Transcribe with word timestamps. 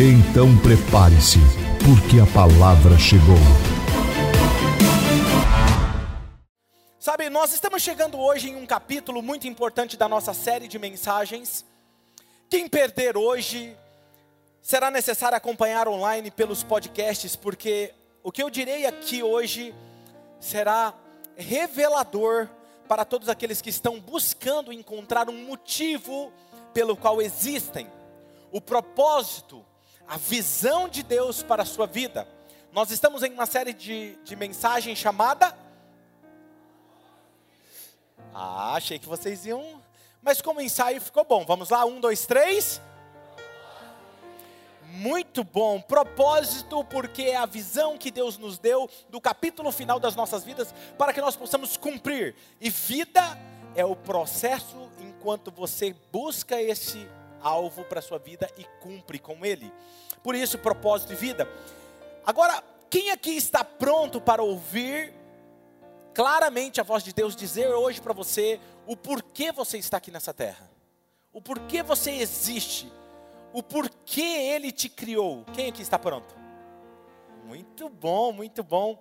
Então 0.00 0.56
prepare-se, 0.60 1.40
porque 1.84 2.20
a 2.20 2.26
palavra 2.32 2.96
chegou. 2.96 3.34
Sabe, 7.00 7.28
nós 7.28 7.52
estamos 7.52 7.82
chegando 7.82 8.16
hoje 8.16 8.48
em 8.48 8.54
um 8.54 8.64
capítulo 8.64 9.20
muito 9.20 9.48
importante 9.48 9.96
da 9.96 10.08
nossa 10.08 10.32
série 10.32 10.68
de 10.68 10.78
mensagens. 10.78 11.66
Quem 12.48 12.68
perder 12.68 13.16
hoje, 13.16 13.76
será 14.62 14.88
necessário 14.88 15.36
acompanhar 15.36 15.88
online 15.88 16.30
pelos 16.30 16.62
podcasts, 16.62 17.34
porque 17.34 17.92
o 18.22 18.30
que 18.30 18.40
eu 18.40 18.50
direi 18.50 18.86
aqui 18.86 19.20
hoje 19.20 19.74
será 20.38 20.94
revelador 21.36 22.46
para 22.86 23.04
todos 23.04 23.28
aqueles 23.28 23.60
que 23.60 23.70
estão 23.70 23.98
buscando 23.98 24.72
encontrar 24.72 25.28
um 25.28 25.44
motivo 25.44 26.32
pelo 26.72 26.96
qual 26.96 27.20
existem, 27.20 27.90
o 28.52 28.60
propósito, 28.60 29.66
a 30.08 30.16
visão 30.16 30.88
de 30.88 31.02
Deus 31.02 31.42
para 31.42 31.62
a 31.62 31.66
sua 31.66 31.86
vida. 31.86 32.26
Nós 32.72 32.90
estamos 32.90 33.22
em 33.22 33.32
uma 33.32 33.44
série 33.44 33.74
de, 33.74 34.16
de 34.24 34.34
mensagens 34.34 34.98
chamada. 34.98 35.56
Ah, 38.34 38.74
achei 38.74 38.98
que 38.98 39.08
vocês 39.08 39.44
iam. 39.44 39.82
Mas 40.22 40.40
como 40.40 40.60
ensaio 40.60 41.00
ficou 41.00 41.24
bom. 41.24 41.44
Vamos 41.44 41.68
lá, 41.68 41.84
um, 41.84 42.00
dois, 42.00 42.24
três. 42.26 42.80
Muito 44.84 45.44
bom. 45.44 45.80
Propósito, 45.80 46.82
porque 46.84 47.22
é 47.24 47.36
a 47.36 47.46
visão 47.46 47.98
que 47.98 48.10
Deus 48.10 48.38
nos 48.38 48.58
deu 48.58 48.88
do 49.10 49.20
capítulo 49.20 49.70
final 49.70 50.00
das 50.00 50.16
nossas 50.16 50.42
vidas 50.42 50.74
para 50.96 51.12
que 51.12 51.20
nós 51.20 51.36
possamos 51.36 51.76
cumprir. 51.76 52.34
E 52.60 52.70
vida 52.70 53.38
é 53.74 53.84
o 53.84 53.94
processo 53.94 54.90
enquanto 55.00 55.50
você 55.50 55.94
busca 56.10 56.60
esse 56.60 57.06
alvo 57.42 57.84
para 57.84 57.98
a 57.98 58.02
sua 58.02 58.18
vida 58.18 58.50
e 58.56 58.64
cumpre 58.80 59.18
com 59.18 59.44
ele. 59.44 59.72
Por 60.22 60.34
isso, 60.34 60.58
propósito 60.58 61.12
e 61.12 61.16
vida. 61.16 61.48
Agora, 62.26 62.62
quem 62.90 63.10
aqui 63.10 63.36
está 63.36 63.64
pronto 63.64 64.20
para 64.20 64.42
ouvir 64.42 65.14
claramente 66.14 66.80
a 66.80 66.84
voz 66.84 67.02
de 67.02 67.12
Deus 67.12 67.36
dizer 67.36 67.68
hoje 67.68 68.00
para 68.00 68.12
você 68.12 68.58
o 68.86 68.96
porquê 68.96 69.52
você 69.52 69.78
está 69.78 69.98
aqui 69.98 70.10
nessa 70.10 70.34
terra? 70.34 70.70
O 71.32 71.40
porquê 71.40 71.82
você 71.82 72.10
existe? 72.12 72.90
o 73.52 73.62
porquê 73.62 74.20
ele 74.20 74.70
te 74.70 74.88
criou. 74.88 75.44
Quem 75.52 75.68
aqui 75.68 75.82
está 75.82 75.98
pronto? 75.98 76.34
Muito 77.44 77.88
bom, 77.88 78.32
muito 78.32 78.62
bom. 78.62 79.00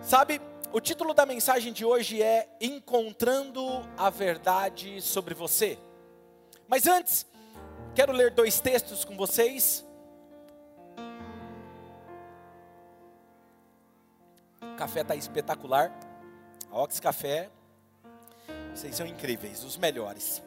Sabe, 0.00 0.40
o 0.72 0.80
título 0.80 1.14
da 1.14 1.24
mensagem 1.24 1.72
de 1.72 1.84
hoje 1.84 2.22
é 2.22 2.48
Encontrando 2.60 3.66
a 3.96 4.10
Verdade 4.10 5.00
sobre 5.00 5.34
Você. 5.34 5.78
Mas 6.68 6.86
antes, 6.86 7.26
quero 7.94 8.12
ler 8.12 8.30
dois 8.30 8.60
textos 8.60 9.04
com 9.04 9.16
vocês. 9.16 9.84
O 14.60 14.76
café 14.76 15.02
está 15.02 15.14
espetacular. 15.14 15.92
A 16.70 16.80
Ox 16.80 16.98
Café, 16.98 17.50
vocês 18.74 18.96
são 18.96 19.06
incríveis, 19.06 19.62
os 19.62 19.76
melhores. 19.76 20.42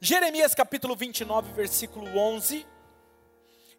Jeremias 0.00 0.54
capítulo 0.54 0.96
29, 0.96 1.52
versículo 1.52 2.18
11. 2.18 2.66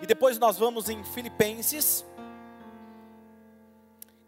E 0.01 0.05
depois 0.07 0.39
nós 0.39 0.57
vamos 0.57 0.87
em 0.87 1.03
Filipenses, 1.03 2.05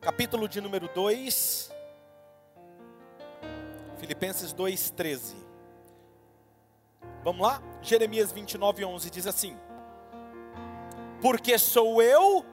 capítulo 0.01 0.49
de 0.49 0.59
número 0.59 0.89
2. 0.93 1.71
Filipenses 3.97 4.51
2, 4.51 4.91
13. 4.91 5.50
Vamos 7.23 7.41
lá? 7.41 7.61
Jeremias 7.81 8.31
29, 8.31 8.85
11 8.85 9.09
diz 9.09 9.27
assim: 9.27 9.57
Porque 11.21 11.57
sou 11.57 12.01
eu. 12.01 12.45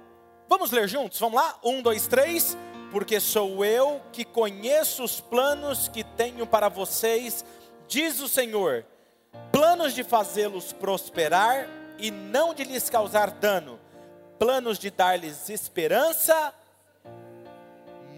Vamos 0.49 0.71
ler 0.71 0.89
juntos? 0.89 1.19
Vamos 1.21 1.41
lá? 1.41 1.59
Um, 1.65 1.83
dois, 1.83 2.07
três. 2.07 2.57
Porque 2.91 3.21
sou 3.21 3.65
eu 3.65 4.01
que 4.13 4.25
conheço 4.25 5.05
os 5.05 5.21
planos 5.21 5.89
que 5.89 6.03
tenho 6.03 6.47
para 6.47 6.71
vocês, 6.71 7.45
diz 7.87 8.19
o 8.21 8.29
Senhor 8.29 8.87
planos 9.53 9.95
de 9.95 10.05
fazê-los 10.05 10.73
prosperar 10.73 11.69
e 11.99 12.11
não 12.11 12.55
de 12.55 12.65
lhes 12.65 12.89
causar 12.89 13.31
dano, 13.31 13.79
planos 14.39 14.79
de 14.79 14.91
dar-lhes 14.91 15.49
esperança. 15.49 16.55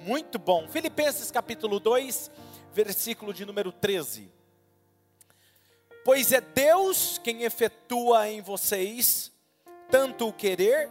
Muito 0.05 0.39
bom. 0.39 0.69
Filipenses 0.69 1.31
capítulo 1.31 1.81
2, 1.81 2.31
versículo 2.72 3.33
de 3.33 3.44
número 3.44 3.72
13. 3.72 4.31
Pois 6.05 6.33
é 6.33 6.41
Deus 6.41 7.19
quem 7.19 7.43
efetua 7.43 8.28
em 8.28 8.41
vocês 8.41 9.31
tanto 9.91 10.28
o 10.28 10.33
querer 10.33 10.91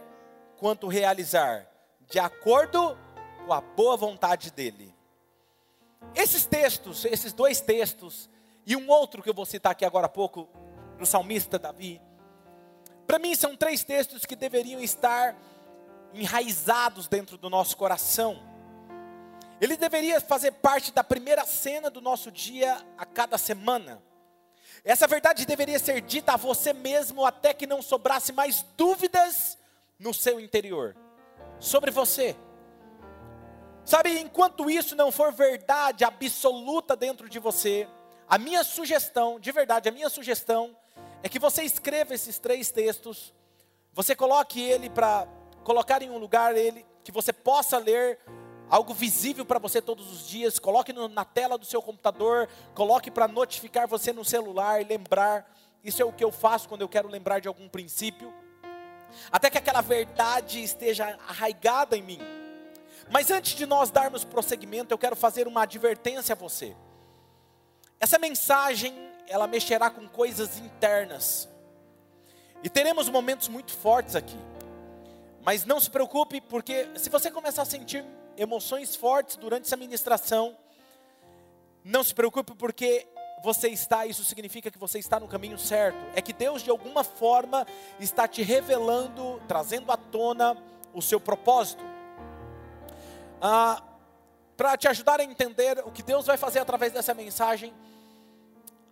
quanto 0.58 0.86
o 0.86 0.90
realizar, 0.90 1.66
de 2.08 2.18
acordo 2.18 2.96
com 3.44 3.52
a 3.52 3.60
boa 3.60 3.96
vontade 3.96 4.50
dele. 4.50 4.94
Esses 6.14 6.44
textos, 6.44 7.04
esses 7.04 7.32
dois 7.32 7.60
textos, 7.60 8.28
e 8.66 8.76
um 8.76 8.88
outro 8.88 9.22
que 9.22 9.30
eu 9.30 9.34
vou 9.34 9.46
citar 9.46 9.72
aqui 9.72 9.84
agora 9.84 10.06
há 10.06 10.08
pouco, 10.08 10.48
do 10.98 11.06
salmista 11.06 11.58
Davi. 11.58 12.00
Para 13.06 13.18
mim, 13.18 13.34
são 13.34 13.56
três 13.56 13.82
textos 13.82 14.24
que 14.26 14.36
deveriam 14.36 14.80
estar 14.80 15.34
enraizados 16.12 17.08
dentro 17.08 17.38
do 17.38 17.48
nosso 17.48 17.76
coração. 17.76 18.38
Ele 19.60 19.76
deveria 19.76 20.20
fazer 20.20 20.52
parte 20.52 20.92
da 20.92 21.02
primeira 21.02 21.44
cena 21.44 21.90
do 21.90 22.00
nosso 22.00 22.30
dia 22.30 22.76
a 22.96 23.06
cada 23.06 23.38
semana. 23.38 24.02
Essa 24.84 25.06
verdade 25.06 25.46
deveria 25.46 25.78
ser 25.78 26.00
dita 26.00 26.32
a 26.32 26.36
você 26.36 26.72
mesmo 26.72 27.24
até 27.24 27.52
que 27.52 27.66
não 27.66 27.82
sobrasse 27.82 28.32
mais 28.32 28.64
dúvidas 28.76 29.58
no 29.98 30.14
seu 30.14 30.40
interior 30.40 30.96
sobre 31.58 31.90
você. 31.90 32.36
Sabe, 33.84 34.18
enquanto 34.18 34.70
isso 34.70 34.94
não 34.94 35.10
for 35.10 35.32
verdade 35.32 36.04
absoluta 36.04 36.94
dentro 36.96 37.28
de 37.28 37.38
você, 37.38 37.88
a 38.28 38.38
minha 38.38 38.62
sugestão, 38.62 39.40
de 39.40 39.50
verdade, 39.52 39.88
a 39.88 39.92
minha 39.92 40.08
sugestão 40.08 40.76
é 41.22 41.28
que 41.28 41.38
você 41.38 41.62
escreva 41.62 42.14
esses 42.14 42.38
três 42.38 42.70
textos, 42.70 43.34
você 43.92 44.14
coloque 44.14 44.60
ele 44.60 44.88
para 44.88 45.26
colocar 45.64 46.02
em 46.02 46.10
um 46.10 46.18
lugar 46.18 46.56
ele 46.56 46.86
que 47.02 47.12
você 47.12 47.32
possa 47.32 47.76
ler 47.78 48.18
algo 48.70 48.94
visível 48.94 49.44
para 49.44 49.58
você 49.58 49.82
todos 49.82 50.10
os 50.12 50.28
dias, 50.28 50.58
coloque 50.58 50.92
no, 50.92 51.08
na 51.08 51.24
tela 51.24 51.58
do 51.58 51.66
seu 51.66 51.82
computador, 51.82 52.48
coloque 52.74 53.10
para 53.10 53.26
notificar 53.26 53.88
você 53.88 54.12
no 54.12 54.24
celular 54.24 54.80
e 54.80 54.84
lembrar. 54.84 55.52
Isso 55.82 56.00
é 56.00 56.04
o 56.04 56.12
que 56.12 56.22
eu 56.22 56.30
faço 56.30 56.68
quando 56.68 56.82
eu 56.82 56.88
quero 56.88 57.08
lembrar 57.08 57.40
de 57.40 57.48
algum 57.48 57.68
princípio. 57.68 58.32
Até 59.32 59.50
que 59.50 59.58
aquela 59.58 59.80
verdade 59.80 60.62
esteja 60.62 61.18
arraigada 61.26 61.96
em 61.96 62.02
mim. 62.02 62.20
Mas 63.10 63.28
antes 63.30 63.56
de 63.56 63.66
nós 63.66 63.90
darmos 63.90 64.22
prosseguimento, 64.22 64.94
eu 64.94 64.98
quero 64.98 65.16
fazer 65.16 65.48
uma 65.48 65.62
advertência 65.62 66.34
a 66.34 66.36
você. 66.36 66.76
Essa 67.98 68.18
mensagem, 68.18 68.94
ela 69.26 69.48
mexerá 69.48 69.90
com 69.90 70.06
coisas 70.08 70.58
internas. 70.58 71.48
E 72.62 72.68
teremos 72.68 73.08
momentos 73.08 73.48
muito 73.48 73.72
fortes 73.72 74.14
aqui. 74.14 74.38
Mas 75.42 75.64
não 75.64 75.80
se 75.80 75.90
preocupe, 75.90 76.40
porque 76.40 76.88
se 76.96 77.10
você 77.10 77.30
começar 77.30 77.62
a 77.62 77.66
sentir 77.66 78.04
emoções 78.40 78.96
fortes 78.96 79.36
durante 79.36 79.66
essa 79.66 79.76
ministração, 79.76 80.56
não 81.84 82.02
se 82.02 82.14
preocupe, 82.14 82.54
porque 82.54 83.06
você 83.42 83.68
está, 83.68 84.06
isso 84.06 84.24
significa 84.24 84.70
que 84.70 84.78
você 84.78 84.98
está 84.98 85.20
no 85.20 85.28
caminho 85.28 85.58
certo. 85.58 85.98
É 86.14 86.22
que 86.22 86.32
Deus, 86.32 86.62
de 86.62 86.70
alguma 86.70 87.04
forma, 87.04 87.66
está 87.98 88.26
te 88.26 88.42
revelando, 88.42 89.40
trazendo 89.46 89.92
à 89.92 89.96
tona 89.96 90.56
o 90.94 91.02
seu 91.02 91.20
propósito. 91.20 91.84
Ah, 93.40 93.82
Para 94.56 94.76
te 94.76 94.88
ajudar 94.88 95.20
a 95.20 95.24
entender 95.24 95.78
o 95.84 95.90
que 95.90 96.02
Deus 96.02 96.26
vai 96.26 96.36
fazer 96.36 96.60
através 96.60 96.92
dessa 96.92 97.14
mensagem, 97.14 97.72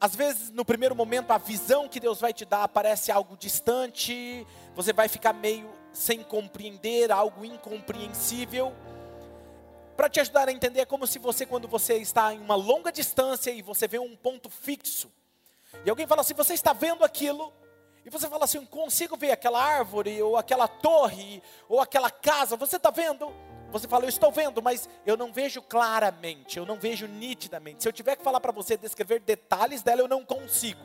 às 0.00 0.14
vezes, 0.14 0.50
no 0.50 0.64
primeiro 0.64 0.94
momento, 0.94 1.30
a 1.30 1.38
visão 1.38 1.88
que 1.88 1.98
Deus 1.98 2.20
vai 2.20 2.32
te 2.32 2.44
dar 2.44 2.68
parece 2.68 3.10
algo 3.10 3.36
distante, 3.36 4.46
você 4.74 4.92
vai 4.92 5.08
ficar 5.08 5.32
meio 5.32 5.68
sem 5.92 6.22
compreender, 6.22 7.10
algo 7.10 7.44
incompreensível. 7.44 8.72
Para 9.98 10.08
te 10.08 10.20
ajudar 10.20 10.48
a 10.48 10.52
entender, 10.52 10.78
é 10.78 10.84
como 10.86 11.08
se 11.08 11.18
você, 11.18 11.44
quando 11.44 11.66
você 11.66 11.96
está 11.96 12.32
em 12.32 12.38
uma 12.38 12.54
longa 12.54 12.92
distância 12.92 13.50
e 13.50 13.60
você 13.60 13.88
vê 13.88 13.98
um 13.98 14.14
ponto 14.14 14.48
fixo, 14.48 15.10
e 15.84 15.90
alguém 15.90 16.06
fala 16.06 16.20
assim: 16.20 16.34
você 16.34 16.54
está 16.54 16.72
vendo 16.72 17.04
aquilo, 17.04 17.52
E 18.04 18.10
você 18.10 18.28
fala 18.28 18.44
assim: 18.44 18.64
consigo 18.64 19.16
ver 19.16 19.32
aquela 19.32 19.60
árvore, 19.60 20.22
ou 20.22 20.36
aquela 20.36 20.68
torre, 20.68 21.42
ou 21.68 21.80
aquela 21.80 22.12
casa, 22.12 22.56
você 22.56 22.76
está 22.76 22.90
vendo? 22.90 23.28
Você 23.72 23.88
fala, 23.88 24.04
eu 24.04 24.08
estou 24.08 24.30
vendo, 24.30 24.62
mas 24.62 24.88
eu 25.04 25.16
não 25.16 25.32
vejo 25.32 25.60
claramente, 25.60 26.58
eu 26.58 26.64
não 26.64 26.76
vejo 26.76 27.08
nitidamente. 27.08 27.82
Se 27.82 27.88
eu 27.88 27.92
tiver 27.92 28.14
que 28.14 28.22
falar 28.22 28.38
para 28.38 28.52
você 28.52 28.76
descrever 28.76 29.18
detalhes 29.18 29.82
dela, 29.82 30.00
eu 30.00 30.08
não 30.08 30.24
consigo. 30.24 30.80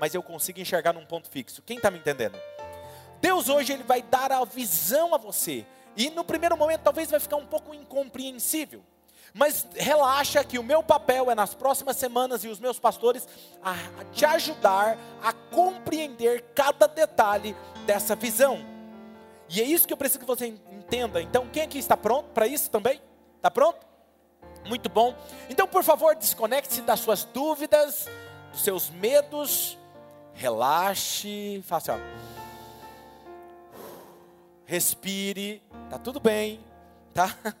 Mas 0.00 0.14
eu 0.14 0.22
consigo 0.22 0.58
enxergar 0.58 0.94
num 0.94 1.04
ponto 1.04 1.28
fixo. 1.28 1.62
Quem 1.62 1.76
está 1.76 1.90
me 1.90 1.98
entendendo? 1.98 2.36
Deus 3.20 3.48
hoje 3.48 3.74
ele 3.74 3.84
vai 3.84 4.02
dar 4.02 4.32
a 4.32 4.44
visão 4.44 5.14
a 5.14 5.18
você. 5.18 5.64
E 5.96 6.10
no 6.10 6.24
primeiro 6.24 6.56
momento 6.56 6.82
talvez 6.82 7.10
vai 7.10 7.20
ficar 7.20 7.36
um 7.36 7.46
pouco 7.46 7.74
incompreensível. 7.74 8.82
Mas 9.32 9.66
relaxa 9.74 10.44
que 10.44 10.60
o 10.60 10.62
meu 10.62 10.80
papel 10.80 11.28
é 11.28 11.34
nas 11.34 11.54
próximas 11.54 11.96
semanas 11.96 12.44
e 12.44 12.48
os 12.48 12.60
meus 12.60 12.78
pastores 12.78 13.26
a 13.60 13.74
te 14.12 14.24
ajudar 14.24 14.96
a 15.20 15.32
compreender 15.32 16.44
cada 16.54 16.86
detalhe 16.86 17.56
dessa 17.84 18.14
visão. 18.14 18.64
E 19.48 19.60
é 19.60 19.64
isso 19.64 19.86
que 19.86 19.92
eu 19.92 19.96
preciso 19.96 20.20
que 20.20 20.24
você 20.24 20.46
entenda. 20.46 21.20
Então, 21.20 21.48
quem 21.48 21.64
aqui 21.64 21.78
está 21.78 21.96
pronto 21.96 22.28
para 22.30 22.46
isso 22.46 22.70
também? 22.70 23.00
Está 23.36 23.50
pronto? 23.50 23.84
Muito 24.64 24.88
bom. 24.88 25.14
Então, 25.50 25.66
por 25.66 25.82
favor, 25.82 26.14
desconecte-se 26.14 26.82
das 26.82 27.00
suas 27.00 27.24
dúvidas, 27.24 28.08
dos 28.52 28.62
seus 28.62 28.88
medos. 28.88 29.76
Relaxe, 30.32 31.62
faça 31.66 31.94
assim, 31.94 32.02
Respire, 34.66 35.62
tá 35.90 35.98
tudo 35.98 36.18
bem, 36.18 36.64
tá? 37.12 37.36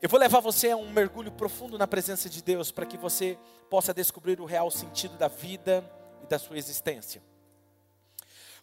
Eu 0.00 0.08
vou 0.08 0.18
levar 0.18 0.40
você 0.40 0.70
a 0.70 0.76
um 0.76 0.90
mergulho 0.90 1.30
profundo 1.32 1.76
na 1.76 1.86
presença 1.86 2.28
de 2.28 2.42
Deus 2.42 2.70
para 2.70 2.86
que 2.86 2.96
você 2.96 3.38
possa 3.68 3.92
descobrir 3.92 4.40
o 4.40 4.44
real 4.44 4.70
sentido 4.70 5.16
da 5.18 5.28
vida 5.28 5.84
e 6.22 6.26
da 6.26 6.38
sua 6.38 6.56
existência. 6.56 7.22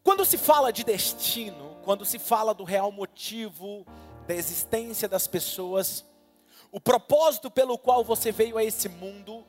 Quando 0.04 0.25
se 0.25 0.38
fala 0.38 0.71
de 0.71 0.83
destino, 0.83 1.77
quando 1.83 2.04
se 2.04 2.18
fala 2.18 2.54
do 2.54 2.63
real 2.63 2.92
motivo 2.92 3.86
da 4.27 4.33
existência 4.33 5.07
das 5.07 5.27
pessoas, 5.27 6.06
o 6.71 6.80
propósito 6.80 7.51
pelo 7.51 7.77
qual 7.77 8.04
você 8.04 8.31
veio 8.31 8.57
a 8.57 8.63
esse 8.63 8.89
mundo, 8.89 9.45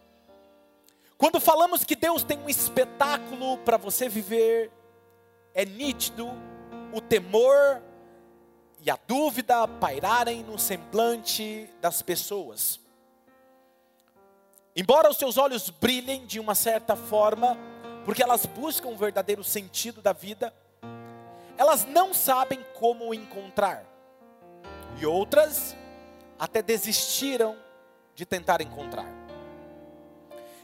quando 1.17 1.41
falamos 1.41 1.85
que 1.85 1.97
Deus 1.97 2.23
tem 2.23 2.39
um 2.39 2.49
espetáculo 2.49 3.59
para 3.59 3.77
você 3.77 4.09
viver, 4.09 4.71
é 5.55 5.65
nítido 5.65 6.31
o 6.95 7.01
temor 7.01 7.83
e 8.81 8.91
a 8.91 8.99
dúvida 9.07 9.67
pairarem 9.67 10.43
no 10.43 10.59
semblante 10.59 11.69
das 11.81 12.03
pessoas. 12.03 12.79
Embora 14.77 15.11
os 15.11 15.17
seus 15.17 15.37
olhos 15.39 15.71
brilhem 15.71 16.27
de 16.27 16.39
uma 16.39 16.55
certa 16.55 16.95
forma, 16.95 17.57
porque 18.05 18.23
elas 18.23 18.45
buscam 18.47 18.89
o 18.89 18.97
verdadeiro 18.97 19.43
sentido 19.43 20.03
da 20.03 20.13
vida, 20.13 20.53
elas 21.57 21.85
não 21.85 22.13
sabem 22.13 22.65
como 22.75 23.09
o 23.09 23.15
encontrar. 23.15 23.85
E 25.01 25.07
outras 25.07 25.77
até 26.39 26.61
desistiram 26.61 27.57
de 28.15 28.27
tentar 28.27 28.61
encontrar. 28.61 29.07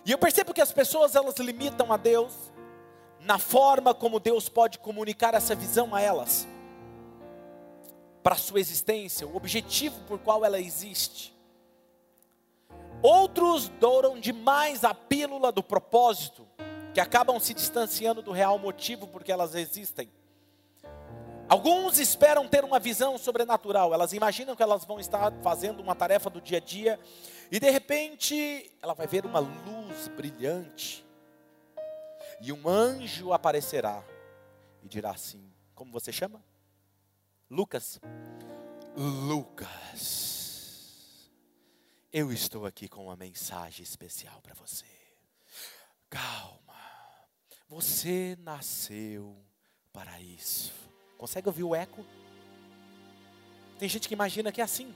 E 0.05 0.13
eu 0.13 0.19
percebo 0.19 0.53
que 0.53 0.61
as 0.61 0.73
pessoas 0.73 1.15
elas 1.15 1.37
limitam 1.37 1.93
a 1.93 1.97
Deus 1.97 2.50
na 3.21 3.39
forma 3.39 3.95
como 3.95 4.19
Deus 4.19 4.49
pode 4.49 4.79
comunicar 4.79 5.35
essa 5.35 5.55
visão 5.55 5.95
a 5.95 6.01
elas 6.01 6.49
para 8.23 8.35
a 8.35 8.39
sua 8.39 8.61
existência, 8.61 9.27
o 9.27 9.37
objetivo 9.37 9.99
por 10.07 10.19
qual 10.19 10.45
ela 10.45 10.61
existe. 10.61 11.35
Outros 13.03 13.69
douram 13.81 14.21
demais 14.21 14.85
a 14.85 14.95
pílula 14.95 15.51
do 15.51 15.63
propósito, 15.63 16.47
que 16.93 17.01
acabam 17.01 17.39
se 17.41 17.55
distanciando 17.55 18.21
do 18.21 18.33
real 18.33 18.59
motivo 18.59 19.07
por 19.07 19.25
que 19.25 19.33
elas 19.33 19.55
existem. 19.55 20.11
Alguns 21.49 21.99
esperam 21.99 22.47
ter 22.47 22.63
uma 22.63 22.79
visão 22.79 23.17
sobrenatural, 23.17 23.93
elas 23.95 24.13
imaginam 24.13 24.55
que 24.55 24.63
elas 24.63 24.85
vão 24.85 25.01
estar 25.01 25.33
fazendo 25.43 25.81
uma 25.81 25.95
tarefa 25.95 26.29
do 26.31 26.41
dia 26.41 26.59
a 26.59 26.61
dia, 26.61 27.01
e 27.51 27.59
de 27.59 27.71
repente 27.71 28.71
ela 28.83 28.95
vai 28.95 29.07
ver 29.07 29.25
uma 29.25 29.41
luz 29.41 30.09
brilhante, 30.09 31.05
e 32.41 32.53
um 32.53 32.69
anjo 32.69 33.33
aparecerá 33.33 34.03
e 34.83 34.89
dirá 34.89 35.11
assim: 35.11 35.53
Como 35.75 35.93
você 35.93 36.13
chama? 36.13 36.43
Lucas. 37.49 38.01
Lucas, 38.97 40.01
eu 42.13 42.33
estou 42.33 42.67
aqui 42.67 42.89
com 42.89 43.05
uma 43.05 43.17
mensagem 43.17 43.83
especial 43.83 44.41
para 44.43 44.55
você. 44.55 44.87
Calma, 46.09 46.75
você 47.69 48.37
nasceu 48.41 49.37
para 49.93 50.21
isso. 50.21 50.73
Consegue 51.17 51.49
ouvir 51.49 51.63
o 51.63 51.75
eco? 51.75 52.05
Tem 53.79 53.89
gente 53.89 54.09
que 54.09 54.15
imagina 54.15 54.51
que 54.51 54.61
é 54.61 54.65
assim. 54.65 54.95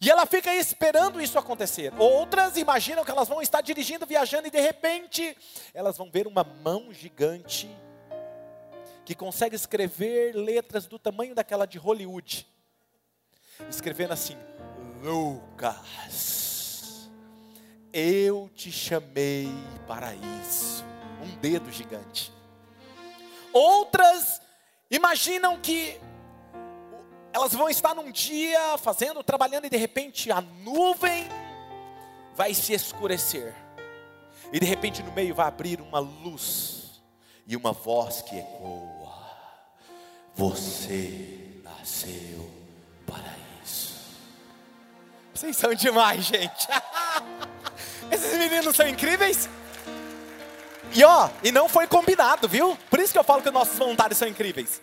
E 0.00 0.10
ela 0.10 0.26
fica 0.26 0.54
esperando 0.54 1.20
isso 1.20 1.38
acontecer. 1.38 1.92
Outras 1.98 2.56
imaginam 2.56 3.04
que 3.04 3.10
elas 3.10 3.28
vão 3.28 3.42
estar 3.42 3.60
dirigindo, 3.60 4.06
viajando 4.06 4.48
e 4.48 4.50
de 4.50 4.60
repente 4.60 5.36
elas 5.74 5.96
vão 5.96 6.10
ver 6.10 6.26
uma 6.26 6.44
mão 6.44 6.92
gigante 6.92 7.68
que 9.04 9.14
consegue 9.14 9.56
escrever 9.56 10.34
letras 10.34 10.86
do 10.86 10.98
tamanho 10.98 11.34
daquela 11.34 11.66
de 11.66 11.78
Hollywood, 11.78 12.46
escrevendo 13.68 14.12
assim: 14.12 14.36
Lucas, 15.02 17.10
eu 17.92 18.50
te 18.54 18.70
chamei 18.70 19.48
para 19.86 20.14
isso. 20.14 20.84
Um 21.22 21.36
dedo 21.38 21.70
gigante. 21.70 22.32
Outras 23.52 24.40
imaginam 24.90 25.60
que 25.60 26.00
elas 27.32 27.52
vão 27.52 27.68
estar 27.68 27.94
num 27.94 28.10
dia 28.10 28.76
fazendo, 28.78 29.22
trabalhando 29.22 29.66
e 29.66 29.70
de 29.70 29.76
repente 29.76 30.30
a 30.30 30.40
nuvem 30.40 31.26
vai 32.34 32.52
se 32.54 32.72
escurecer. 32.72 33.54
E 34.52 34.60
de 34.60 34.66
repente 34.66 35.02
no 35.02 35.12
meio 35.12 35.34
vai 35.34 35.46
abrir 35.46 35.80
uma 35.80 35.98
luz 35.98 37.02
e 37.46 37.56
uma 37.56 37.72
voz 37.72 38.20
que 38.22 38.38
ecoa: 38.38 39.14
Você 40.34 41.60
nasceu 41.64 42.50
para 43.06 43.34
isso. 43.64 43.94
Vocês 45.32 45.56
são 45.56 45.74
demais, 45.74 46.24
gente. 46.24 46.68
Esses 48.10 48.36
meninos 48.36 48.76
são 48.76 48.86
incríveis. 48.86 49.48
E 50.94 51.02
ó, 51.02 51.30
e 51.42 51.50
não 51.50 51.70
foi 51.70 51.86
combinado, 51.86 52.46
viu? 52.46 52.76
Por 52.90 53.00
isso 53.00 53.12
que 53.12 53.18
eu 53.18 53.24
falo 53.24 53.40
que 53.40 53.50
nossos 53.50 53.78
voluntários 53.78 54.18
são 54.18 54.28
incríveis. 54.28 54.82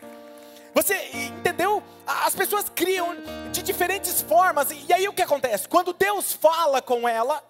Você 0.80 1.10
entendeu? 1.14 1.84
As 2.08 2.34
pessoas 2.34 2.70
criam 2.70 3.14
de 3.52 3.62
diferentes 3.62 4.22
formas. 4.22 4.70
E 4.72 4.94
aí 4.94 5.10
o 5.10 5.14
que 5.14 5.22
acontece? 5.22 5.68
Quando 5.68 5.92
Deus 5.92 6.32
fala 6.32 6.82
com 6.82 7.06
ela, 7.06 7.44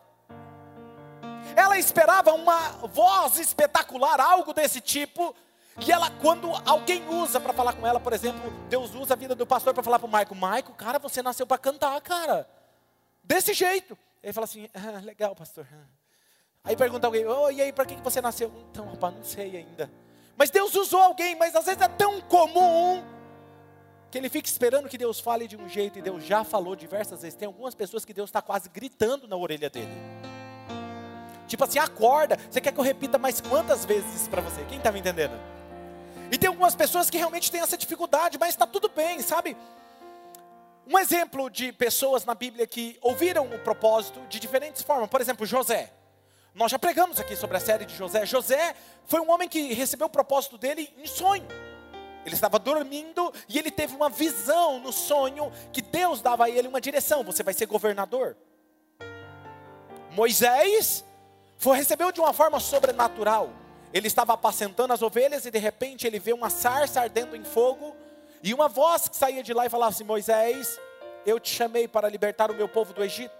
ela 1.55 1.77
esperava 1.77 2.33
uma 2.33 2.69
voz 2.87 3.37
espetacular, 3.37 4.19
algo 4.19 4.51
desse 4.51 4.81
tipo, 4.81 5.35
que 5.79 5.91
ela, 5.91 6.09
quando 6.09 6.51
alguém 6.65 7.07
usa 7.07 7.39
para 7.39 7.53
falar 7.53 7.73
com 7.73 7.85
ela, 7.85 7.99
por 7.99 8.13
exemplo, 8.13 8.49
Deus 8.67 8.95
usa 8.95 9.13
a 9.13 9.17
vida 9.17 9.35
do 9.35 9.45
pastor 9.45 9.75
para 9.75 9.83
falar 9.83 9.99
para 9.99 10.07
o 10.07 10.09
Maico, 10.09 10.33
Maico, 10.33 10.73
cara, 10.73 10.97
você 10.97 11.21
nasceu 11.21 11.45
para 11.45 11.59
cantar, 11.59 12.01
cara. 12.01 12.49
Desse 13.23 13.53
jeito. 13.53 13.95
Ele 14.23 14.33
fala 14.33 14.45
assim, 14.45 14.67
ah, 14.73 15.01
legal, 15.05 15.35
pastor. 15.35 15.67
Aí 16.63 16.75
pergunta 16.75 17.05
alguém, 17.05 17.27
oh, 17.27 17.51
e 17.51 17.61
aí, 17.61 17.71
para 17.71 17.85
que 17.85 17.93
você 17.97 18.21
nasceu? 18.21 18.51
Então, 18.71 18.89
rapaz, 18.89 19.13
não 19.13 19.23
sei 19.23 19.55
ainda. 19.55 19.87
Mas 20.35 20.49
Deus 20.49 20.73
usou 20.73 20.99
alguém, 20.99 21.35
mas 21.35 21.55
às 21.55 21.65
vezes 21.65 21.79
é 21.79 21.87
tão 21.87 22.19
comum 22.21 23.18
que 24.11 24.17
ele 24.17 24.29
fica 24.29 24.47
esperando 24.47 24.89
que 24.89 24.97
Deus 24.97 25.19
fale 25.19 25.47
de 25.47 25.55
um 25.55 25.69
jeito 25.69 25.99
e 25.99 26.01
Deus 26.01 26.23
já 26.23 26.43
falou 26.43 26.75
diversas 26.75 27.21
vezes. 27.21 27.37
Tem 27.37 27.45
algumas 27.45 27.75
pessoas 27.75 28.03
que 28.03 28.13
Deus 28.13 28.29
está 28.29 28.41
quase 28.41 28.67
gritando 28.69 29.27
na 29.27 29.35
orelha 29.35 29.69
dele. 29.69 29.91
Tipo 31.47 31.63
assim, 31.63 31.79
acorda. 31.79 32.37
Você 32.49 32.59
quer 32.59 32.71
que 32.71 32.79
eu 32.79 32.83
repita 32.83 33.17
mais 33.17 33.39
quantas 33.41 33.85
vezes 33.85 34.27
para 34.27 34.41
você? 34.41 34.63
Quem 34.65 34.77
está 34.77 34.91
me 34.91 34.99
entendendo? 34.99 35.39
E 36.31 36.37
tem 36.37 36.47
algumas 36.47 36.75
pessoas 36.75 37.09
que 37.09 37.17
realmente 37.17 37.51
têm 37.51 37.61
essa 37.61 37.77
dificuldade, 37.77 38.37
mas 38.39 38.49
está 38.49 38.65
tudo 38.65 38.89
bem, 38.89 39.19
sabe? 39.21 39.55
Um 40.87 40.97
exemplo 40.97 41.49
de 41.49 41.71
pessoas 41.71 42.25
na 42.25 42.33
Bíblia 42.33 42.65
que 42.65 42.97
ouviram 43.01 43.45
o 43.45 43.59
propósito 43.59 44.19
de 44.27 44.39
diferentes 44.39 44.81
formas. 44.81 45.09
Por 45.09 45.21
exemplo, 45.21 45.45
José. 45.45 45.91
Nós 46.53 46.71
já 46.71 46.79
pregamos 46.79 47.19
aqui 47.19 47.35
sobre 47.35 47.57
a 47.57 47.59
série 47.59 47.85
de 47.85 47.95
José. 47.95 48.25
José 48.25 48.75
foi 49.05 49.19
um 49.19 49.31
homem 49.31 49.47
que 49.47 49.71
recebeu 49.73 50.07
o 50.07 50.09
propósito 50.09 50.57
dele 50.57 50.91
em 50.97 51.05
sonho. 51.05 51.45
Ele 52.29 52.35
estava 52.35 52.59
dormindo 52.59 53.33
e 53.47 53.57
ele 53.57 53.71
teve 53.71 53.95
uma 53.95 54.07
visão 54.07 54.79
no 54.79 54.93
sonho 54.93 55.51
que 55.73 55.81
Deus 55.81 56.21
dava 56.21 56.45
a 56.45 56.49
ele 56.49 56.67
uma 56.67 56.79
direção: 56.79 57.23
você 57.23 57.41
vai 57.41 57.55
ser 57.55 57.65
governador. 57.65 58.37
Moisés 60.11 61.03
foi, 61.57 61.77
recebeu 61.77 62.11
de 62.11 62.19
uma 62.19 62.31
forma 62.31 62.59
sobrenatural. 62.59 63.49
Ele 63.91 64.05
estava 64.05 64.33
apacentando 64.33 64.93
as 64.93 65.01
ovelhas 65.01 65.45
e 65.45 65.51
de 65.51 65.57
repente 65.57 66.05
ele 66.05 66.19
vê 66.19 66.31
uma 66.31 66.51
sarça 66.51 67.01
ardendo 67.01 67.35
em 67.35 67.43
fogo 67.43 67.95
e 68.43 68.53
uma 68.53 68.67
voz 68.67 69.09
que 69.09 69.15
saía 69.15 69.41
de 69.41 69.51
lá 69.51 69.65
e 69.65 69.69
falava 69.69 69.89
assim: 69.89 70.03
Moisés, 70.03 70.79
eu 71.25 71.39
te 71.39 71.49
chamei 71.49 71.87
para 71.87 72.07
libertar 72.07 72.51
o 72.51 72.53
meu 72.53 72.69
povo 72.69 72.93
do 72.93 73.03
Egito. 73.03 73.33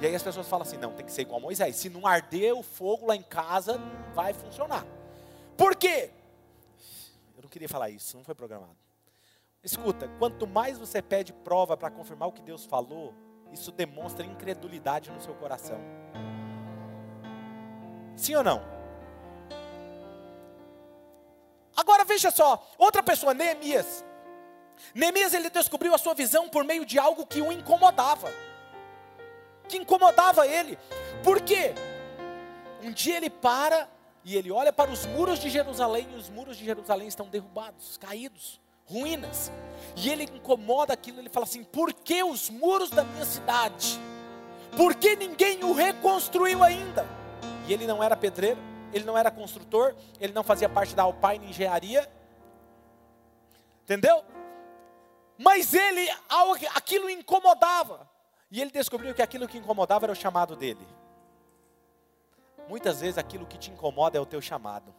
E 0.00 0.06
aí 0.06 0.14
as 0.14 0.22
pessoas 0.22 0.48
falam 0.48 0.66
assim: 0.66 0.78
não, 0.78 0.92
tem 0.92 1.04
que 1.04 1.12
ser 1.12 1.22
igual 1.22 1.38
a 1.38 1.42
Moisés. 1.42 1.76
Se 1.76 1.90
não 1.90 2.06
arder 2.06 2.56
o 2.56 2.62
fogo 2.62 3.06
lá 3.06 3.14
em 3.14 3.22
casa, 3.22 3.76
não 3.76 4.14
vai 4.14 4.32
funcionar. 4.32 4.86
Por 5.58 5.76
quê? 5.76 6.10
Eu 7.40 7.44
não 7.44 7.48
queria 7.48 7.70
falar 7.70 7.88
isso, 7.88 8.18
não 8.18 8.22
foi 8.22 8.34
programado. 8.34 8.76
Escuta, 9.64 10.06
quanto 10.18 10.46
mais 10.46 10.76
você 10.76 11.00
pede 11.00 11.32
prova 11.32 11.74
para 11.74 11.90
confirmar 11.90 12.28
o 12.28 12.32
que 12.32 12.42
Deus 12.42 12.66
falou, 12.66 13.14
isso 13.50 13.72
demonstra 13.72 14.26
incredulidade 14.26 15.10
no 15.10 15.22
seu 15.22 15.34
coração. 15.36 15.80
Sim 18.14 18.34
ou 18.34 18.44
não? 18.44 18.62
Agora 21.74 22.04
veja 22.04 22.30
só, 22.30 22.62
outra 22.76 23.02
pessoa, 23.02 23.32
Neemias. 23.32 24.04
Neemias 24.94 25.32
ele 25.32 25.48
descobriu 25.48 25.94
a 25.94 25.98
sua 25.98 26.12
visão 26.12 26.46
por 26.46 26.62
meio 26.62 26.84
de 26.84 26.98
algo 26.98 27.24
que 27.24 27.40
o 27.40 27.50
incomodava. 27.50 28.30
Que 29.66 29.78
incomodava 29.78 30.46
ele. 30.46 30.78
Por 31.24 31.40
quê? 31.40 31.72
Um 32.82 32.92
dia 32.92 33.16
ele 33.16 33.30
para 33.30 33.88
e 34.24 34.36
ele 34.36 34.50
olha 34.50 34.72
para 34.72 34.90
os 34.90 35.06
muros 35.06 35.38
de 35.38 35.48
Jerusalém 35.48 36.06
e 36.12 36.16
os 36.16 36.28
muros 36.28 36.56
de 36.56 36.64
Jerusalém 36.64 37.08
estão 37.08 37.26
derrubados, 37.28 37.96
caídos, 37.96 38.60
ruínas. 38.84 39.50
E 39.96 40.10
ele 40.10 40.24
incomoda 40.24 40.92
aquilo, 40.92 41.20
ele 41.20 41.28
fala 41.28 41.44
assim: 41.44 41.64
"Por 41.64 41.92
que 41.92 42.22
os 42.22 42.50
muros 42.50 42.90
da 42.90 43.02
minha 43.02 43.24
cidade? 43.24 43.98
Por 44.76 44.94
que 44.94 45.16
ninguém 45.16 45.64
o 45.64 45.72
reconstruiu 45.72 46.62
ainda?" 46.62 47.06
E 47.66 47.72
ele 47.72 47.86
não 47.86 48.02
era 48.02 48.16
pedreiro, 48.16 48.60
ele 48.92 49.04
não 49.04 49.16
era 49.16 49.30
construtor, 49.30 49.94
ele 50.20 50.32
não 50.32 50.42
fazia 50.42 50.68
parte 50.68 50.94
da 50.94 51.04
Alpine 51.04 51.48
Engenharia. 51.48 52.10
Entendeu? 53.84 54.22
Mas 55.38 55.72
ele, 55.72 56.06
aquilo 56.74 57.08
incomodava. 57.08 58.08
E 58.50 58.60
ele 58.60 58.70
descobriu 58.70 59.14
que 59.14 59.22
aquilo 59.22 59.48
que 59.48 59.56
incomodava 59.56 60.06
era 60.06 60.12
o 60.12 60.16
chamado 60.16 60.54
dele. 60.54 60.86
Muitas 62.68 63.00
vezes 63.00 63.18
aquilo 63.18 63.46
que 63.46 63.58
te 63.58 63.70
incomoda 63.70 64.16
é 64.16 64.20
o 64.20 64.26
teu 64.26 64.40
chamado. 64.40 64.94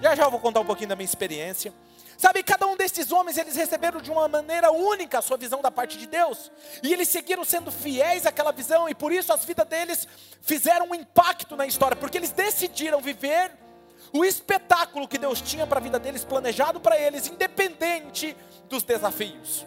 Já 0.00 0.14
já 0.14 0.24
eu 0.24 0.30
vou 0.30 0.40
contar 0.40 0.60
um 0.60 0.66
pouquinho 0.66 0.88
da 0.88 0.96
minha 0.96 1.04
experiência. 1.04 1.72
Sabe, 2.16 2.42
cada 2.42 2.66
um 2.66 2.76
desses 2.76 3.10
homens, 3.10 3.36
eles 3.36 3.56
receberam 3.56 4.00
de 4.00 4.10
uma 4.10 4.28
maneira 4.28 4.70
única 4.70 5.18
a 5.18 5.22
sua 5.22 5.36
visão 5.36 5.60
da 5.60 5.70
parte 5.70 5.98
de 5.98 6.06
Deus. 6.06 6.50
E 6.82 6.92
eles 6.92 7.08
seguiram 7.08 7.44
sendo 7.44 7.72
fiéis 7.72 8.24
àquela 8.24 8.52
visão, 8.52 8.88
e 8.88 8.94
por 8.94 9.12
isso 9.12 9.32
as 9.32 9.44
vidas 9.44 9.66
deles 9.66 10.06
fizeram 10.40 10.90
um 10.90 10.94
impacto 10.94 11.56
na 11.56 11.66
história, 11.66 11.96
porque 11.96 12.16
eles 12.16 12.30
decidiram 12.30 13.00
viver 13.00 13.50
o 14.12 14.24
espetáculo 14.24 15.08
que 15.08 15.18
Deus 15.18 15.40
tinha 15.40 15.66
para 15.66 15.80
a 15.80 15.82
vida 15.82 15.98
deles, 15.98 16.24
planejado 16.24 16.78
para 16.80 16.96
eles, 16.98 17.26
independente 17.26 18.36
dos 18.68 18.84
desafios. 18.84 19.66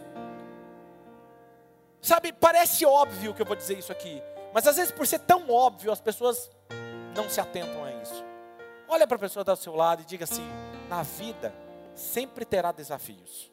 Sabe, 2.01 2.31
parece 2.31 2.85
óbvio 2.85 3.33
que 3.33 3.41
eu 3.41 3.45
vou 3.45 3.55
dizer 3.55 3.77
isso 3.77 3.91
aqui, 3.91 4.21
mas 4.53 4.67
às 4.67 4.75
vezes 4.75 4.91
por 4.91 5.05
ser 5.05 5.19
tão 5.19 5.49
óbvio, 5.49 5.91
as 5.91 6.01
pessoas 6.01 6.49
não 7.15 7.29
se 7.29 7.39
atentam 7.39 7.83
a 7.83 7.91
isso. 7.93 8.23
Olha 8.87 9.05
para 9.05 9.17
a 9.17 9.19
pessoa 9.19 9.43
do 9.43 9.55
seu 9.55 9.75
lado 9.75 10.01
e 10.01 10.05
diga 10.05 10.23
assim: 10.23 10.47
na 10.89 11.03
vida 11.03 11.53
sempre 11.95 12.45
terá 12.45 12.71
desafios. 12.71 13.51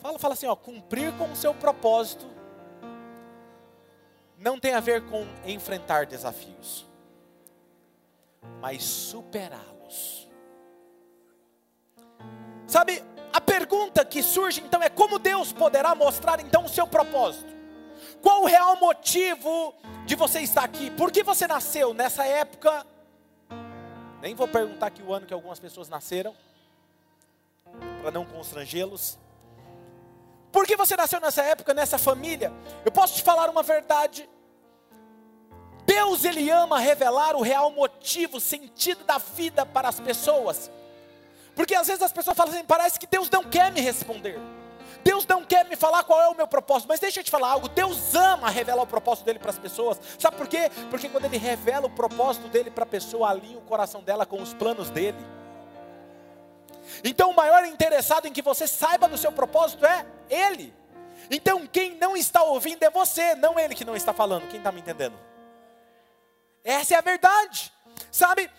Fala, 0.00 0.18
fala 0.18 0.34
assim, 0.34 0.46
ó, 0.46 0.56
cumprir 0.56 1.16
com 1.16 1.30
o 1.30 1.36
seu 1.36 1.54
propósito 1.54 2.26
não 4.42 4.58
tem 4.58 4.74
a 4.74 4.80
ver 4.80 5.02
com 5.08 5.24
enfrentar 5.46 6.04
desafios, 6.04 6.84
mas 8.60 8.82
superá-los. 8.82 10.28
Sabe, 12.66 13.04
a 13.32 13.40
pergunta 13.40 14.04
que 14.04 14.22
surge 14.22 14.60
então 14.60 14.82
é 14.82 14.88
como 14.88 15.18
Deus 15.18 15.52
poderá 15.52 15.94
mostrar 15.94 16.40
então 16.40 16.64
o 16.64 16.68
seu 16.68 16.86
propósito? 16.86 17.52
Qual 18.20 18.42
o 18.42 18.46
real 18.46 18.76
motivo 18.76 19.74
de 20.06 20.14
você 20.14 20.40
estar 20.40 20.64
aqui? 20.64 20.90
Por 20.90 21.10
que 21.10 21.22
você 21.22 21.46
nasceu 21.46 21.92
nessa 21.94 22.24
época 22.24 22.86
nem 24.22 24.36
vou 24.36 24.46
perguntar 24.46 24.86
aqui 24.86 25.02
o 25.02 25.12
ano 25.12 25.26
que 25.26 25.34
algumas 25.34 25.58
pessoas 25.58 25.88
nasceram, 25.88 26.32
para 28.00 28.12
não 28.12 28.24
constrangê-los. 28.24 29.18
Por 30.52 30.64
que 30.64 30.76
você 30.76 30.96
nasceu 30.96 31.20
nessa 31.20 31.42
época, 31.42 31.74
nessa 31.74 31.98
família? 31.98 32.52
Eu 32.84 32.92
posso 32.92 33.16
te 33.16 33.22
falar 33.24 33.50
uma 33.50 33.64
verdade. 33.64 34.30
Deus 35.84 36.24
ele 36.24 36.48
ama 36.50 36.78
revelar 36.78 37.34
o 37.34 37.42
real 37.42 37.72
motivo, 37.72 38.38
sentido 38.38 39.02
da 39.02 39.18
vida 39.18 39.66
para 39.66 39.88
as 39.88 39.98
pessoas. 39.98 40.70
Porque 41.54 41.74
às 41.74 41.86
vezes 41.86 42.02
as 42.02 42.12
pessoas 42.12 42.36
falam 42.36 42.52
assim, 42.52 42.64
parece 42.64 42.98
que 42.98 43.06
Deus 43.06 43.28
não 43.30 43.44
quer 43.44 43.70
me 43.70 43.80
responder. 43.80 44.38
Deus 45.04 45.26
não 45.26 45.44
quer 45.44 45.64
me 45.68 45.74
falar 45.74 46.04
qual 46.04 46.20
é 46.20 46.28
o 46.28 46.34
meu 46.34 46.46
propósito, 46.46 46.88
mas 46.88 47.00
deixa 47.00 47.20
eu 47.20 47.24
te 47.24 47.30
falar 47.30 47.50
algo. 47.50 47.68
Deus 47.68 48.14
ama 48.14 48.48
revelar 48.48 48.82
o 48.82 48.86
propósito 48.86 49.24
dele 49.24 49.38
para 49.38 49.50
as 49.50 49.58
pessoas. 49.58 50.00
Sabe 50.18 50.36
por 50.36 50.46
quê? 50.46 50.70
Porque 50.90 51.08
quando 51.08 51.24
ele 51.24 51.36
revela 51.36 51.86
o 51.86 51.90
propósito 51.90 52.48
dele 52.48 52.70
para 52.70 52.84
a 52.84 52.86
pessoa, 52.86 53.30
alinha 53.30 53.58
o 53.58 53.62
coração 53.62 54.02
dela 54.02 54.24
com 54.24 54.40
os 54.40 54.54
planos 54.54 54.90
dele. 54.90 55.18
Então, 57.02 57.30
o 57.30 57.36
maior 57.36 57.64
interessado 57.64 58.26
em 58.26 58.32
que 58.32 58.42
você 58.42 58.66
saiba 58.66 59.08
do 59.08 59.18
seu 59.18 59.32
propósito 59.32 59.84
é 59.84 60.06
ele. 60.28 60.74
Então, 61.30 61.66
quem 61.66 61.96
não 61.96 62.16
está 62.16 62.42
ouvindo 62.42 62.82
é 62.82 62.90
você, 62.90 63.34
não 63.34 63.58
ele 63.58 63.74
que 63.74 63.84
não 63.84 63.96
está 63.96 64.12
falando. 64.12 64.48
Quem 64.48 64.58
está 64.58 64.70
me 64.70 64.80
entendendo? 64.80 65.18
Essa 66.64 66.94
é 66.94 66.98
a 66.98 67.00
verdade, 67.00 67.72
sabe? 68.10 68.50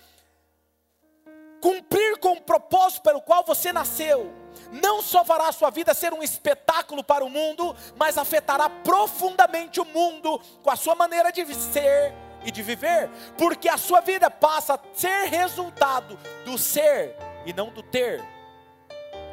Cumprir 1.62 1.93
com 2.18 2.34
o 2.34 2.42
propósito 2.42 3.02
pelo 3.02 3.22
qual 3.22 3.44
você 3.44 3.72
nasceu 3.72 4.44
não 4.72 5.02
só 5.02 5.24
fará 5.24 5.48
a 5.48 5.52
sua 5.52 5.70
vida 5.70 5.94
ser 5.94 6.14
um 6.14 6.24
espetáculo 6.24 7.04
para 7.04 7.24
o 7.24 7.30
mundo, 7.30 7.76
mas 7.96 8.18
afetará 8.18 8.70
profundamente 8.70 9.80
o 9.80 9.86
mundo 9.86 10.40
com 10.62 10.70
a 10.70 10.76
sua 10.76 10.96
maneira 10.96 11.32
de 11.32 11.46
ser 11.54 12.14
e 12.44 12.52
de 12.52 12.62
viver, 12.62 13.10
porque 13.38 13.70
a 13.70 13.78
sua 13.78 14.02
vida 14.02 14.30
passa 14.30 14.76
a 14.76 14.80
ser 14.94 15.28
resultado 15.28 16.18
do 16.44 16.58
ser 16.58 17.16
e 17.46 17.54
não 17.54 17.70
do 17.70 17.82
ter. 17.82 18.24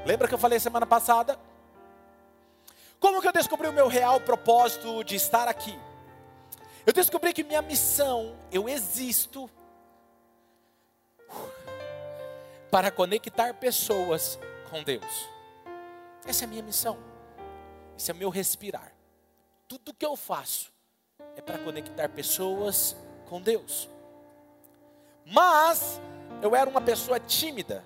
Lembra 0.04 0.28
que 0.28 0.34
eu 0.34 0.38
falei 0.38 0.60
semana 0.60 0.87
passada? 0.87 1.38
Como 2.99 3.20
que 3.20 3.28
eu 3.28 3.32
descobri 3.32 3.66
o 3.66 3.72
meu 3.72 3.88
real 3.88 4.20
propósito 4.20 5.02
de 5.02 5.16
estar 5.16 5.49
aqui? 5.49 5.76
Eu 6.87 6.92
descobri 6.92 7.32
que 7.32 7.42
minha 7.42 7.62
missão, 7.62 8.37
eu 8.52 8.68
existo 8.68 9.50
para 12.70 12.90
conectar 12.90 13.54
pessoas 13.54 14.38
com 14.70 14.82
Deus. 14.82 15.28
Essa 16.26 16.44
é 16.44 16.46
a 16.46 16.48
minha 16.48 16.62
missão. 16.62 16.98
Esse 17.96 18.10
é 18.10 18.14
o 18.14 18.16
meu 18.16 18.30
respirar. 18.30 18.92
Tudo 19.66 19.94
que 19.94 20.06
eu 20.06 20.16
faço 20.16 20.72
é 21.36 21.40
para 21.40 21.58
conectar 21.58 22.08
pessoas 22.08 22.96
com 23.28 23.40
Deus. 23.40 23.88
Mas 25.24 26.00
eu 26.42 26.54
era 26.54 26.68
uma 26.68 26.80
pessoa 26.80 27.18
tímida. 27.18 27.84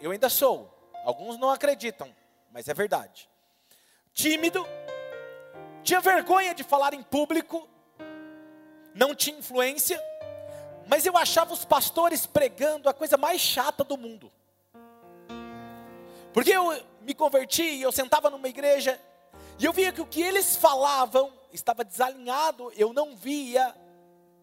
Eu 0.00 0.10
ainda 0.10 0.28
sou. 0.28 0.70
Alguns 1.04 1.38
não 1.38 1.50
acreditam, 1.50 2.14
mas 2.50 2.68
é 2.68 2.74
verdade. 2.74 3.28
Tímido, 4.12 4.66
tinha 5.82 6.00
vergonha 6.00 6.54
de 6.54 6.62
falar 6.62 6.92
em 6.92 7.02
público, 7.02 7.68
não 8.94 9.14
tinha 9.14 9.38
influência, 9.38 10.02
mas 10.90 11.06
eu 11.06 11.16
achava 11.16 11.54
os 11.54 11.64
pastores 11.64 12.26
pregando 12.26 12.88
a 12.88 12.92
coisa 12.92 13.16
mais 13.16 13.40
chata 13.40 13.84
do 13.84 13.96
mundo. 13.96 14.30
Porque 16.32 16.50
eu 16.50 16.84
me 17.02 17.14
converti, 17.14 17.80
eu 17.80 17.92
sentava 17.92 18.28
numa 18.28 18.48
igreja 18.48 19.00
e 19.56 19.64
eu 19.64 19.72
via 19.72 19.92
que 19.92 20.00
o 20.00 20.06
que 20.06 20.20
eles 20.20 20.56
falavam 20.56 21.32
estava 21.52 21.84
desalinhado, 21.84 22.72
eu 22.74 22.92
não 22.92 23.14
via 23.14 23.72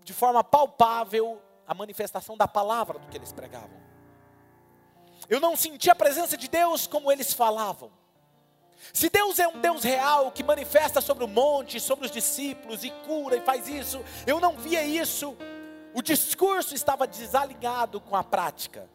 de 0.06 0.14
forma 0.14 0.42
palpável 0.42 1.42
a 1.68 1.74
manifestação 1.74 2.38
da 2.38 2.48
palavra 2.48 2.98
do 2.98 3.10
que 3.10 3.18
eles 3.18 3.34
pregavam. 3.34 3.78
Eu 5.28 5.42
não 5.42 5.54
sentia 5.58 5.92
a 5.92 5.96
presença 5.96 6.38
de 6.38 6.48
Deus 6.48 6.88
como 6.88 7.12
eles 7.12 7.34
falavam. 7.34 7.92
Se 8.94 9.10
Deus 9.10 9.38
é 9.38 9.50
um 9.50 9.60
Deus 9.60 9.84
real 9.84 10.32
que 10.32 10.44
manifesta 10.44 11.02
sobre 11.02 11.26
o 11.26 11.28
monte, 11.28 11.78
sobre 11.78 12.06
os 12.06 12.12
discípulos 12.12 12.86
e 12.86 12.90
cura 13.06 13.36
e 13.36 13.42
faz 13.42 13.68
isso, 13.68 14.02
eu 14.26 14.40
não 14.40 14.56
via 14.56 14.82
isso. 14.82 15.36
O 15.98 16.02
discurso 16.04 16.76
estava 16.76 17.08
desalinhado 17.08 18.00
com 18.00 18.16
a 18.16 18.24
prática. 18.24 18.88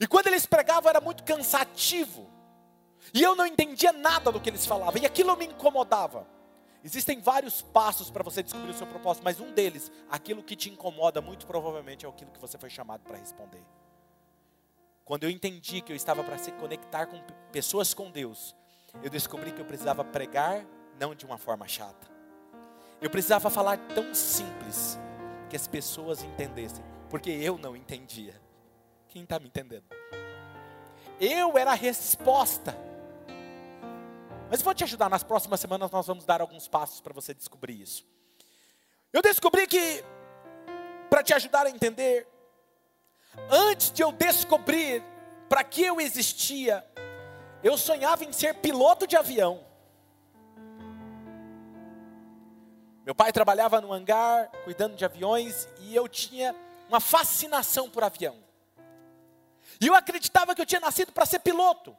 E 0.00 0.06
quando 0.08 0.26
eles 0.26 0.44
pregavam 0.44 0.90
era 0.90 1.00
muito 1.00 1.22
cansativo. 1.22 2.28
E 3.14 3.22
eu 3.22 3.36
não 3.36 3.46
entendia 3.46 3.92
nada 3.92 4.32
do 4.32 4.40
que 4.40 4.50
eles 4.50 4.66
falavam. 4.66 5.00
E 5.00 5.06
aquilo 5.06 5.36
me 5.36 5.46
incomodava. 5.46 6.26
Existem 6.82 7.20
vários 7.20 7.62
passos 7.62 8.10
para 8.10 8.24
você 8.24 8.42
descobrir 8.42 8.70
o 8.70 8.74
seu 8.74 8.88
propósito, 8.88 9.22
mas 9.22 9.38
um 9.38 9.52
deles, 9.52 9.92
aquilo 10.10 10.42
que 10.42 10.56
te 10.56 10.68
incomoda, 10.68 11.20
muito 11.20 11.46
provavelmente 11.46 12.04
é 12.04 12.08
aquilo 12.08 12.32
que 12.32 12.40
você 12.40 12.58
foi 12.58 12.68
chamado 12.68 13.02
para 13.04 13.18
responder. 13.18 13.64
Quando 15.04 15.22
eu 15.22 15.30
entendi 15.30 15.80
que 15.80 15.92
eu 15.92 15.96
estava 15.96 16.24
para 16.24 16.36
se 16.36 16.50
conectar 16.50 17.06
com 17.06 17.22
pessoas 17.52 17.94
com 17.94 18.10
Deus, 18.10 18.56
eu 19.04 19.10
descobri 19.10 19.52
que 19.52 19.60
eu 19.60 19.64
precisava 19.64 20.04
pregar 20.04 20.66
não 20.98 21.14
de 21.14 21.24
uma 21.24 21.38
forma 21.38 21.68
chata. 21.68 22.08
Eu 23.00 23.08
precisava 23.08 23.48
falar 23.50 23.78
tão 23.94 24.12
simples 24.12 24.98
que 25.48 25.56
as 25.56 25.66
pessoas 25.66 26.22
entendessem, 26.22 26.84
porque 27.08 27.30
eu 27.30 27.58
não 27.58 27.76
entendia. 27.76 28.40
Quem 29.08 29.22
está 29.22 29.38
me 29.38 29.46
entendendo? 29.46 29.84
Eu 31.20 31.56
era 31.56 31.72
a 31.72 31.74
resposta. 31.74 32.76
Mas 34.50 34.62
vou 34.62 34.74
te 34.74 34.84
ajudar, 34.84 35.08
nas 35.08 35.22
próximas 35.22 35.60
semanas 35.60 35.90
nós 35.90 36.06
vamos 36.06 36.24
dar 36.24 36.40
alguns 36.40 36.68
passos 36.68 37.00
para 37.00 37.12
você 37.12 37.34
descobrir 37.34 37.80
isso. 37.80 38.06
Eu 39.12 39.22
descobri 39.22 39.66
que 39.66 40.04
para 41.08 41.22
te 41.22 41.32
ajudar 41.32 41.66
a 41.66 41.70
entender. 41.70 42.26
Antes 43.50 43.90
de 43.90 44.02
eu 44.02 44.12
descobrir 44.12 45.02
para 45.48 45.62
que 45.62 45.82
eu 45.82 46.00
existia, 46.00 46.84
eu 47.62 47.76
sonhava 47.76 48.24
em 48.24 48.32
ser 48.32 48.54
piloto 48.56 49.06
de 49.06 49.16
avião. 49.16 49.64
Meu 53.06 53.14
pai 53.14 53.32
trabalhava 53.32 53.80
no 53.80 53.92
hangar, 53.92 54.50
cuidando 54.64 54.96
de 54.96 55.04
aviões, 55.04 55.68
e 55.78 55.94
eu 55.94 56.08
tinha 56.08 56.52
uma 56.88 56.98
fascinação 56.98 57.88
por 57.88 58.02
avião. 58.02 58.36
E 59.80 59.86
eu 59.86 59.94
acreditava 59.94 60.56
que 60.56 60.60
eu 60.60 60.66
tinha 60.66 60.80
nascido 60.80 61.12
para 61.12 61.24
ser 61.24 61.38
piloto. 61.38 61.96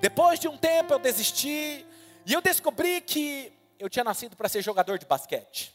Depois 0.00 0.38
de 0.38 0.46
um 0.46 0.56
tempo 0.56 0.94
eu 0.94 1.00
desisti, 1.00 1.84
e 2.24 2.32
eu 2.32 2.40
descobri 2.40 3.00
que 3.00 3.52
eu 3.76 3.90
tinha 3.90 4.04
nascido 4.04 4.36
para 4.36 4.48
ser 4.48 4.62
jogador 4.62 5.00
de 5.00 5.04
basquete. 5.04 5.74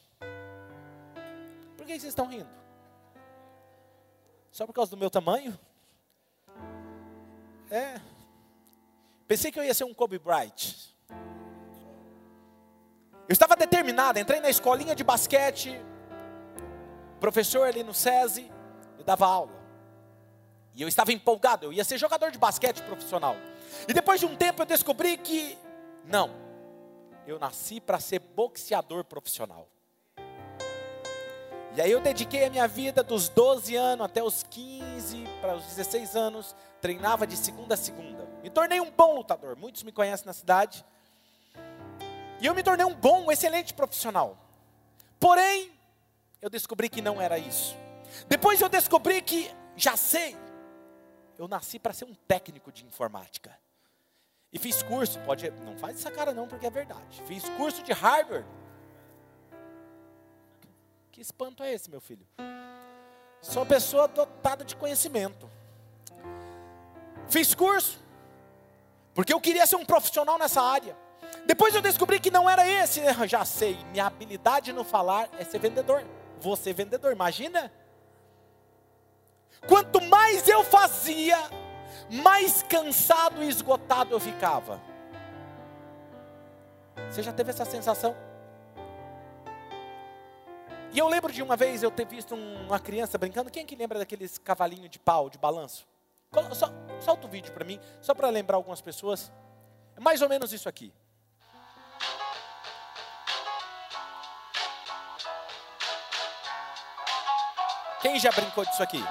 Por 1.75 1.85
que 1.85 1.91
vocês 1.91 2.05
estão 2.05 2.27
rindo? 2.27 2.49
Só 4.53 4.65
por 4.65 4.71
causa 4.71 4.89
do 4.89 4.95
meu 4.95 5.09
tamanho? 5.09 5.59
É. 7.69 7.99
Pensei 9.27 9.51
que 9.51 9.59
eu 9.59 9.65
ia 9.65 9.73
ser 9.73 9.83
um 9.83 9.93
Kobe 9.93 10.17
Bryant. 10.17 10.92
Eu 13.27 13.33
estava 13.33 13.55
determinado, 13.55 14.19
entrei 14.19 14.41
na 14.41 14.49
escolinha 14.49 14.93
de 14.95 15.03
basquete, 15.03 15.79
professor 17.19 17.65
ali 17.67 17.81
no 17.83 17.93
SESI, 17.93 18.51
me 18.97 19.03
dava 19.03 19.25
aula. 19.25 19.63
E 20.75 20.81
eu 20.81 20.87
estava 20.87 21.13
empolgado, 21.13 21.67
eu 21.67 21.73
ia 21.73 21.83
ser 21.83 21.97
jogador 21.97 22.31
de 22.31 22.37
basquete 22.37 22.81
profissional. 22.81 23.35
E 23.87 23.93
depois 23.93 24.19
de 24.19 24.25
um 24.25 24.35
tempo 24.35 24.61
eu 24.61 24.65
descobri 24.65 25.15
que, 25.17 25.57
não, 26.03 26.31
eu 27.25 27.39
nasci 27.39 27.79
para 27.79 27.99
ser 27.99 28.19
boxeador 28.19 29.05
profissional. 29.05 29.69
E 31.75 31.81
aí 31.81 31.91
eu 31.91 32.01
dediquei 32.01 32.45
a 32.45 32.49
minha 32.49 32.67
vida 32.67 33.01
dos 33.01 33.29
12 33.29 33.75
anos 33.75 34.05
até 34.05 34.21
os 34.21 34.43
15 34.43 35.25
para 35.41 35.55
os 35.55 35.63
16 35.63 36.15
anos, 36.15 36.55
treinava 36.81 37.25
de 37.25 37.37
segunda 37.37 37.73
a 37.73 37.77
segunda. 37.77 38.27
Me 38.43 38.49
tornei 38.49 38.81
um 38.81 38.91
bom 38.91 39.15
lutador, 39.15 39.55
muitos 39.57 39.81
me 39.83 39.91
conhecem 39.91 40.25
na 40.25 40.33
cidade. 40.33 40.85
E 42.43 42.45
eu 42.45 42.53
me 42.53 42.61
tornei 42.61 42.85
um 42.85 42.93
bom, 42.93 43.27
um 43.27 43.31
excelente 43.31 43.73
profissional. 43.73 44.37
Porém, 45.17 45.71
eu 46.41 46.49
descobri 46.49 46.89
que 46.89 47.01
não 47.01 47.21
era 47.21 47.39
isso. 47.39 47.73
Depois 48.27 48.59
eu 48.59 48.67
descobri 48.67 49.21
que, 49.21 49.49
já 49.77 49.95
sei, 49.95 50.35
eu 51.37 51.47
nasci 51.47 51.79
para 51.79 51.93
ser 51.93 52.03
um 52.03 52.13
técnico 52.27 52.69
de 52.69 52.85
informática. 52.85 53.57
E 54.51 54.59
fiz 54.59 54.83
curso, 54.83 55.21
pode, 55.21 55.49
não 55.51 55.77
faz 55.77 55.95
essa 55.95 56.11
cara 56.11 56.33
não, 56.33 56.45
porque 56.45 56.65
é 56.67 56.69
verdade. 56.69 57.23
Fiz 57.25 57.47
curso 57.51 57.81
de 57.81 57.93
Harvard. 57.93 58.45
Que 61.13 61.21
espanto 61.21 61.63
é 61.63 61.71
esse, 61.71 61.89
meu 61.89 62.01
filho? 62.01 62.27
Sou 63.41 63.61
uma 63.61 63.69
pessoa 63.69 64.05
dotada 64.05 64.65
de 64.65 64.75
conhecimento. 64.75 65.49
Fiz 67.29 67.55
curso, 67.55 67.97
porque 69.13 69.31
eu 69.31 69.39
queria 69.39 69.65
ser 69.65 69.77
um 69.77 69.85
profissional 69.85 70.37
nessa 70.37 70.61
área. 70.61 71.02
Depois 71.45 71.75
eu 71.75 71.81
descobri 71.81 72.19
que 72.19 72.31
não 72.31 72.49
era 72.49 72.67
esse, 72.67 73.01
né? 73.01 73.13
já 73.27 73.43
sei, 73.43 73.77
minha 73.91 74.05
habilidade 74.05 74.71
no 74.71 74.83
falar 74.83 75.29
é 75.37 75.43
ser 75.43 75.59
vendedor. 75.59 76.03
Vou 76.39 76.55
ser 76.55 76.73
vendedor, 76.73 77.11
imagina? 77.11 77.71
Quanto 79.67 80.01
mais 80.01 80.47
eu 80.47 80.63
fazia, 80.63 81.37
mais 82.09 82.63
cansado 82.63 83.43
e 83.43 83.47
esgotado 83.47 84.13
eu 84.13 84.19
ficava. 84.19 84.81
Você 87.09 87.23
já 87.23 87.31
teve 87.31 87.49
essa 87.49 87.65
sensação? 87.65 88.15
E 90.91 90.99
eu 90.99 91.07
lembro 91.07 91.31
de 91.31 91.41
uma 91.41 91.55
vez 91.55 91.81
eu 91.81 91.89
ter 91.89 92.05
visto 92.05 92.35
uma 92.35 92.79
criança 92.79 93.17
brincando. 93.17 93.49
Quem 93.49 93.63
é 93.63 93.65
que 93.65 93.75
lembra 93.75 93.97
daqueles 93.97 94.37
cavalinhos 94.37 94.89
de 94.89 94.99
pau, 94.99 95.29
de 95.29 95.37
balanço? 95.37 95.87
Só, 96.53 96.71
solta 96.99 97.27
o 97.27 97.29
vídeo 97.29 97.51
para 97.51 97.63
mim, 97.63 97.79
só 98.01 98.13
para 98.13 98.29
lembrar 98.29 98.57
algumas 98.57 98.81
pessoas. 98.81 99.31
É 99.95 99.99
mais 99.99 100.21
ou 100.21 100.29
menos 100.29 100.53
isso 100.53 100.67
aqui. 100.67 100.93
Quem 108.03 108.19
já 108.19 108.29
brincou 108.31 108.65
disso 108.65 108.83
aqui? 108.83 109.01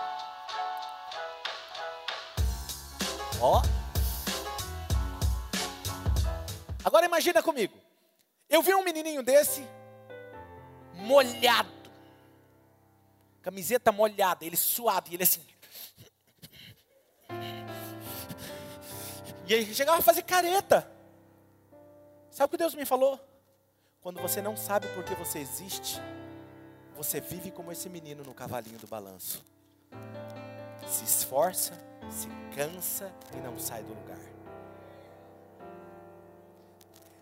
Ó. 3.40 3.62
Agora 6.84 7.06
imagina 7.06 7.42
comigo. 7.42 7.74
Eu 8.50 8.60
vi 8.60 8.74
um 8.74 8.84
menininho 8.84 9.22
desse 9.22 9.66
molhado. 10.92 11.72
Camiseta 13.40 13.90
molhada, 13.90 14.44
ele 14.44 14.58
suado, 14.58 15.08
e 15.10 15.14
ele 15.14 15.22
assim. 15.22 15.44
E 19.46 19.54
ele 19.54 19.74
chegava 19.74 20.00
a 20.00 20.02
fazer 20.02 20.22
careta. 20.22 20.86
Sabe 22.30 22.46
o 22.46 22.50
que 22.50 22.58
Deus 22.58 22.74
me 22.74 22.84
falou? 22.84 23.18
Quando 24.02 24.20
você 24.20 24.42
não 24.42 24.54
sabe 24.54 24.86
por 24.88 25.02
que 25.02 25.14
você 25.14 25.38
existe, 25.38 25.98
você 27.02 27.20
vive 27.20 27.50
como 27.50 27.72
esse 27.72 27.88
menino 27.88 28.22
no 28.22 28.32
cavalinho 28.32 28.78
do 28.78 28.86
balanço. 28.86 29.44
Se 30.86 31.04
esforça, 31.04 31.72
se 32.08 32.28
cansa 32.54 33.12
e 33.36 33.40
não 33.40 33.58
sai 33.58 33.82
do 33.82 33.92
lugar. 33.92 34.20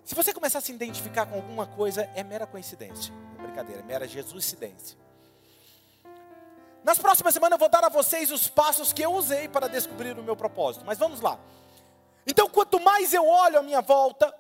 Se 0.05 0.15
você 0.15 0.35
começar 0.35 0.59
a 0.59 0.61
se 0.61 0.73
identificar 0.73 1.25
com 1.25 1.37
alguma 1.37 1.67
coisa, 1.67 2.03
é 2.15 2.23
mera 2.23 2.47
coincidência. 2.47 3.15
É 3.39 3.43
brincadeira, 3.43 3.81
é 3.81 3.85
mera 3.85 4.07
Jesuscidência. 4.07 4.99
Nas 6.85 6.99
próximas 6.99 7.33
semanas 7.33 7.53
eu 7.53 7.61
vou 7.61 7.69
dar 7.71 7.85
a 7.85 7.89
vocês 7.89 8.31
os 8.31 8.49
passos 8.49 8.93
que 8.93 9.03
eu 9.03 9.15
usei 9.15 9.49
para 9.49 9.67
descobrir 9.67 10.19
o 10.19 10.23
meu 10.23 10.37
propósito. 10.37 10.85
Mas 10.85 10.99
vamos 10.99 11.23
lá. 11.23 11.39
Então, 12.27 12.51
quanto 12.51 12.79
mais 12.79 13.15
eu 13.15 13.27
olho 13.27 13.59
à 13.59 13.63
minha 13.63 13.81
volta, 13.81 14.35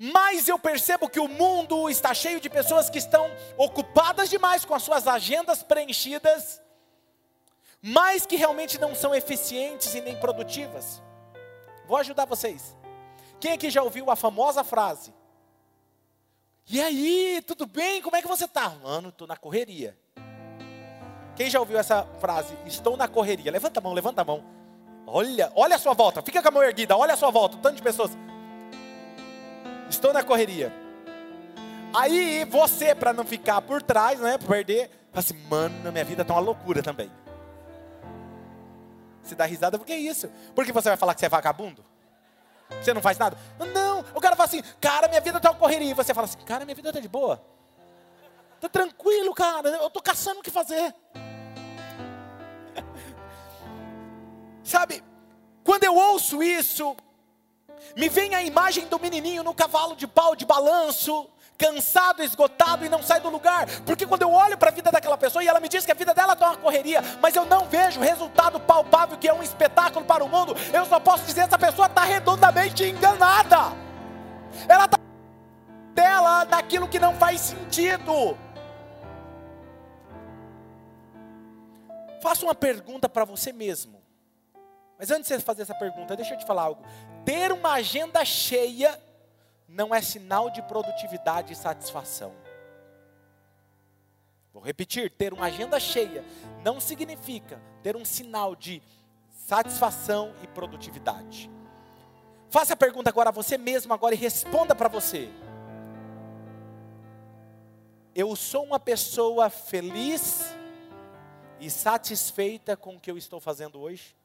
mais 0.00 0.48
eu 0.48 0.58
percebo 0.58 1.10
que 1.10 1.20
o 1.20 1.28
mundo 1.28 1.90
está 1.90 2.14
cheio 2.14 2.40
de 2.40 2.48
pessoas 2.48 2.88
que 2.88 2.96
estão 2.96 3.30
ocupadas 3.58 4.30
demais 4.30 4.64
com 4.64 4.74
as 4.74 4.82
suas 4.82 5.06
agendas 5.06 5.62
preenchidas, 5.62 6.58
mas 7.82 8.24
que 8.24 8.34
realmente 8.34 8.80
não 8.80 8.94
são 8.94 9.14
eficientes 9.14 9.94
e 9.94 10.00
nem 10.00 10.18
produtivas. 10.18 11.02
Vou 11.86 11.98
ajudar 11.98 12.24
vocês. 12.24 12.74
Quem 13.38 13.52
aqui 13.52 13.68
já 13.68 13.82
ouviu 13.82 14.10
a 14.10 14.16
famosa 14.16 14.64
frase? 14.64 15.12
E 16.66 16.80
aí, 16.80 17.42
tudo 17.46 17.66
bem? 17.66 18.00
Como 18.00 18.16
é 18.16 18.22
que 18.22 18.28
você 18.28 18.46
está? 18.46 18.70
Mano, 18.70 19.10
estou 19.10 19.26
na 19.26 19.36
correria. 19.36 19.98
Quem 21.36 21.50
já 21.50 21.60
ouviu 21.60 21.78
essa 21.78 22.06
frase? 22.20 22.56
Estou 22.64 22.96
na 22.96 23.06
correria. 23.06 23.52
Levanta 23.52 23.80
a 23.80 23.82
mão, 23.82 23.92
levanta 23.92 24.22
a 24.22 24.24
mão. 24.24 24.44
Olha, 25.06 25.52
olha 25.54 25.76
a 25.76 25.78
sua 25.78 25.92
volta. 25.92 26.22
Fica 26.22 26.40
com 26.40 26.48
a 26.48 26.52
mão 26.52 26.62
erguida. 26.62 26.96
Olha 26.96 27.12
a 27.12 27.16
sua 27.18 27.30
volta. 27.30 27.58
Tanto 27.58 27.76
de 27.76 27.82
pessoas. 27.82 28.10
Estou 29.90 30.12
na 30.12 30.22
correria. 30.22 30.72
Aí 31.92 32.44
você, 32.44 32.94
para 32.94 33.12
não 33.12 33.24
ficar 33.24 33.60
por 33.60 33.82
trás, 33.82 34.20
né, 34.20 34.38
perder, 34.38 34.88
fala 35.10 35.18
assim, 35.18 35.34
mano, 35.48 35.90
minha 35.90 36.04
vida 36.04 36.24
tá 36.24 36.32
uma 36.32 36.40
loucura 36.40 36.82
também. 36.82 37.10
Você 39.22 39.34
dá 39.34 39.44
risada, 39.44 39.76
por 39.78 39.84
que 39.84 39.94
isso? 39.94 40.30
Porque 40.54 40.72
você 40.72 40.88
vai 40.88 40.96
falar 40.96 41.14
que 41.14 41.20
você 41.20 41.26
é 41.26 41.28
vagabundo? 41.28 41.84
Você 42.80 42.94
não 42.94 43.02
faz 43.02 43.18
nada? 43.18 43.36
Não, 43.74 44.04
o 44.14 44.20
cara 44.20 44.36
fala 44.36 44.48
assim, 44.48 44.62
cara, 44.80 45.08
minha 45.08 45.20
vida 45.20 45.40
tá 45.40 45.50
uma 45.50 45.58
correria. 45.58 45.90
E 45.90 45.94
você 45.94 46.14
fala 46.14 46.26
assim, 46.26 46.38
cara, 46.38 46.64
minha 46.64 46.74
vida 46.74 46.92
tá 46.92 47.00
de 47.00 47.08
boa. 47.08 47.42
Tá 48.60 48.68
tranquilo, 48.68 49.34
cara, 49.34 49.68
eu 49.70 49.90
tô 49.90 50.00
caçando 50.00 50.38
o 50.38 50.42
que 50.42 50.50
fazer. 50.50 50.94
Sabe, 54.62 55.02
quando 55.64 55.82
eu 55.84 55.96
ouço 55.96 56.42
isso, 56.42 56.96
me 57.96 58.08
vem 58.08 58.34
a 58.34 58.42
imagem 58.42 58.86
do 58.86 58.98
menininho 58.98 59.42
no 59.42 59.54
cavalo 59.54 59.96
de 59.96 60.06
pau 60.06 60.36
de 60.36 60.44
balanço, 60.44 61.28
cansado, 61.60 62.22
esgotado 62.22 62.84
e 62.84 62.88
não 62.88 63.02
sai 63.02 63.20
do 63.20 63.28
lugar. 63.28 63.66
Porque 63.84 64.06
quando 64.06 64.22
eu 64.22 64.32
olho 64.32 64.56
para 64.56 64.70
a 64.70 64.72
vida 64.72 64.90
daquela 64.90 65.18
pessoa 65.18 65.44
e 65.44 65.48
ela 65.48 65.60
me 65.60 65.68
diz 65.68 65.84
que 65.84 65.92
a 65.92 65.94
vida 65.94 66.14
dela 66.14 66.32
está 66.32 66.48
uma 66.48 66.56
correria, 66.56 67.02
mas 67.20 67.36
eu 67.36 67.44
não 67.44 67.66
vejo 67.66 68.00
resultado 68.00 68.58
palpável 68.58 69.18
que 69.18 69.28
é 69.28 69.34
um 69.34 69.42
espetáculo 69.42 70.04
para 70.04 70.24
o 70.24 70.28
mundo, 70.28 70.56
eu 70.72 70.86
só 70.86 70.98
posso 70.98 71.24
dizer 71.24 71.42
essa 71.42 71.58
pessoa 71.58 71.86
está 71.86 72.02
redondamente 72.02 72.84
enganada. 72.84 73.76
Ela 74.66 74.86
está 74.86 74.98
dela 75.94 76.44
naquilo 76.46 76.88
que 76.88 76.98
não 76.98 77.14
faz 77.16 77.40
sentido. 77.40 78.38
Faça 82.22 82.44
uma 82.44 82.54
pergunta 82.54 83.08
para 83.08 83.24
você 83.24 83.52
mesmo. 83.52 83.99
Mas 85.00 85.10
antes 85.10 85.28
de 85.28 85.34
você 85.34 85.40
fazer 85.40 85.62
essa 85.62 85.74
pergunta, 85.74 86.14
deixa 86.14 86.34
eu 86.34 86.38
te 86.38 86.44
falar 86.44 86.64
algo. 86.64 86.84
Ter 87.24 87.50
uma 87.52 87.72
agenda 87.72 88.22
cheia 88.22 89.00
não 89.66 89.94
é 89.94 90.02
sinal 90.02 90.50
de 90.50 90.60
produtividade 90.60 91.54
e 91.54 91.56
satisfação. 91.56 92.34
Vou 94.52 94.62
repetir: 94.62 95.10
ter 95.10 95.32
uma 95.32 95.46
agenda 95.46 95.80
cheia 95.80 96.22
não 96.62 96.78
significa 96.78 97.58
ter 97.82 97.96
um 97.96 98.04
sinal 98.04 98.54
de 98.54 98.82
satisfação 99.30 100.34
e 100.42 100.46
produtividade. 100.46 101.50
Faça 102.50 102.74
a 102.74 102.76
pergunta 102.76 103.08
agora 103.08 103.30
a 103.30 103.32
você 103.32 103.56
mesmo 103.56 103.94
agora 103.94 104.14
e 104.14 104.18
responda 104.18 104.74
para 104.74 104.88
você. 104.88 105.30
Eu 108.14 108.36
sou 108.36 108.64
uma 108.64 108.78
pessoa 108.78 109.48
feliz 109.48 110.54
e 111.58 111.70
satisfeita 111.70 112.76
com 112.76 112.96
o 112.96 113.00
que 113.00 113.10
eu 113.10 113.16
estou 113.16 113.40
fazendo 113.40 113.80
hoje? 113.80 114.19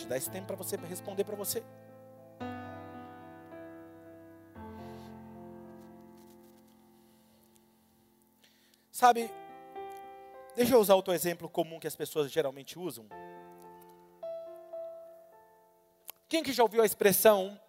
Te 0.00 0.06
dar 0.06 0.16
esse 0.16 0.30
tempo 0.30 0.46
para 0.46 0.56
você 0.56 0.76
responder 0.76 1.24
para 1.24 1.36
você. 1.36 1.62
Sabe, 8.90 9.30
deixa 10.56 10.74
eu 10.74 10.80
usar 10.80 10.94
outro 10.94 11.12
exemplo 11.12 11.50
comum 11.50 11.78
que 11.78 11.86
as 11.86 11.94
pessoas 11.94 12.32
geralmente 12.32 12.78
usam. 12.78 13.06
Quem 16.28 16.42
que 16.42 16.52
já 16.52 16.62
ouviu 16.62 16.80
a 16.82 16.86
expressão 16.86 17.60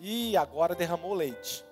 e 0.00 0.36
agora 0.36 0.74
derramou 0.74 1.14
leite? 1.14 1.64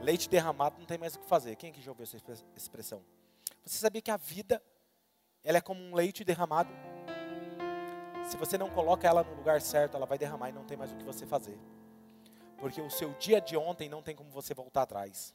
Leite 0.00 0.28
derramado 0.28 0.76
não 0.78 0.86
tem 0.86 0.98
mais 0.98 1.14
o 1.14 1.20
que 1.20 1.26
fazer. 1.26 1.54
Quem 1.54 1.72
que 1.72 1.80
já 1.80 1.92
ouviu 1.92 2.02
essa 2.02 2.16
expressão? 2.56 3.00
Você 3.64 3.78
sabia 3.78 4.02
que 4.02 4.10
a 4.10 4.16
vida 4.16 4.60
ela 5.44 5.58
é 5.58 5.60
como 5.60 5.80
um 5.80 5.94
leite 5.94 6.24
derramado? 6.24 6.70
Se 8.24 8.36
você 8.36 8.56
não 8.56 8.70
coloca 8.70 9.06
ela 9.06 9.22
no 9.22 9.34
lugar 9.34 9.60
certo, 9.60 9.96
ela 9.96 10.06
vai 10.06 10.16
derramar 10.16 10.48
e 10.48 10.52
não 10.52 10.64
tem 10.64 10.76
mais 10.76 10.92
o 10.92 10.96
que 10.96 11.04
você 11.04 11.26
fazer. 11.26 11.58
Porque 12.58 12.80
o 12.80 12.90
seu 12.90 13.12
dia 13.14 13.40
de 13.40 13.56
ontem 13.56 13.88
não 13.88 14.02
tem 14.02 14.16
como 14.16 14.30
você 14.30 14.54
voltar 14.54 14.82
atrás. 14.82 15.34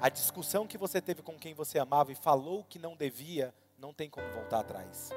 A 0.00 0.08
discussão 0.08 0.66
que 0.66 0.78
você 0.78 1.00
teve 1.00 1.22
com 1.22 1.38
quem 1.38 1.54
você 1.54 1.78
amava 1.78 2.10
e 2.10 2.14
falou 2.14 2.64
que 2.64 2.78
não 2.78 2.96
devia, 2.96 3.52
não 3.78 3.92
tem 3.92 4.08
como 4.08 4.26
voltar 4.30 4.60
atrás. 4.60 5.10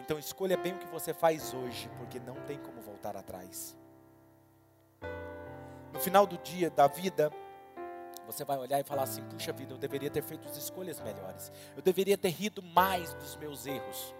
Então 0.00 0.18
escolha 0.18 0.56
bem 0.56 0.74
o 0.74 0.78
que 0.78 0.86
você 0.88 1.14
faz 1.14 1.54
hoje, 1.54 1.88
porque 1.96 2.20
não 2.20 2.34
tem 2.42 2.58
como 2.58 2.82
voltar 2.82 3.16
atrás. 3.16 3.76
No 5.92 6.00
final 6.00 6.26
do 6.26 6.36
dia, 6.38 6.68
da 6.68 6.86
vida, 6.86 7.32
você 8.26 8.44
vai 8.44 8.58
olhar 8.58 8.80
e 8.80 8.84
falar 8.84 9.04
assim: 9.04 9.22
puxa 9.30 9.52
vida, 9.52 9.72
eu 9.72 9.78
deveria 9.78 10.10
ter 10.10 10.22
feito 10.22 10.46
as 10.48 10.56
escolhas 10.56 11.00
melhores. 11.00 11.50
Eu 11.76 11.82
deveria 11.82 12.18
ter 12.18 12.30
rido 12.30 12.62
mais 12.62 13.14
dos 13.14 13.36
meus 13.36 13.66
erros. 13.66 14.14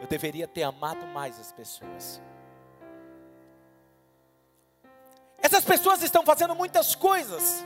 Eu 0.00 0.06
deveria 0.06 0.46
ter 0.46 0.62
amado 0.62 1.06
mais 1.06 1.38
as 1.40 1.52
pessoas. 1.52 2.20
Essas 5.38 5.64
pessoas 5.64 6.02
estão 6.02 6.24
fazendo 6.24 6.54
muitas 6.54 6.94
coisas 6.94 7.64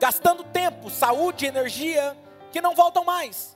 gastando 0.00 0.42
tempo, 0.42 0.88
saúde, 0.88 1.44
energia, 1.44 2.16
que 2.50 2.62
não 2.62 2.74
voltam 2.74 3.04
mais, 3.04 3.54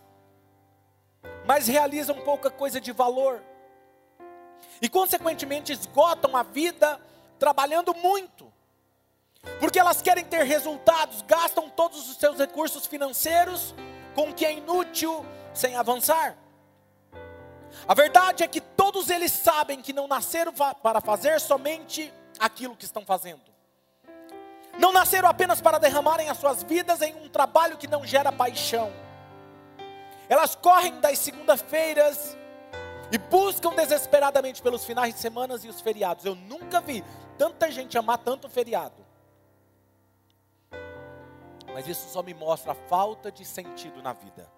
mas 1.46 1.66
realizam 1.66 2.20
pouca 2.20 2.50
coisa 2.50 2.78
de 2.78 2.92
valor, 2.92 3.42
e 4.80 4.88
consequentemente 4.88 5.72
esgotam 5.72 6.36
a 6.36 6.42
vida 6.42 7.00
trabalhando 7.38 7.94
muito, 7.94 8.52
porque 9.58 9.78
elas 9.78 10.02
querem 10.02 10.24
ter 10.24 10.42
resultados, 10.42 11.22
gastam 11.22 11.70
todos 11.70 12.10
os 12.10 12.16
seus 12.18 12.38
recursos 12.38 12.86
financeiros 12.86 13.74
com 14.14 14.28
o 14.28 14.34
que 14.34 14.44
é 14.44 14.52
inútil, 14.52 15.24
sem 15.54 15.76
avançar. 15.76 16.36
A 17.86 17.94
verdade 17.94 18.42
é 18.42 18.48
que 18.48 18.60
todos 18.60 19.10
eles 19.10 19.32
sabem 19.32 19.82
que 19.82 19.92
não 19.92 20.06
nasceram 20.06 20.52
para 20.82 21.00
fazer 21.00 21.40
somente 21.40 22.12
aquilo 22.38 22.76
que 22.76 22.84
estão 22.84 23.04
fazendo. 23.04 23.42
Não 24.78 24.92
nasceram 24.92 25.28
apenas 25.28 25.60
para 25.60 25.78
derramarem 25.78 26.28
as 26.28 26.38
suas 26.38 26.62
vidas 26.62 27.00
em 27.02 27.14
um 27.14 27.28
trabalho 27.28 27.76
que 27.76 27.86
não 27.86 28.04
gera 28.04 28.32
paixão. 28.32 28.92
Elas 30.28 30.54
correm 30.54 30.98
das 31.00 31.18
segunda-feiras 31.18 32.36
e 33.12 33.18
buscam 33.18 33.74
desesperadamente 33.74 34.60
pelos 34.62 34.84
finais 34.84 35.14
de 35.14 35.20
semana 35.20 35.58
e 35.62 35.68
os 35.68 35.80
feriados. 35.80 36.24
Eu 36.24 36.34
nunca 36.34 36.80
vi 36.80 37.04
tanta 37.38 37.70
gente 37.70 37.96
amar 37.96 38.18
tanto 38.18 38.48
feriado. 38.48 39.04
Mas 41.72 41.86
isso 41.86 42.08
só 42.08 42.22
me 42.22 42.32
mostra 42.32 42.72
a 42.72 42.74
falta 42.74 43.30
de 43.30 43.44
sentido 43.44 44.02
na 44.02 44.12
vida. 44.12 44.48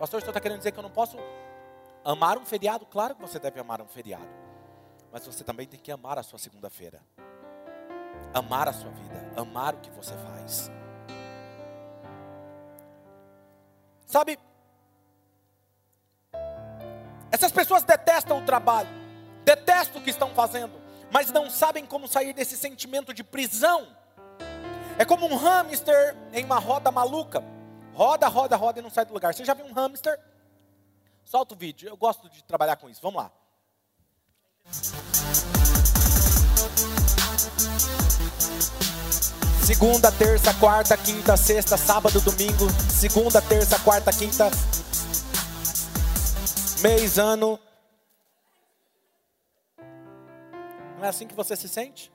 Pastor, 0.00 0.18
o 0.18 0.20
senhor 0.20 0.30
está 0.30 0.40
querendo 0.40 0.58
dizer 0.58 0.72
que 0.72 0.78
eu 0.80 0.82
não 0.82 0.90
posso 0.90 1.16
amar 2.04 2.36
um 2.38 2.44
feriado? 2.44 2.84
Claro 2.86 3.14
que 3.14 3.22
você 3.22 3.38
deve 3.38 3.60
amar 3.60 3.80
um 3.80 3.86
feriado 3.86 4.40
mas 5.12 5.26
você 5.26 5.42
também 5.42 5.66
tem 5.66 5.78
que 5.78 5.90
amar 5.90 6.18
a 6.18 6.22
sua 6.22 6.38
segunda-feira. 6.38 7.00
Amar 8.32 8.68
a 8.68 8.72
sua 8.72 8.90
vida, 8.90 9.32
amar 9.36 9.74
o 9.74 9.78
que 9.78 9.90
você 9.90 10.14
faz. 10.16 10.70
Sabe? 14.06 14.38
Essas 17.30 17.50
pessoas 17.50 17.82
detestam 17.82 18.38
o 18.38 18.46
trabalho, 18.46 18.88
detestam 19.44 20.00
o 20.00 20.04
que 20.04 20.10
estão 20.10 20.30
fazendo, 20.30 20.80
mas 21.12 21.30
não 21.30 21.50
sabem 21.50 21.84
como 21.84 22.06
sair 22.06 22.32
desse 22.32 22.56
sentimento 22.56 23.12
de 23.12 23.24
prisão. 23.24 23.88
É 24.96 25.04
como 25.04 25.26
um 25.26 25.36
hamster 25.36 26.16
em 26.32 26.44
uma 26.44 26.58
roda 26.58 26.90
maluca. 26.92 27.42
Roda, 28.00 28.28
roda, 28.28 28.56
roda 28.56 28.78
e 28.78 28.82
não 28.82 28.88
sai 28.88 29.04
do 29.04 29.12
lugar. 29.12 29.34
Você 29.34 29.44
já 29.44 29.52
viu 29.52 29.66
um 29.66 29.74
hamster? 29.74 30.18
Solta 31.22 31.52
o 31.52 31.56
vídeo. 31.58 31.86
Eu 31.86 31.98
gosto 31.98 32.30
de 32.30 32.42
trabalhar 32.42 32.76
com 32.76 32.88
isso. 32.88 33.02
Vamos 33.02 33.22
lá. 33.22 33.30
Segunda, 39.66 40.10
terça, 40.12 40.54
quarta, 40.54 40.96
quinta, 40.96 41.36
sexta, 41.36 41.76
sábado, 41.76 42.22
domingo. 42.22 42.70
Segunda, 42.90 43.42
terça, 43.42 43.78
quarta, 43.80 44.10
quinta. 44.10 44.48
Mês, 46.80 47.18
ano. 47.18 47.60
Não 50.96 51.04
é 51.04 51.08
assim 51.08 51.26
que 51.26 51.34
você 51.34 51.54
se 51.54 51.68
sente? 51.68 52.10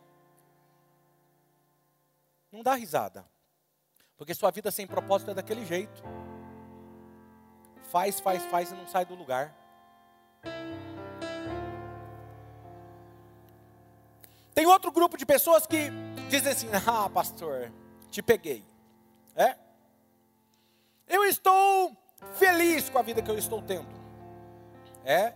Não 2.52 2.64
dá 2.64 2.74
risada. 2.74 3.24
Porque 4.18 4.34
sua 4.34 4.52
vida 4.52 4.72
sem 4.72 4.88
propósito 4.88 5.32
é 5.32 5.34
daquele 5.34 5.66
jeito. 5.66 6.04
Faz, 7.92 8.20
faz, 8.20 8.44
faz 8.46 8.72
e 8.72 8.76
não 8.76 8.88
sai 8.88 9.06
do 9.06 9.16
lugar. 9.16 9.54
Tem 14.54 14.66
outro 14.66 14.92
grupo 14.92 15.18
de 15.18 15.26
pessoas 15.26 15.68
que 15.68 15.90
dizem 16.30 16.52
assim: 16.52 16.70
Ah, 16.88 17.10
pastor, 17.10 17.72
te 18.10 18.22
peguei. 18.22 18.66
É? 19.36 19.56
Eu 21.08 21.26
estou 21.26 21.96
feliz 22.36 22.90
com 22.90 22.98
a 22.98 23.02
vida 23.02 23.22
que 23.22 23.30
eu 23.30 23.38
estou 23.38 23.62
tendo. 23.62 23.94
É? 25.04 25.34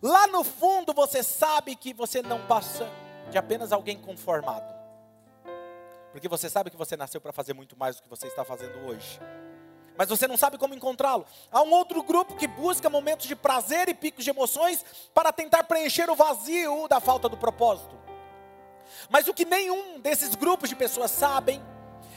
Lá 0.00 0.26
no 0.26 0.42
fundo 0.42 0.92
você 0.92 1.22
sabe 1.22 1.76
que 1.76 1.92
você 1.92 2.22
não 2.22 2.44
passa 2.46 2.88
de 3.30 3.38
apenas 3.38 3.70
alguém 3.70 3.96
conformado. 3.98 4.81
Porque 6.12 6.28
você 6.28 6.48
sabe 6.48 6.70
que 6.70 6.76
você 6.76 6.96
nasceu 6.96 7.20
para 7.20 7.32
fazer 7.32 7.54
muito 7.54 7.76
mais 7.76 7.96
do 7.96 8.02
que 8.02 8.08
você 8.08 8.26
está 8.26 8.44
fazendo 8.44 8.78
hoje. 8.86 9.18
Mas 9.96 10.08
você 10.08 10.26
não 10.26 10.36
sabe 10.36 10.58
como 10.58 10.74
encontrá-lo. 10.74 11.26
Há 11.50 11.62
um 11.62 11.72
outro 11.72 12.02
grupo 12.02 12.36
que 12.36 12.46
busca 12.46 12.88
momentos 12.88 13.26
de 13.26 13.34
prazer 13.34 13.88
e 13.88 13.94
picos 13.94 14.24
de 14.24 14.30
emoções 14.30 14.84
para 15.12 15.32
tentar 15.32 15.64
preencher 15.64 16.08
o 16.10 16.14
vazio 16.14 16.86
da 16.88 17.00
falta 17.00 17.28
do 17.28 17.36
propósito. 17.36 17.98
Mas 19.08 19.26
o 19.26 19.34
que 19.34 19.44
nenhum 19.44 20.00
desses 20.00 20.34
grupos 20.34 20.68
de 20.68 20.76
pessoas 20.76 21.10
sabem 21.10 21.62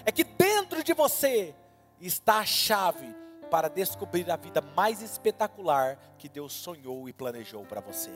é 0.06 0.12
que 0.12 0.24
dentro 0.24 0.84
de 0.84 0.94
você 0.94 1.56
está 2.00 2.40
a 2.40 2.46
chave 2.46 3.16
para 3.50 3.70
descobrir 3.70 4.30
a 4.30 4.36
vida 4.36 4.62
mais 4.62 5.02
espetacular 5.02 5.98
que 6.18 6.28
Deus 6.28 6.54
sonhou 6.54 7.08
e 7.08 7.14
planejou 7.14 7.66
para 7.66 7.82
você. 7.82 8.12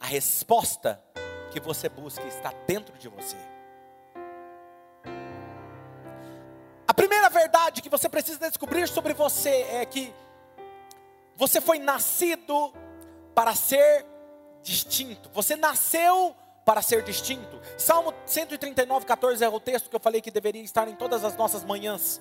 A 0.00 0.06
resposta 0.06 1.02
que 1.50 1.60
você 1.60 1.88
busca 1.88 2.24
está 2.26 2.52
dentro 2.66 2.96
de 2.98 3.08
você. 3.08 3.55
Verdade 7.56 7.80
que 7.80 7.88
você 7.88 8.06
precisa 8.06 8.38
descobrir 8.50 8.86
sobre 8.86 9.14
você 9.14 9.66
é 9.70 9.86
que 9.86 10.12
você 11.36 11.58
foi 11.58 11.78
nascido 11.78 12.72
para 13.34 13.54
ser 13.54 14.04
distinto. 14.62 15.30
Você 15.32 15.56
nasceu 15.56 16.36
para 16.66 16.82
ser 16.82 17.02
distinto. 17.02 17.58
Salmo 17.78 18.12
139, 18.26 19.06
14 19.06 19.42
é 19.42 19.48
o 19.48 19.58
texto 19.58 19.88
que 19.88 19.96
eu 19.96 20.00
falei 20.00 20.20
que 20.20 20.30
deveria 20.30 20.62
estar 20.62 20.86
em 20.86 20.94
todas 20.94 21.24
as 21.24 21.34
nossas 21.34 21.64
manhãs. 21.64 22.20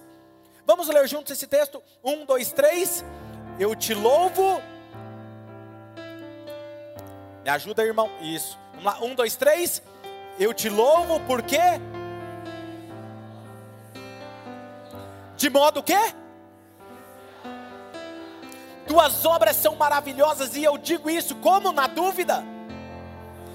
Vamos 0.66 0.88
ler 0.88 1.06
juntos 1.06 1.34
esse 1.34 1.48
texto? 1.48 1.84
Um, 2.02 2.26
dois, 2.26 2.54
três. 2.54 3.04
Eu 3.60 3.76
te 3.76 3.94
louvo. 3.94 4.62
Me 7.44 7.50
ajuda, 7.50 7.84
irmão. 7.84 8.10
Isso. 8.22 8.58
Vamos 8.72 8.86
lá. 8.86 9.04
Um, 9.04 9.14
dois, 9.14 9.36
três. 9.36 9.82
Eu 10.40 10.54
te 10.54 10.70
louvo 10.70 11.20
porque. 11.28 11.60
De 15.38 15.50
modo 15.50 15.84
que? 15.84 15.98
Tuas 18.88 19.26
obras 19.26 19.56
são 19.56 19.76
maravilhosas 19.76 20.56
e 20.56 20.64
eu 20.64 20.78
digo 20.78 21.10
isso 21.10 21.36
como 21.36 21.72
na 21.72 21.88
dúvida. 21.88 22.44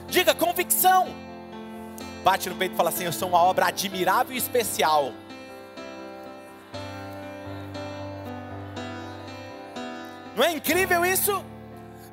Diga 0.08 0.34
convicção. 0.34 1.08
Bate 2.24 2.48
no 2.48 2.56
peito 2.56 2.74
e 2.74 2.76
fala 2.76 2.90
assim: 2.90 3.04
Eu 3.04 3.12
sou 3.12 3.28
uma 3.28 3.42
obra 3.42 3.66
admirável 3.66 4.34
e 4.34 4.38
especial. 4.38 5.12
Não 10.36 10.44
é 10.44 10.52
incrível 10.52 11.04
isso? 11.04 11.44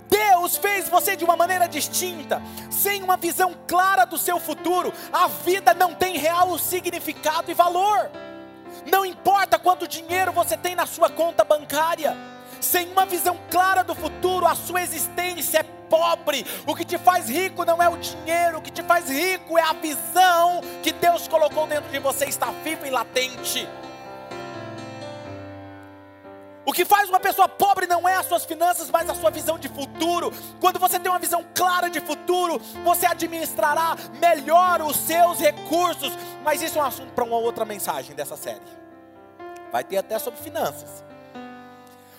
Deus 0.10 0.58
fez 0.58 0.88
você 0.88 1.15
de 1.15 1.23
uma 1.23 1.36
maneira 1.36 1.67
distinta, 1.67 2.41
sem 2.69 3.03
uma 3.03 3.17
visão 3.17 3.53
clara 3.67 4.06
do 4.06 4.17
seu 4.17 4.39
futuro, 4.39 4.93
a 5.12 5.27
vida 5.27 5.73
não 5.73 5.93
tem 5.93 6.17
real 6.17 6.58
significado 6.58 7.51
e 7.51 7.53
valor. 7.53 8.10
Não 8.85 9.05
importa 9.05 9.59
quanto 9.59 9.87
dinheiro 9.87 10.31
você 10.31 10.55
tem 10.55 10.75
na 10.75 10.85
sua 10.85 11.09
conta 11.09 11.43
bancária, 11.43 12.15
sem 12.59 12.91
uma 12.91 13.05
visão 13.05 13.37
clara 13.49 13.83
do 13.83 13.95
futuro, 13.95 14.45
a 14.45 14.55
sua 14.55 14.81
existência 14.81 15.59
é 15.59 15.63
pobre. 15.63 16.45
O 16.65 16.75
que 16.75 16.85
te 16.85 16.97
faz 16.97 17.29
rico 17.29 17.65
não 17.65 17.81
é 17.81 17.89
o 17.89 17.97
dinheiro, 17.97 18.57
o 18.57 18.61
que 18.61 18.71
te 18.71 18.83
faz 18.83 19.09
rico 19.09 19.57
é 19.57 19.61
a 19.61 19.73
visão 19.73 20.61
que 20.83 20.91
Deus 20.91 21.27
colocou 21.27 21.67
dentro 21.67 21.89
de 21.89 21.99
você, 21.99 22.25
está 22.25 22.51
viva 22.63 22.87
e 22.87 22.91
latente. 22.91 23.67
O 26.67 26.73
que 26.73 26.84
faz 26.84 27.08
uma 27.08 27.17
pessoa 27.17 27.47
pobre 27.47 27.88
não 27.88 28.10
é 28.10 28.15
as 28.15 28.25
suas 28.25 28.43
finanças, 28.43 28.89
mas 28.91 29.10
a 29.10 29.15
sua 29.15 29.32
visão 29.32 29.58
de 29.58 29.69
futuro. 29.69 30.34
Quando 30.60 30.77
você 30.77 30.99
tem 30.99 31.10
uma 31.10 31.17
visão 31.17 31.45
clara 31.56 31.89
de 31.89 32.01
futuro, 32.01 32.60
você 32.84 33.06
administrará 33.06 33.95
melhor 34.19 34.82
os 34.82 34.97
seus 34.97 35.39
recursos. 35.39 36.12
Mas 36.43 36.62
isso 36.62 36.77
é 36.77 36.82
um 36.82 36.86
assunto 36.86 37.13
para 37.13 37.23
uma 37.23 37.38
outra 37.38 37.63
mensagem 37.63 38.13
dessa 38.13 38.36
série. 38.36 38.60
Vai 39.71 39.82
ter 39.86 39.95
até 39.95 40.19
sobre 40.19 40.41
finanças. 40.41 41.06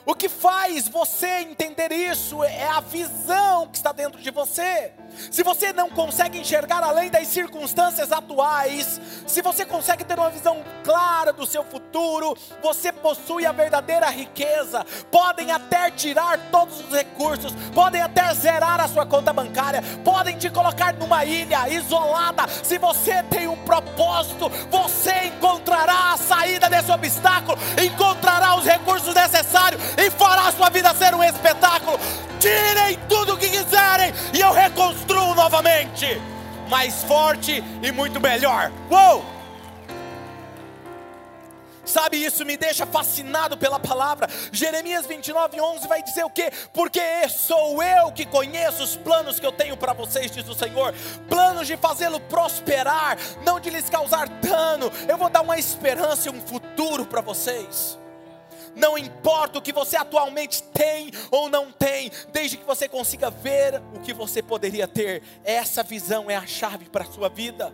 O 0.09 0.15
que 0.15 0.27
faz 0.27 0.89
você 0.89 1.41
entender 1.41 1.93
isso 1.93 2.43
é 2.43 2.67
a 2.67 2.81
visão 2.81 3.69
que 3.69 3.77
está 3.77 3.93
dentro 3.93 4.19
de 4.23 4.31
você. 4.31 4.91
Se 5.31 5.43
você 5.43 5.71
não 5.71 5.91
consegue 5.91 6.39
enxergar 6.39 6.83
além 6.83 7.11
das 7.11 7.29
circunstâncias 7.29 8.11
atuais, 8.11 8.99
se 9.27 9.43
você 9.43 9.67
consegue 9.67 10.05
ter 10.05 10.19
uma 10.19 10.31
visão 10.31 10.65
clara 10.83 11.31
do 11.31 11.45
seu 11.45 11.63
futuro, 11.63 12.35
você 12.63 12.91
possui 12.91 13.45
a 13.45 13.53
verdadeira 13.53 14.09
riqueza. 14.09 14.83
Podem 15.11 15.53
até 15.53 15.91
tirar 15.91 16.39
todos 16.51 16.81
os 16.81 16.91
recursos, 16.91 17.53
podem 17.75 18.01
até 18.01 18.33
zerar 18.33 18.81
a 18.81 18.89
sua 18.89 19.05
conta 19.05 19.31
bancária, 19.31 19.83
podem 20.03 20.39
te 20.39 20.49
colocar 20.49 20.95
numa 20.95 21.23
ilha 21.27 21.69
isolada. 21.69 22.49
Se 22.49 22.79
você 22.79 23.23
tem 23.25 23.47
um 23.47 23.63
propósito, 23.65 24.49
você 24.71 25.27
encontrará 25.27 26.15
a 26.15 26.17
saída 26.17 26.71
desse 26.71 26.91
obstáculo, 26.91 27.59
encontrará 27.83 28.55
os 28.57 28.65
recursos 28.65 29.15
necessários 29.15 29.98
e 29.99 30.11
fará 30.11 30.51
sua 30.53 30.71
vida 30.71 30.95
ser 30.95 31.15
um 31.15 31.23
espetáculo. 31.23 31.99
Tirem 32.39 32.97
tudo 33.09 33.35
o 33.35 33.37
que 33.37 33.49
quiserem 33.49 34.13
e 34.33 34.41
eu 34.41 34.53
reconstruo 34.53 35.35
novamente, 35.35 36.07
mais 36.69 37.03
forte 37.03 37.63
e 37.83 37.91
muito 37.91 38.21
melhor. 38.21 38.71
Uou! 38.89 39.39
Sabe, 41.85 42.23
isso 42.23 42.45
me 42.45 42.55
deixa 42.55 42.85
fascinado 42.85 43.57
pela 43.57 43.81
palavra. 43.81 44.29
Jeremias 44.53 45.07
29, 45.07 45.59
11 45.59 45.89
vai 45.89 46.03
dizer 46.03 46.23
o 46.23 46.29
quê? 46.29 46.53
Porque 46.73 47.01
sou 47.31 47.83
eu 47.83 48.13
que 48.13 48.27
conheço 48.27 48.83
os 48.83 48.95
planos 48.95 49.41
que 49.41 49.47
eu 49.47 49.53
tenho 49.53 49.75
para 49.75 49.95
vocês, 49.95 50.31
diz 50.31 50.47
o 50.47 50.55
Senhor. 50.55 50.95
Planos 51.31 51.67
de 51.67 51.79
fazê-lo 51.79 52.21
prosperar, 52.21 53.17
não 53.43 53.59
de 53.59 53.71
lhes 53.71 53.89
causar 53.89 54.29
dano. 54.29 54.93
Eu 55.09 55.17
vou 55.17 55.31
dar 55.31 55.41
uma 55.41 55.59
esperança 55.59 56.29
e 56.29 56.31
um 56.31 56.41
futuro 56.43 57.07
para 57.07 57.23
vocês. 57.23 57.99
Não 58.79 58.97
importa 58.97 59.59
o 59.59 59.63
que 59.63 59.73
você 59.73 59.97
atualmente 59.97 60.63
tem 60.63 61.11
ou 61.31 61.49
não 61.49 61.73
tem, 61.73 62.11
desde 62.33 62.57
que 62.57 62.65
você 62.65 62.89
consiga 62.89 63.29
ver 63.29 63.83
o 63.95 64.01
que 64.01 64.15
você 64.15 64.41
poderia 64.41 64.87
ter. 64.87 65.23
Essa 65.45 65.83
visão 65.83 66.31
é 66.31 66.37
a 66.37 66.47
chave 66.47 66.89
para 66.89 67.05
a 67.05 67.11
sua 67.11 67.29
vida. 67.29 67.73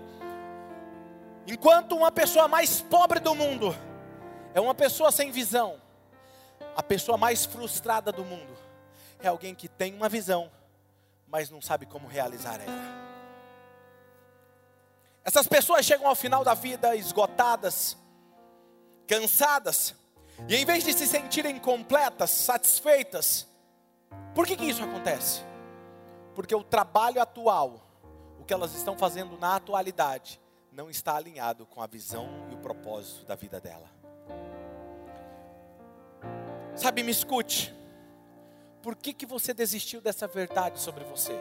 Enquanto 1.46 1.94
uma 1.94 2.10
pessoa 2.10 2.48
mais 2.48 2.80
pobre 2.80 3.20
do 3.20 3.34
mundo 3.34 3.76
é 4.54 4.60
uma 4.60 4.74
pessoa 4.74 5.12
sem 5.12 5.30
visão, 5.30 5.78
a 6.74 6.82
pessoa 6.82 7.18
mais 7.18 7.44
frustrada 7.44 8.10
do 8.10 8.24
mundo 8.24 8.56
é 9.20 9.28
alguém 9.28 9.54
que 9.54 9.68
tem 9.68 9.94
uma 9.94 10.08
visão, 10.08 10.50
mas 11.26 11.50
não 11.50 11.60
sabe 11.60 11.84
como 11.84 12.08
realizar 12.08 12.60
ela. 12.60 13.04
Essas 15.22 15.46
pessoas 15.46 15.84
chegam 15.84 16.06
ao 16.06 16.14
final 16.14 16.44
da 16.44 16.54
vida 16.54 16.96
esgotadas, 16.96 17.96
cansadas, 19.06 19.94
e 20.48 20.56
em 20.56 20.64
vez 20.64 20.84
de 20.84 20.92
se 20.92 21.06
sentirem 21.06 21.58
completas, 21.58 22.30
satisfeitas, 22.30 23.46
por 24.34 24.46
que, 24.46 24.56
que 24.56 24.64
isso 24.64 24.82
acontece? 24.82 25.42
Porque 26.34 26.54
o 26.54 26.62
trabalho 26.62 27.20
atual, 27.20 27.80
o 28.38 28.44
que 28.44 28.52
elas 28.52 28.74
estão 28.74 28.98
fazendo 28.98 29.38
na 29.38 29.56
atualidade, 29.56 30.40
não 30.72 30.90
está 30.90 31.16
alinhado 31.16 31.66
com 31.66 31.80
a 31.80 31.86
visão 31.86 32.28
e 32.50 32.54
o 32.54 32.58
propósito 32.58 33.24
da 33.24 33.36
vida 33.36 33.60
dela. 33.60 33.88
Sabe, 36.74 37.04
me 37.04 37.12
escute. 37.12 37.72
Por 38.82 38.96
que, 38.96 39.14
que 39.14 39.24
você 39.24 39.54
desistiu 39.54 40.00
dessa 40.00 40.26
verdade 40.26 40.80
sobre 40.80 41.04
você? 41.04 41.32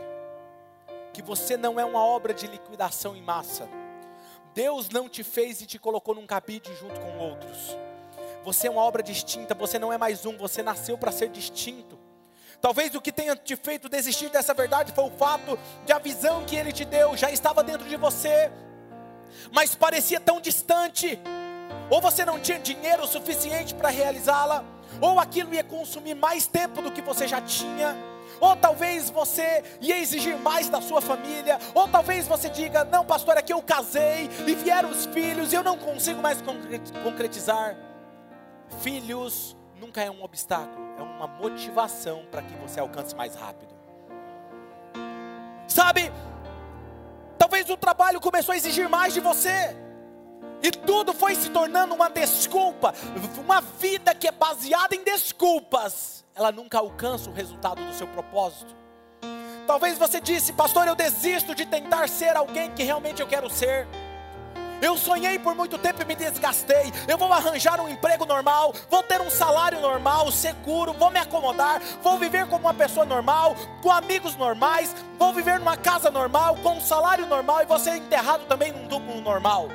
Que 1.12 1.22
você 1.22 1.58
não 1.58 1.80
é 1.80 1.84
uma 1.84 2.06
obra 2.06 2.34
de 2.34 2.46
liquidação 2.46 3.16
em 3.16 3.22
massa. 3.22 3.68
Deus 4.54 4.88
não 4.90 5.10
te 5.10 5.24
fez 5.24 5.60
e 5.62 5.66
te 5.66 5.80
colocou 5.80 6.14
num 6.14 6.28
cabide 6.28 6.74
junto 6.76 7.00
com 7.00 7.18
outros. 7.18 7.76
Você 8.44 8.68
é 8.68 8.72
uma 8.72 8.82
obra 8.82 9.02
distinta, 9.02 9.54
você 9.54 9.80
não 9.80 9.92
é 9.92 9.98
mais 9.98 10.26
um, 10.26 10.38
você 10.38 10.62
nasceu 10.62 10.98
para 10.98 11.12
ser 11.12 11.30
distinto. 11.30 11.98
Talvez 12.62 12.94
o 12.96 13.02
que 13.02 13.12
tenha 13.12 13.36
te 13.36 13.56
feito 13.56 13.90
desistir 13.90 14.30
dessa 14.30 14.54
verdade 14.54 14.94
foi 14.94 15.04
o 15.06 15.12
fato 15.12 15.58
de 15.86 15.92
a 15.92 16.00
visão 16.00 16.46
que 16.46 16.56
ele 16.56 16.72
te 16.72 16.86
deu 16.86 17.16
já 17.18 17.32
estava 17.32 17.64
dentro 17.64 17.88
de 17.88 17.96
você, 17.98 18.52
mas 19.52 19.76
parecia 19.76 20.20
tão 20.20 20.40
distante. 20.40 21.20
Ou 21.90 22.02
você 22.02 22.24
não 22.24 22.40
tinha 22.40 22.60
dinheiro 22.60 23.06
suficiente 23.08 23.74
para 23.74 23.90
realizá-la, 23.90 24.64
ou 25.02 25.20
aquilo 25.20 25.54
ia 25.54 25.64
consumir 25.64 26.16
mais 26.16 26.48
tempo 26.48 26.82
do 26.82 26.92
que 26.92 27.02
você 27.02 27.28
já 27.28 27.42
tinha. 27.42 27.96
Ou 28.40 28.56
talvez 28.56 29.10
você 29.10 29.64
ia 29.80 29.98
exigir 29.98 30.38
mais 30.38 30.70
da 30.70 30.82
sua 30.82 31.02
família, 31.02 31.60
ou 31.74 31.88
talvez 31.88 32.28
você 32.28 32.50
diga: 32.50 32.84
Não, 32.84 33.06
pastor, 33.06 33.38
é 33.38 33.42
que 33.42 33.54
eu 33.54 33.62
casei 33.62 34.30
e 34.48 34.56
vieram 34.56 34.90
os 34.90 35.06
filhos 35.06 35.54
e 35.54 35.56
eu 35.56 35.64
não 35.64 35.78
consigo 35.78 36.22
mais 36.22 36.40
concretizar. 37.04 37.76
Filhos 38.82 39.56
nunca 39.80 40.02
é 40.02 40.10
um 40.10 40.24
obstáculo, 40.24 40.86
é 40.98 41.02
uma 41.02 41.28
motivação 41.28 42.26
para 42.32 42.42
que 42.42 42.54
você 42.56 42.80
alcance 42.80 43.16
mais 43.16 43.36
rápido. 43.36 43.74
Sabe, 45.68 46.12
talvez 47.38 47.70
o 47.70 47.78
trabalho 47.78 48.22
começou 48.22 48.54
a 48.54 48.58
exigir 48.58 48.88
mais 48.88 49.14
de 49.14 49.20
você. 49.20 49.76
E 50.62 50.72
tudo 50.72 51.14
foi 51.14 51.36
se 51.36 51.50
tornando 51.50 51.94
uma 51.94 52.10
desculpa. 52.10 52.94
Uma 53.38 53.60
vida 53.60 54.16
que 54.16 54.28
é 54.28 54.32
baseada 54.32 54.96
em 54.96 55.04
desculpas, 55.04 56.24
ela 56.34 56.52
nunca 56.52 56.78
alcança 56.78 57.30
o 57.30 57.34
resultado 57.34 57.84
do 57.84 57.94
seu 57.94 58.08
propósito. 58.08 58.74
Talvez 59.68 59.98
você 59.98 60.22
disse, 60.22 60.54
pastor, 60.54 60.88
eu 60.88 60.96
desisto 60.96 61.54
de 61.54 61.66
tentar 61.66 62.08
ser 62.08 62.36
alguém 62.36 62.72
que 62.72 62.84
realmente 62.84 63.22
eu 63.22 63.28
quero 63.28 63.50
ser. 63.50 63.88
Eu 64.84 64.98
sonhei 64.98 65.40
por 65.40 65.56
muito 65.56 65.78
tempo 65.78 66.02
e 66.02 66.06
me 66.06 66.14
desgastei. 66.14 66.92
Eu 67.08 67.18
vou 67.18 67.32
arranjar 67.32 67.80
um 67.80 67.88
emprego 67.88 68.26
normal, 68.26 68.74
vou 68.90 69.02
ter 69.02 69.22
um 69.22 69.30
salário 69.30 69.80
normal, 69.80 70.30
seguro, 70.30 70.92
vou 70.92 71.10
me 71.10 71.18
acomodar, 71.20 71.82
vou 72.02 72.20
viver 72.20 72.46
como 72.48 72.66
uma 72.66 72.74
pessoa 72.74 73.06
normal, 73.06 73.56
com 73.82 73.90
amigos 73.90 74.36
normais, 74.36 74.94
vou 75.18 75.32
viver 75.32 75.58
numa 75.58 75.78
casa 75.78 76.12
normal, 76.12 76.58
com 76.58 76.74
um 76.74 76.82
salário 76.82 77.26
normal 77.26 77.62
e 77.62 77.66
vou 77.66 77.80
ser 77.80 77.96
enterrado 77.96 78.46
também 78.46 78.74
num 78.74 78.86
duplo 78.86 79.22
normal. 79.22 79.70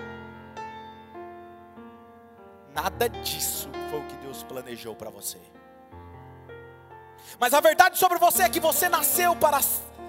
Nada 2.75 3.09
disso 3.09 3.71
foi 3.91 4.01
o 4.01 4.05
que 4.05 4.17
Deus 4.17 4.43
planejou 4.43 4.95
para 4.95 5.09
você. 5.09 5.41
Mas 7.41 7.55
a 7.55 7.61
verdade 7.61 7.97
sobre 7.97 8.19
você 8.19 8.43
é 8.43 8.49
que 8.51 8.61
você 8.61 8.91
nasceu 8.91 9.35
para 9.35 9.59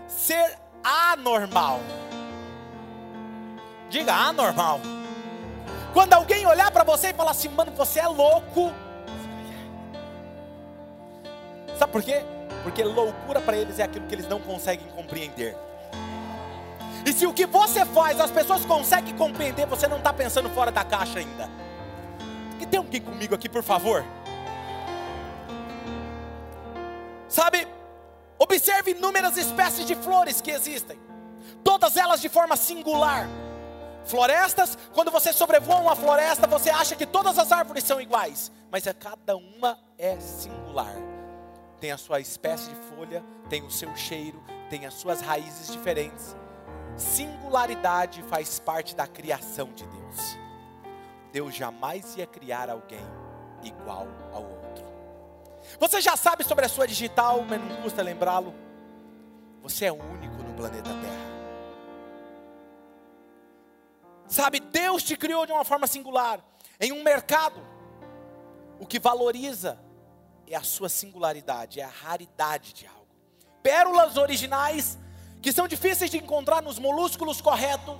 ser 0.10 0.58
anormal. 0.84 1.80
Diga 3.90 4.14
anormal. 4.14 4.80
Quando 5.94 6.14
alguém 6.14 6.46
olhar 6.46 6.70
para 6.72 6.84
você 6.84 7.10
e 7.10 7.14
falar 7.14 7.32
assim, 7.32 7.50
mano, 7.50 7.72
você 7.72 8.00
é 8.00 8.08
louco. 8.08 8.72
Sabe 11.78 11.92
por 11.92 12.04
quê? 12.04 12.24
Porque 12.64 12.84
loucura 12.84 13.42
para 13.42 13.58
eles 13.58 13.80
é 13.80 13.84
aquilo 13.84 14.06
que 14.06 14.14
eles 14.14 14.28
não 14.28 14.40
conseguem 14.40 14.88
compreender. 14.90 15.58
E 17.06 17.14
se 17.14 17.26
o 17.26 17.34
que 17.34 17.46
você 17.46 17.86
faz 17.86 18.20
as 18.20 18.30
pessoas 18.30 18.66
conseguem 18.66 19.16
compreender, 19.16 19.66
você 19.66 19.88
não 19.88 19.98
está 19.98 20.14
pensando 20.14 20.50
fora 20.50 20.72
da 20.72 20.84
caixa 20.84 21.20
ainda. 21.20 21.50
Que 22.60 22.66
tem 22.66 22.78
alguém 22.78 23.02
comigo 23.02 23.34
aqui, 23.34 23.50
por 23.50 23.64
favor? 23.64 24.06
Sabe, 27.28 27.68
observe 28.38 28.92
inúmeras 28.92 29.38
espécies 29.38 29.86
de 29.86 29.96
flores 29.96 30.42
que 30.42 30.52
existem, 30.52 31.00
todas 31.64 31.96
elas 31.96 32.20
de 32.20 32.28
forma 32.28 32.56
singular. 32.58 33.28
Florestas, 34.06 34.78
quando 34.94 35.12
você 35.12 35.32
sobrevoa 35.32 35.78
uma 35.78 35.96
floresta, 35.96 36.48
você 36.48 36.70
acha 36.70 36.96
que 36.96 37.06
todas 37.06 37.38
as 37.38 37.52
árvores 37.52 37.84
são 37.84 38.02
iguais, 38.02 38.52
mas 38.72 38.88
a 38.88 38.94
cada 38.94 39.36
uma 39.38 39.78
é 39.98 40.20
singular. 40.20 40.96
Tem 41.80 41.92
a 41.92 41.98
sua 41.98 42.20
espécie 42.20 42.70
de 42.70 42.76
folha, 42.76 43.24
tem 43.50 43.64
o 43.64 43.72
seu 43.72 43.96
cheiro, 43.96 44.44
tem 44.70 44.86
as 44.86 44.96
suas 44.96 45.22
raízes 45.22 45.72
diferentes. 45.72 46.36
Singularidade 46.98 48.22
faz 48.24 48.60
parte 48.60 48.96
da 48.96 49.08
criação 49.08 49.72
de 49.74 49.86
Deus. 49.86 50.38
Deus 51.32 51.56
jamais 51.56 52.16
ia 52.18 52.26
criar 52.26 52.70
alguém 52.70 53.06
igual 53.64 54.08
ao 54.34 54.44
outro. 54.44 54.86
Você 55.80 56.02
já 56.02 56.18
sabe 56.18 56.44
sobre 56.44 56.66
a 56.66 56.70
sua 56.70 56.88
digital, 56.88 57.44
mas 57.48 57.62
não 57.62 57.82
custa 57.82 58.02
lembrá-lo. 58.02 58.54
Você 59.62 59.86
é 59.86 59.92
único 59.92 60.36
no 60.38 60.54
planeta 60.54 60.90
Terra. 60.90 61.29
Sabe, 64.30 64.60
Deus 64.60 65.02
te 65.02 65.18
criou 65.18 65.46
de 65.48 65.52
uma 65.52 65.66
forma 65.66 65.88
singular. 65.88 66.40
Em 66.80 66.92
um 66.92 67.04
mercado, 67.04 67.60
o 68.80 68.86
que 68.86 69.00
valoriza 69.00 69.80
é 70.48 70.56
a 70.56 70.62
sua 70.62 70.88
singularidade, 70.88 71.82
é 71.82 71.84
a 71.84 71.90
raridade 71.90 72.72
de 72.72 72.86
algo. 72.86 73.08
Pérolas 73.64 74.18
originais, 74.18 75.00
que 75.42 75.52
são 75.52 75.68
difíceis 75.68 76.12
de 76.12 76.18
encontrar 76.18 76.62
nos 76.62 76.78
molúsculos 76.78 77.42
corretos, 77.42 77.98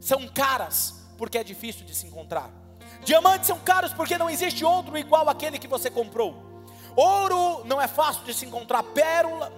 são 0.00 0.26
caras, 0.28 1.06
porque 1.18 1.36
é 1.36 1.44
difícil 1.44 1.84
de 1.84 1.94
se 1.94 2.06
encontrar. 2.06 2.50
Diamantes 3.04 3.46
são 3.46 3.58
caros 3.58 3.92
porque 3.92 4.16
não 4.16 4.30
existe 4.30 4.64
outro 4.64 4.96
igual 4.96 5.28
àquele 5.28 5.58
que 5.58 5.68
você 5.68 5.90
comprou. 5.90 6.50
Ouro 6.96 7.64
não 7.66 7.80
é 7.80 7.86
fácil 7.86 8.24
de 8.24 8.32
se 8.32 8.46
encontrar, 8.46 8.82
pérola, 8.82 9.52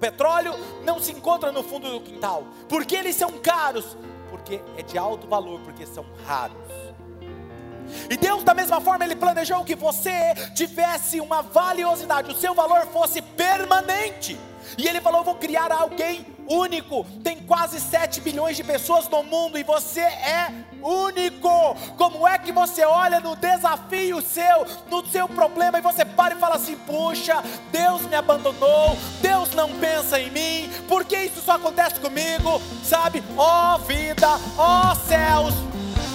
petróleo 0.00 0.54
não 0.82 0.98
se 0.98 1.12
encontra 1.12 1.52
no 1.52 1.62
fundo 1.62 1.90
do 1.90 2.00
quintal. 2.00 2.44
Porque 2.68 2.96
eles 2.96 3.16
são 3.16 3.38
caros? 3.38 3.96
Porque 4.42 4.60
é 4.76 4.82
de 4.82 4.98
alto 4.98 5.28
valor, 5.28 5.60
porque 5.60 5.86
são 5.86 6.04
raros. 6.26 6.56
E 8.10 8.16
Deus, 8.16 8.42
da 8.42 8.54
mesma 8.54 8.80
forma, 8.80 9.04
Ele 9.04 9.14
planejou 9.14 9.64
que 9.64 9.76
você 9.76 10.34
tivesse 10.54 11.20
uma 11.20 11.42
valiosidade, 11.42 12.30
o 12.30 12.34
seu 12.34 12.54
valor 12.54 12.86
fosse 12.86 13.22
permanente. 13.22 14.38
E 14.76 14.88
Ele 14.88 15.00
falou: 15.00 15.22
Vou 15.22 15.36
criar 15.36 15.70
alguém 15.70 16.26
único. 16.52 17.04
Tem 17.22 17.38
quase 17.38 17.80
7 17.80 18.20
bilhões 18.20 18.56
de 18.56 18.64
pessoas 18.64 19.08
no 19.08 19.22
mundo 19.22 19.58
e 19.58 19.62
você 19.62 20.00
é 20.00 20.52
único. 20.82 21.76
Como 21.96 22.26
é 22.26 22.38
que 22.38 22.52
você 22.52 22.84
olha 22.84 23.20
no 23.20 23.36
desafio 23.36 24.20
seu, 24.20 24.66
no 24.90 25.04
seu 25.06 25.28
problema 25.28 25.78
e 25.78 25.82
você 25.82 26.04
para 26.04 26.34
e 26.34 26.38
fala 26.38 26.56
assim: 26.56 26.76
puxa, 26.76 27.42
Deus 27.70 28.02
me 28.02 28.16
abandonou, 28.16 28.96
Deus 29.20 29.52
não 29.52 29.70
pensa 29.78 30.20
em 30.20 30.30
mim, 30.30 30.70
por 30.88 31.04
que 31.04 31.16
isso 31.16 31.40
só 31.40 31.52
acontece 31.52 32.00
comigo? 32.00 32.60
Sabe, 32.84 33.22
ó 33.36 33.74
oh, 33.74 33.78
vida, 33.78 34.28
ó 34.58 34.92
oh, 34.92 34.94
céus. 34.94 35.54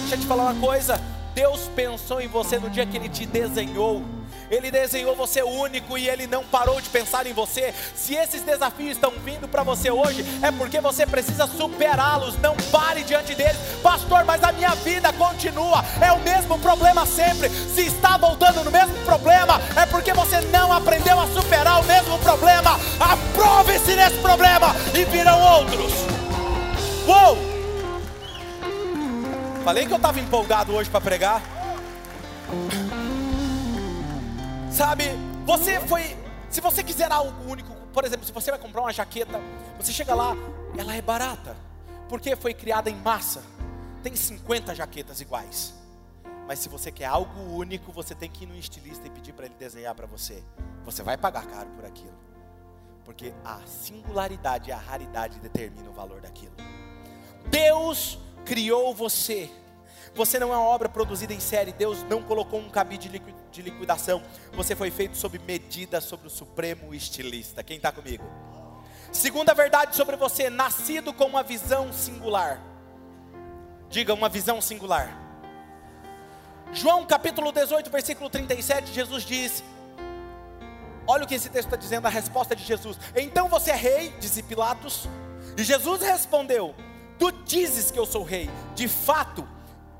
Deixa 0.00 0.14
eu 0.14 0.20
te 0.20 0.26
falar 0.26 0.52
uma 0.52 0.60
coisa: 0.60 1.00
Deus 1.34 1.68
pensou 1.74 2.20
em 2.20 2.28
você 2.28 2.58
no 2.58 2.70
dia 2.70 2.86
que 2.86 2.96
Ele 2.96 3.08
te 3.08 3.26
desenhou. 3.26 4.17
Ele 4.50 4.70
desenhou 4.70 5.14
você 5.14 5.42
único 5.42 5.98
e 5.98 6.08
Ele 6.08 6.26
não 6.26 6.44
parou 6.44 6.80
de 6.80 6.88
pensar 6.88 7.26
em 7.26 7.32
você. 7.32 7.74
Se 7.94 8.14
esses 8.14 8.42
desafios 8.42 8.92
estão 8.92 9.12
vindo 9.24 9.48
para 9.48 9.62
você 9.62 9.90
hoje, 9.90 10.24
é 10.42 10.50
porque 10.50 10.80
você 10.80 11.06
precisa 11.06 11.46
superá-los. 11.46 12.36
Não 12.38 12.56
pare 12.70 13.02
diante 13.04 13.34
deles, 13.34 13.56
pastor. 13.82 14.24
Mas 14.24 14.42
a 14.42 14.52
minha 14.52 14.74
vida 14.76 15.12
continua, 15.12 15.84
é 16.00 16.12
o 16.12 16.20
mesmo 16.20 16.58
problema 16.58 17.06
sempre. 17.06 17.48
Se 17.48 17.82
está 17.82 18.16
voltando 18.16 18.64
no 18.64 18.70
mesmo 18.70 18.96
problema, 19.04 19.60
é 19.76 19.86
porque 19.86 20.12
você 20.12 20.40
não 20.42 20.72
aprendeu 20.72 21.20
a 21.20 21.26
superar 21.28 21.80
o 21.80 21.84
mesmo 21.84 22.18
problema. 22.18 22.78
Aprove-se 22.98 23.94
nesse 23.94 24.16
problema 24.18 24.74
e 24.94 25.04
virão 25.04 25.40
outros. 25.40 25.92
Uou! 27.06 27.38
Falei 29.64 29.84
que 29.86 29.92
eu 29.92 29.96
estava 29.96 30.18
empolgado 30.18 30.74
hoje 30.74 30.88
para 30.88 31.00
pregar. 31.00 31.42
Sabe, 34.72 35.04
você 35.44 35.80
foi. 35.80 36.16
Se 36.50 36.60
você 36.60 36.82
quiser 36.82 37.10
algo 37.10 37.50
único, 37.50 37.74
por 37.92 38.04
exemplo, 38.04 38.24
se 38.24 38.32
você 38.32 38.50
vai 38.50 38.60
comprar 38.60 38.82
uma 38.82 38.92
jaqueta, 38.92 39.40
você 39.78 39.92
chega 39.92 40.14
lá, 40.14 40.34
ela 40.76 40.94
é 40.94 41.02
barata, 41.02 41.56
porque 42.08 42.36
foi 42.36 42.54
criada 42.54 42.88
em 42.88 42.96
massa. 42.96 43.42
Tem 44.02 44.14
50 44.14 44.74
jaquetas 44.74 45.20
iguais. 45.20 45.74
Mas 46.46 46.60
se 46.60 46.68
você 46.68 46.90
quer 46.90 47.06
algo 47.06 47.38
único, 47.54 47.92
você 47.92 48.14
tem 48.14 48.30
que 48.30 48.44
ir 48.44 48.46
no 48.46 48.56
estilista 48.56 49.06
e 49.06 49.10
pedir 49.10 49.32
para 49.34 49.46
ele 49.46 49.54
desenhar 49.58 49.94
para 49.94 50.06
você. 50.06 50.42
Você 50.84 51.02
vai 51.02 51.18
pagar 51.18 51.46
caro 51.46 51.68
por 51.70 51.84
aquilo. 51.84 52.16
Porque 53.04 53.34
a 53.44 53.60
singularidade 53.66 54.70
e 54.70 54.72
a 54.72 54.78
raridade 54.78 55.38
determinam 55.40 55.90
o 55.90 55.94
valor 55.94 56.20
daquilo. 56.20 56.54
Deus 57.50 58.18
criou 58.44 58.94
você 58.94 59.50
você 60.14 60.38
não 60.38 60.52
é 60.52 60.56
uma 60.56 60.66
obra 60.66 60.88
produzida 60.88 61.32
em 61.32 61.40
série. 61.40 61.72
Deus 61.72 62.02
não 62.04 62.22
colocou 62.22 62.60
um 62.60 62.68
cabide 62.68 63.08
de 63.50 63.62
liquidação. 63.62 64.22
Você 64.52 64.74
foi 64.74 64.90
feito 64.90 65.16
sob 65.16 65.38
medida 65.38 66.00
sobre 66.00 66.26
o 66.26 66.30
supremo 66.30 66.94
estilista. 66.94 67.62
Quem 67.62 67.76
está 67.76 67.92
comigo? 67.92 68.24
Segunda 69.12 69.54
verdade 69.54 69.96
sobre 69.96 70.16
você: 70.16 70.50
nascido 70.50 71.12
com 71.12 71.24
uma 71.24 71.42
visão 71.42 71.92
singular. 71.92 72.60
Diga 73.88 74.12
uma 74.12 74.28
visão 74.28 74.60
singular. 74.60 75.16
João 76.72 77.06
capítulo 77.06 77.50
18, 77.50 77.90
versículo 77.90 78.28
37, 78.28 78.92
Jesus 78.92 79.24
diz: 79.24 79.64
Olha 81.06 81.24
o 81.24 81.26
que 81.26 81.34
esse 81.34 81.48
texto 81.48 81.68
está 81.68 81.76
dizendo, 81.76 82.06
a 82.06 82.10
resposta 82.10 82.54
de 82.54 82.62
Jesus. 82.62 82.98
Então 83.16 83.48
você 83.48 83.70
é 83.70 83.76
rei, 83.76 84.14
disse 84.20 84.42
Pilatos. 84.42 85.08
E 85.56 85.64
Jesus 85.64 86.02
respondeu: 86.02 86.74
Tu 87.18 87.32
dizes 87.44 87.90
que 87.90 87.98
eu 87.98 88.04
sou 88.04 88.22
rei. 88.22 88.50
De 88.74 88.86
fato, 88.86 89.48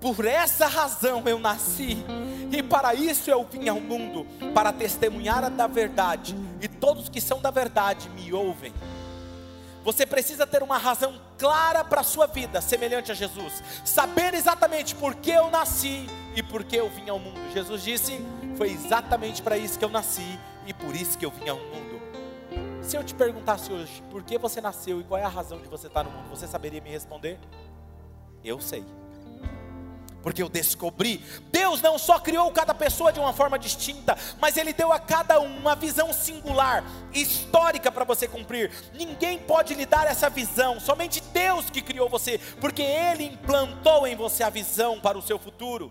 por 0.00 0.24
essa 0.24 0.66
razão 0.66 1.22
eu 1.26 1.38
nasci, 1.38 1.98
e 2.52 2.62
para 2.62 2.94
isso 2.94 3.30
eu 3.30 3.44
vim 3.44 3.68
ao 3.68 3.80
mundo, 3.80 4.26
para 4.54 4.72
testemunhar 4.72 5.50
da 5.50 5.66
verdade, 5.66 6.36
e 6.60 6.68
todos 6.68 7.08
que 7.08 7.20
são 7.20 7.40
da 7.40 7.50
verdade 7.50 8.08
me 8.10 8.32
ouvem. 8.32 8.72
Você 9.84 10.04
precisa 10.04 10.46
ter 10.46 10.62
uma 10.62 10.76
razão 10.76 11.20
clara 11.38 11.82
para 11.82 12.02
a 12.02 12.04
sua 12.04 12.26
vida, 12.26 12.60
semelhante 12.60 13.10
a 13.10 13.14
Jesus, 13.14 13.62
saber 13.84 14.34
exatamente 14.34 14.94
por 14.94 15.14
que 15.14 15.30
eu 15.30 15.50
nasci 15.50 16.06
e 16.36 16.42
por 16.42 16.62
que 16.62 16.76
eu 16.76 16.90
vim 16.90 17.08
ao 17.08 17.18
mundo. 17.18 17.40
Jesus 17.52 17.82
disse: 17.82 18.20
Foi 18.56 18.70
exatamente 18.70 19.40
para 19.40 19.56
isso 19.56 19.78
que 19.78 19.84
eu 19.84 19.88
nasci 19.88 20.38
e 20.66 20.74
por 20.74 20.94
isso 20.94 21.16
que 21.16 21.24
eu 21.24 21.30
vim 21.30 21.48
ao 21.48 21.56
mundo. 21.56 21.98
Se 22.82 22.96
eu 22.96 23.04
te 23.04 23.14
perguntasse 23.14 23.72
hoje 23.72 24.02
por 24.10 24.22
que 24.22 24.36
você 24.36 24.60
nasceu 24.60 25.00
e 25.00 25.04
qual 25.04 25.20
é 25.20 25.24
a 25.24 25.28
razão 25.28 25.58
de 25.58 25.68
você 25.68 25.86
estar 25.86 26.04
no 26.04 26.10
mundo, 26.10 26.28
você 26.28 26.46
saberia 26.46 26.80
me 26.80 26.90
responder? 26.90 27.38
Eu 28.44 28.60
sei 28.60 28.84
porque 30.22 30.42
eu 30.42 30.48
descobri. 30.48 31.24
Deus 31.50 31.80
não 31.80 31.98
só 31.98 32.18
criou 32.18 32.50
cada 32.50 32.74
pessoa 32.74 33.12
de 33.12 33.20
uma 33.20 33.32
forma 33.32 33.58
distinta, 33.58 34.16
mas 34.40 34.56
Ele 34.56 34.72
deu 34.72 34.92
a 34.92 34.98
cada 34.98 35.40
um 35.40 35.58
uma 35.58 35.74
visão 35.74 36.12
singular, 36.12 36.84
histórica 37.12 37.90
para 37.90 38.04
você 38.04 38.26
cumprir. 38.26 38.70
Ninguém 38.94 39.38
pode 39.38 39.74
lhe 39.74 39.86
dar 39.86 40.06
essa 40.06 40.28
visão, 40.28 40.80
somente 40.80 41.20
Deus 41.32 41.70
que 41.70 41.82
criou 41.82 42.08
você, 42.08 42.38
porque 42.60 42.82
Ele 42.82 43.24
implantou 43.24 44.06
em 44.06 44.16
você 44.16 44.42
a 44.42 44.50
visão 44.50 45.00
para 45.00 45.18
o 45.18 45.22
seu 45.22 45.38
futuro. 45.38 45.90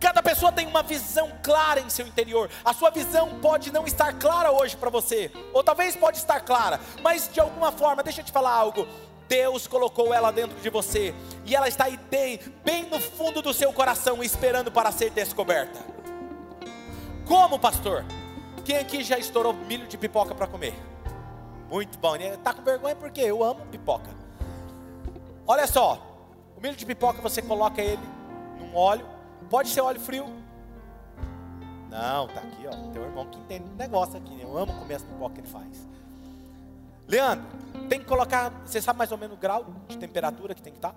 Cada 0.00 0.22
pessoa 0.22 0.50
tem 0.50 0.66
uma 0.66 0.82
visão 0.82 1.30
clara 1.42 1.78
em 1.78 1.90
seu 1.90 2.06
interior. 2.06 2.50
A 2.64 2.72
sua 2.72 2.90
visão 2.90 3.38
pode 3.40 3.70
não 3.70 3.86
estar 3.86 4.14
clara 4.14 4.50
hoje 4.50 4.74
para 4.74 4.88
você, 4.88 5.30
ou 5.52 5.62
talvez 5.62 5.94
pode 5.94 6.16
estar 6.16 6.40
clara, 6.40 6.80
mas 7.02 7.30
de 7.30 7.38
alguma 7.38 7.70
forma, 7.70 8.02
deixa 8.02 8.22
eu 8.22 8.24
te 8.24 8.32
falar 8.32 8.52
algo. 8.52 8.88
Deus 9.30 9.68
colocou 9.68 10.12
ela 10.12 10.32
dentro 10.32 10.58
de 10.60 10.68
você 10.68 11.14
e 11.46 11.54
ela 11.54 11.68
está 11.68 11.84
aí 11.84 11.96
bem, 12.10 12.40
bem 12.64 12.90
no 12.90 12.98
fundo 12.98 13.40
do 13.40 13.54
seu 13.54 13.72
coração, 13.72 14.24
esperando 14.24 14.72
para 14.72 14.90
ser 14.90 15.10
descoberta. 15.10 15.78
Como, 17.28 17.56
pastor? 17.56 18.04
Quem 18.64 18.76
aqui 18.76 19.04
já 19.04 19.16
estourou 19.16 19.52
milho 19.54 19.86
de 19.86 19.96
pipoca 19.96 20.34
para 20.34 20.48
comer? 20.48 20.74
Muito 21.70 21.96
bom. 22.00 22.16
Está 22.16 22.52
com 22.52 22.62
vergonha 22.62 22.96
porque 22.96 23.20
eu 23.20 23.44
amo 23.44 23.64
pipoca. 23.66 24.10
Olha 25.46 25.68
só, 25.68 26.04
o 26.56 26.60
milho 26.60 26.74
de 26.74 26.84
pipoca 26.84 27.22
você 27.22 27.40
coloca 27.40 27.80
ele 27.80 28.02
num 28.58 28.74
óleo. 28.74 29.06
Pode 29.48 29.68
ser 29.68 29.80
óleo 29.80 30.00
frio. 30.00 30.26
Não, 31.88 32.26
tá 32.26 32.40
aqui, 32.40 32.66
ó. 32.66 32.90
Teu 32.92 33.04
irmão 33.04 33.26
que 33.26 33.38
entende 33.38 33.70
um 33.72 33.76
negócio 33.76 34.16
aqui. 34.16 34.40
Eu 34.42 34.58
amo 34.58 34.72
comer 34.74 34.94
as 34.96 35.04
pipoca 35.04 35.34
que 35.36 35.40
ele 35.42 35.48
faz. 35.48 35.88
Leandro, 37.10 37.44
tem 37.88 37.98
que 37.98 38.06
colocar, 38.06 38.50
você 38.64 38.80
sabe 38.80 38.96
mais 38.96 39.10
ou 39.10 39.18
menos 39.18 39.36
o 39.36 39.40
grau 39.40 39.66
de 39.88 39.98
temperatura 39.98 40.54
que 40.54 40.62
tem 40.62 40.72
que 40.72 40.78
estar? 40.78 40.94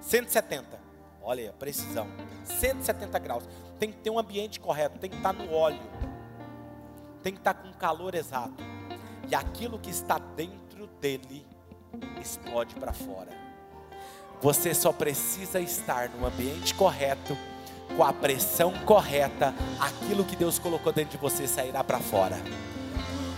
170. 0.00 0.78
Olha 1.20 1.42
aí, 1.42 1.48
a 1.48 1.52
precisão. 1.52 2.06
170 2.44 3.18
graus. 3.18 3.48
Tem 3.80 3.90
que 3.90 3.98
ter 3.98 4.10
um 4.10 4.20
ambiente 4.20 4.60
correto, 4.60 5.00
tem 5.00 5.10
que 5.10 5.16
estar 5.16 5.32
no 5.32 5.52
óleo. 5.52 5.82
Tem 7.24 7.32
que 7.32 7.40
estar 7.40 7.54
com 7.54 7.72
calor 7.72 8.14
exato. 8.14 8.62
E 9.28 9.34
aquilo 9.34 9.80
que 9.80 9.90
está 9.90 10.18
dentro 10.18 10.86
dele 11.00 11.44
explode 12.20 12.76
para 12.76 12.92
fora. 12.92 13.30
Você 14.40 14.72
só 14.74 14.92
precisa 14.92 15.58
estar 15.58 16.08
no 16.08 16.24
ambiente 16.24 16.72
correto, 16.72 17.36
com 17.96 18.04
a 18.04 18.12
pressão 18.12 18.72
correta, 18.84 19.52
aquilo 19.80 20.24
que 20.24 20.36
Deus 20.36 20.60
colocou 20.60 20.92
dentro 20.92 21.12
de 21.12 21.18
você 21.18 21.48
sairá 21.48 21.82
para 21.82 21.98
fora. 21.98 22.36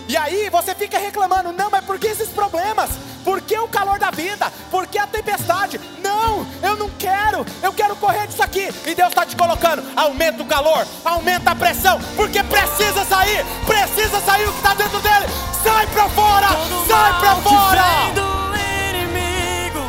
E 0.07 0.17
aí 0.17 0.51
você 0.51 0.75
fica 0.75 0.99
reclamando, 0.99 1.53
não, 1.53 1.71
mas 1.71 1.85
por 1.85 1.99
que 1.99 2.09
esses 2.09 2.29
problemas? 2.29 2.91
Por 3.25 3.41
que 3.41 3.59
o 3.59 3.67
calor 3.67 3.99
da 3.99 4.11
vida? 4.11 4.53
Por 4.71 4.87
que 4.87 4.99
a 4.99 5.07
tempestade? 5.07 5.81
Não, 6.03 6.47
eu 6.63 6.77
não 6.77 6.91
quero, 6.91 7.45
eu 7.63 7.73
quero 7.73 7.97
correr 7.97 8.27
disso 8.27 8.43
aqui. 8.43 8.69
E 8.87 8.95
Deus 8.95 9.09
está 9.09 9.25
te 9.25 9.35
colocando, 9.35 9.83
aumenta 9.97 10.43
o 10.43 10.47
calor, 10.47 10.87
aumenta 11.03 11.53
a 11.53 11.55
pressão, 11.55 11.99
porque 12.17 12.43
precisa 12.43 13.03
sair, 13.07 13.45
precisa 13.67 14.21
sair 14.21 14.47
o 14.47 14.53
que 14.53 14.59
está 14.59 14.75
dentro 14.75 15.01
dele. 15.01 15.27
Sai 15.63 15.87
para 15.87 16.09
fora, 16.11 16.49
Todo 16.49 16.87
sai 16.87 17.21
para 17.21 17.37
fora. 17.37 17.83
Que 17.83 18.05
vem 18.05 18.15
do 18.15 18.99
inimigo, 18.99 19.81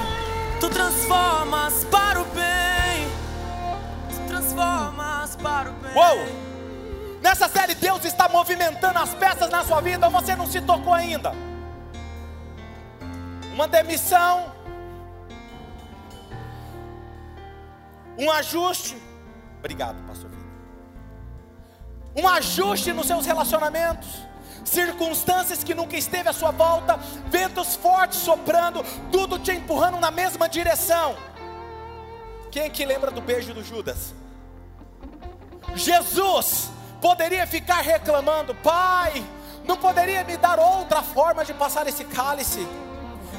tu 0.61 0.70
transformas 0.70 1.84
para 1.91 2.22
o 2.22 2.26
bem, 2.26 3.07
tu 4.09 4.22
transformas 4.30 5.36
para 5.36 5.70
o 5.72 5.74
bem. 5.74 5.93
Uou! 5.93 6.44
Nessa 7.26 7.47
série, 7.49 7.73
Deus 7.73 8.05
está 8.05 8.30
movimentando 8.30 8.99
as 8.99 9.13
peças 9.15 9.49
na 9.49 9.63
sua 9.65 9.82
vida, 9.82 10.05
ou 10.05 10.11
você 10.11 10.36
não 10.36 10.47
se 10.53 10.61
tocou 10.61 10.93
ainda? 10.93 11.32
uma 13.55 13.69
demissão, 13.69 14.51
um 18.17 18.30
ajuste. 18.30 18.97
Obrigado, 19.59 19.95
pastor. 20.05 20.30
Um 22.15 22.28
ajuste 22.28 22.91
nos 22.91 23.07
seus 23.07 23.26
relacionamentos, 23.26 24.09
circunstâncias 24.65 25.63
que 25.63 25.73
nunca 25.73 25.95
esteve 25.95 26.28
à 26.28 26.34
sua 26.34 26.51
volta, 26.51 26.97
ventos 27.30 27.78
fortes 27.78 28.19
soprando, 28.19 28.84
tudo 29.09 29.39
te 29.39 29.53
empurrando 29.53 29.99
na 30.01 30.11
mesma 30.11 30.49
direção. 30.49 31.15
Quem 32.51 32.63
é 32.63 32.69
que 32.69 32.86
lembra 32.86 33.09
do 33.09 33.21
beijo 33.21 33.53
do 33.53 33.63
Judas? 33.63 34.13
Jesus 35.76 36.74
poderia 37.06 37.45
ficar 37.45 37.82
reclamando, 37.82 38.56
Pai, 38.56 39.24
não 39.64 39.78
poderia 39.78 40.24
me 40.24 40.38
dar 40.38 40.60
outra 40.60 41.03
forma 41.03 41.45
de 41.45 41.53
passar 41.53 41.86
esse 41.86 42.03
cálice? 42.03 42.68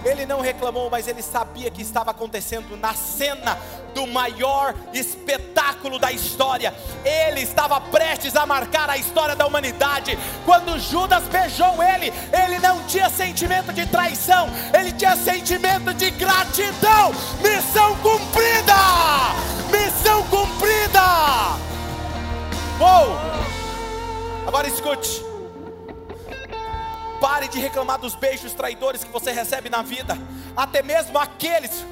Ele 0.05 0.25
não 0.25 0.41
reclamou, 0.41 0.89
mas 0.89 1.09
ele 1.09 1.21
sabia 1.21 1.69
que 1.69 1.83
estava 1.83 2.13
acontecendo 2.13 2.77
na 2.77 2.95
cena 2.95 3.59
do 3.93 4.07
maior 4.07 4.73
espetáculo 4.93 5.99
da 5.99 6.13
história. 6.13 6.73
Ele 7.05 7.41
estava 7.41 7.81
prestes 7.81 8.37
a 8.37 8.47
marcar 8.47 8.89
a 8.89 8.97
história 8.97 9.35
da 9.35 9.45
humanidade. 9.45 10.17
Quando 10.45 10.79
Judas 10.79 11.25
beijou 11.25 11.83
ele, 11.83 12.13
ele 12.33 12.61
não 12.61 12.85
tinha 12.85 13.11
sentimento 13.11 13.73
de 13.73 13.85
traição, 13.87 14.49
ele 14.79 14.93
tinha 14.93 15.17
sentimento 15.17 15.93
de 15.93 16.09
gratidão. 16.13 17.13
Missão 17.43 17.97
cumprida! 17.97 18.77
Missão 19.73 20.23
cumprida! 20.29 20.46
Uou! 22.79 23.17
Agora 24.47 24.69
escute. 24.69 25.25
Pare 27.21 27.49
de 27.49 27.59
reclamar 27.59 27.99
dos 27.99 28.15
beijos 28.15 28.53
traidores 28.53 29.03
que 29.03 29.11
você 29.11 29.33
recebe 29.33 29.71
na 29.71 29.83
vida. 29.83 30.17
Até 30.57 30.83
mesmo 30.83 31.19
aqueles. 31.19 31.85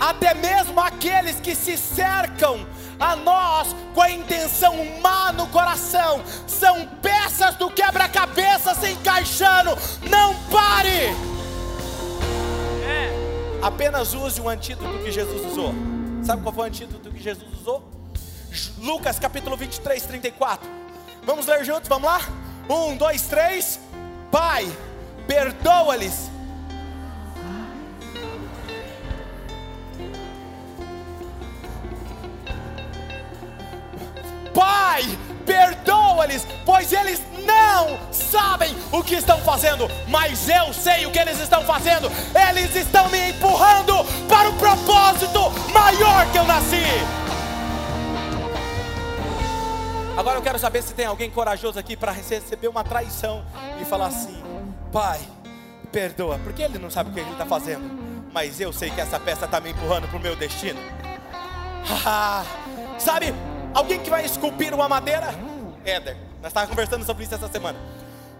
Até 0.00 0.32
mesmo 0.34 0.80
aqueles 0.80 1.40
que 1.40 1.56
se 1.56 1.76
cercam 1.76 2.64
a 3.00 3.16
nós 3.16 3.74
com 3.94 4.02
a 4.02 4.10
intenção 4.10 4.76
má 5.00 5.32
no 5.32 5.48
coração, 5.48 6.22
são 6.46 6.86
peças 7.02 7.56
do 7.56 7.68
quebra-cabeça 7.68 8.74
se 8.76 8.92
encaixando. 8.92 9.76
Não 10.08 10.34
pare! 10.50 11.14
Apenas 13.60 14.14
use 14.14 14.40
o 14.40 14.48
antídoto 14.48 14.98
que 14.98 15.10
Jesus 15.10 15.50
usou. 15.50 15.97
Sabe 16.28 16.42
qual 16.42 16.54
foi 16.54 16.64
o 16.64 16.66
antídoto 16.66 17.10
que 17.10 17.22
Jesus 17.22 17.50
usou? 17.58 17.82
Lucas 18.80 19.18
capítulo 19.18 19.56
23, 19.56 20.04
34. 20.04 20.68
Vamos 21.24 21.46
ler 21.46 21.64
juntos, 21.64 21.88
vamos 21.88 22.04
lá? 22.06 22.20
Um, 22.68 22.98
dois, 22.98 23.22
três. 23.22 23.80
Pai, 24.30 24.70
perdoa-lhes. 25.26 26.30
Pai, 34.52 35.04
perdoa-lhes, 36.18 36.46
pois 36.64 36.92
eles 36.92 37.22
não 37.44 37.98
sabem 38.12 38.74
o 38.90 39.02
que 39.02 39.14
estão 39.14 39.38
fazendo, 39.38 39.88
mas 40.08 40.48
eu 40.48 40.72
sei 40.72 41.06
o 41.06 41.10
que 41.10 41.18
eles 41.18 41.38
estão 41.40 41.62
fazendo. 41.64 42.10
Eles 42.48 42.74
estão 42.74 43.08
me 43.08 43.30
empurrando 43.30 44.04
para 44.28 44.48
o 44.48 44.54
propósito 44.54 45.50
maior 45.72 46.30
que 46.32 46.38
eu 46.38 46.44
nasci. 46.44 46.82
Agora 50.16 50.38
eu 50.38 50.42
quero 50.42 50.58
saber 50.58 50.82
se 50.82 50.92
tem 50.92 51.06
alguém 51.06 51.30
corajoso 51.30 51.78
aqui 51.78 51.96
para 51.96 52.10
receber 52.10 52.66
uma 52.66 52.82
traição 52.82 53.44
e 53.80 53.84
falar 53.84 54.06
assim: 54.06 54.42
Pai, 54.92 55.20
perdoa, 55.92 56.40
porque 56.42 56.62
ele 56.62 56.78
não 56.78 56.90
sabe 56.90 57.10
o 57.10 57.12
que 57.12 57.20
ele 57.20 57.30
está 57.30 57.46
fazendo, 57.46 57.88
mas 58.32 58.60
eu 58.60 58.72
sei 58.72 58.90
que 58.90 59.00
essa 59.00 59.20
peça 59.20 59.44
está 59.44 59.60
me 59.60 59.70
empurrando 59.70 60.08
para 60.08 60.16
o 60.16 60.20
meu 60.20 60.34
destino. 60.34 60.80
sabe, 62.98 63.32
alguém 63.72 64.00
que 64.00 64.10
vai 64.10 64.24
esculpir 64.24 64.74
uma 64.74 64.88
madeira? 64.88 65.32
Éder, 65.84 66.16
nós 66.40 66.50
estávamos 66.50 66.70
conversando 66.70 67.04
sobre 67.04 67.24
isso 67.24 67.34
essa 67.34 67.48
semana. 67.48 67.78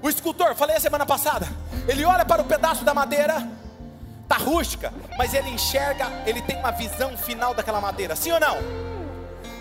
O 0.00 0.08
escultor, 0.08 0.54
falei 0.54 0.76
a 0.76 0.80
semana 0.80 1.04
passada, 1.04 1.48
ele 1.88 2.04
olha 2.04 2.24
para 2.24 2.42
o 2.42 2.44
pedaço 2.44 2.84
da 2.84 2.94
madeira, 2.94 3.46
tá 4.28 4.36
rústica, 4.36 4.92
mas 5.16 5.34
ele 5.34 5.48
enxerga, 5.48 6.06
ele 6.26 6.40
tem 6.42 6.56
uma 6.56 6.70
visão 6.70 7.16
final 7.16 7.54
daquela 7.54 7.80
madeira, 7.80 8.14
sim 8.14 8.30
ou 8.30 8.38
não? 8.38 8.56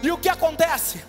E 0.03 0.11
o 0.11 0.17
que 0.17 0.30
acontece? 0.30 1.03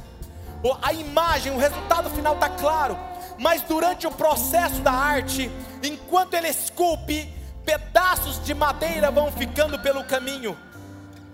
a 0.83 0.93
imagem, 0.93 1.53
o 1.53 1.59
resultado 1.59 2.11
final 2.11 2.35
está 2.35 2.49
claro, 2.49 2.99
mas 3.39 3.63
durante 3.63 4.07
o 4.07 4.11
processo 4.11 4.81
da 4.81 4.93
arte, 4.93 5.51
enquanto 5.83 6.35
ele 6.35 6.49
esculpe, 6.49 7.33
pedaços 7.65 8.43
de 8.45 8.55
madeira 8.55 9.11
vão 9.11 9.31
ficando 9.31 9.79
pelo 9.79 10.03
caminho 10.05 10.59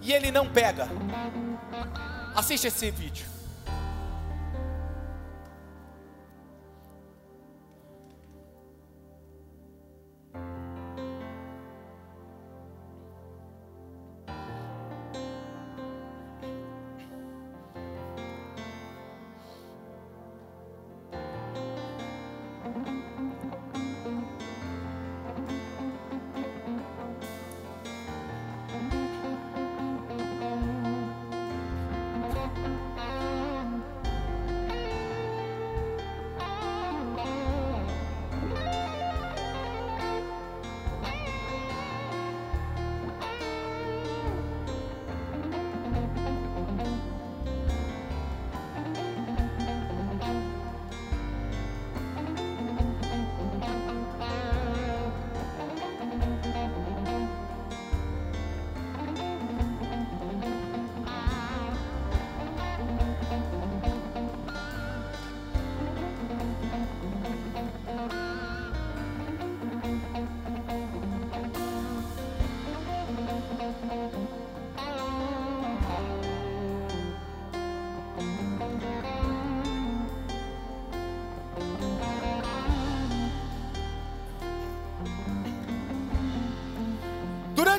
e 0.02 0.12
ele 0.12 0.30
não 0.30 0.46
pega. 0.46 0.88
Assiste 2.34 2.66
esse 2.66 2.90
vídeo. 2.90 3.33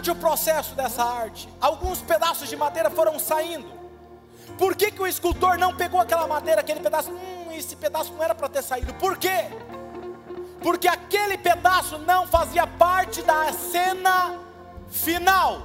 Durante 0.06 0.20
o 0.20 0.22
processo 0.22 0.76
dessa 0.76 1.04
arte, 1.04 1.50
alguns 1.60 2.00
pedaços 2.00 2.48
de 2.48 2.56
madeira 2.56 2.92
foram 2.92 3.18
saindo. 3.18 3.68
Por 4.56 4.76
que, 4.76 4.92
que 4.92 5.02
o 5.02 5.08
escultor 5.08 5.58
não 5.58 5.76
pegou 5.76 6.00
aquela 6.00 6.28
madeira, 6.28 6.62
aquele 6.62 6.80
pedaço? 6.80 7.10
Hum, 7.10 7.52
esse 7.52 7.76
pedaço 7.76 8.14
não 8.14 8.24
era 8.24 8.36
para 8.36 8.48
ter 8.48 8.62
saído. 8.62 8.94
Por 8.94 9.18
quê? 9.18 9.46
Porque 10.62 10.88
aquele 10.88 11.40
pedaço 11.40 11.98
não 11.98 12.28
fazia 12.28 12.68
parte 12.68 13.24
da 13.24 13.52
cena 13.54 14.38
final. 14.92 15.64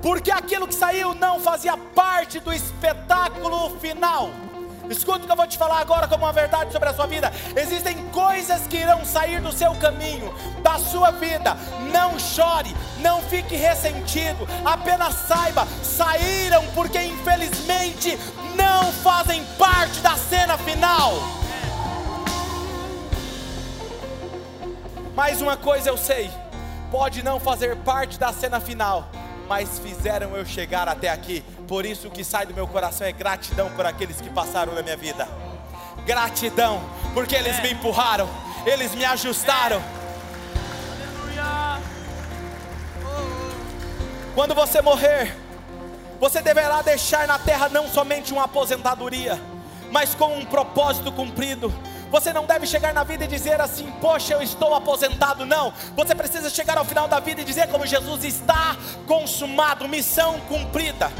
Porque 0.00 0.30
aquilo 0.30 0.66
que 0.66 0.74
saiu 0.74 1.14
não 1.14 1.38
fazia 1.38 1.76
parte 1.76 2.40
do 2.40 2.50
espetáculo 2.50 3.78
final. 3.78 4.30
Escuta 4.92 5.20
o 5.20 5.26
que 5.26 5.32
eu 5.32 5.36
vou 5.36 5.46
te 5.46 5.56
falar 5.56 5.80
agora 5.80 6.06
como 6.06 6.24
uma 6.24 6.32
verdade 6.32 6.70
sobre 6.70 6.88
a 6.90 6.94
sua 6.94 7.06
vida. 7.06 7.32
Existem 7.56 7.96
coisas 8.10 8.66
que 8.66 8.76
irão 8.76 9.04
sair 9.06 9.40
do 9.40 9.50
seu 9.50 9.74
caminho, 9.76 10.32
da 10.62 10.78
sua 10.78 11.10
vida. 11.10 11.56
Não 11.90 12.18
chore, 12.18 12.76
não 12.98 13.22
fique 13.22 13.56
ressentido. 13.56 14.46
Apenas 14.62 15.14
saiba, 15.14 15.66
saíram 15.82 16.62
porque 16.74 17.02
infelizmente 17.02 18.18
não 18.54 18.92
fazem 18.92 19.42
parte 19.58 19.98
da 20.00 20.14
cena 20.14 20.58
final. 20.58 21.14
Mais 25.16 25.40
uma 25.40 25.56
coisa 25.56 25.88
eu 25.88 25.96
sei, 25.96 26.30
pode 26.90 27.22
não 27.22 27.40
fazer 27.40 27.76
parte 27.78 28.18
da 28.18 28.32
cena 28.32 28.60
final, 28.60 29.08
mas 29.52 29.78
fizeram 29.78 30.34
eu 30.34 30.46
chegar 30.46 30.88
até 30.88 31.10
aqui. 31.10 31.44
Por 31.68 31.84
isso 31.84 32.08
o 32.08 32.10
que 32.10 32.24
sai 32.24 32.46
do 32.46 32.54
meu 32.54 32.66
coração 32.66 33.06
é 33.06 33.12
gratidão 33.12 33.70
por 33.72 33.84
aqueles 33.84 34.18
que 34.18 34.30
passaram 34.30 34.74
na 34.74 34.80
minha 34.80 34.96
vida. 34.96 35.28
Gratidão, 36.06 36.82
porque 37.12 37.34
eles 37.34 37.60
me 37.60 37.70
empurraram, 37.70 38.26
eles 38.64 38.94
me 38.94 39.04
ajustaram. 39.04 39.82
Quando 44.34 44.54
você 44.54 44.80
morrer, 44.80 45.36
você 46.18 46.40
deverá 46.40 46.80
deixar 46.80 47.26
na 47.26 47.38
terra 47.38 47.68
não 47.68 47.86
somente 47.86 48.32
uma 48.32 48.44
aposentadoria, 48.44 49.38
mas 49.90 50.14
com 50.14 50.34
um 50.34 50.46
propósito 50.46 51.12
cumprido. 51.12 51.70
Você 52.12 52.30
não 52.30 52.44
deve 52.44 52.66
chegar 52.66 52.92
na 52.92 53.02
vida 53.02 53.24
e 53.24 53.26
dizer 53.26 53.58
assim: 53.58 53.90
Poxa, 53.92 54.34
eu 54.34 54.42
estou 54.42 54.74
aposentado. 54.74 55.46
Não. 55.46 55.72
Você 55.96 56.14
precisa 56.14 56.50
chegar 56.50 56.76
ao 56.76 56.84
final 56.84 57.08
da 57.08 57.18
vida 57.18 57.40
e 57.40 57.44
dizer, 57.44 57.68
como 57.68 57.86
Jesus 57.86 58.22
está 58.22 58.76
consumado, 59.06 59.88
missão 59.88 60.38
cumprida. 60.40 61.10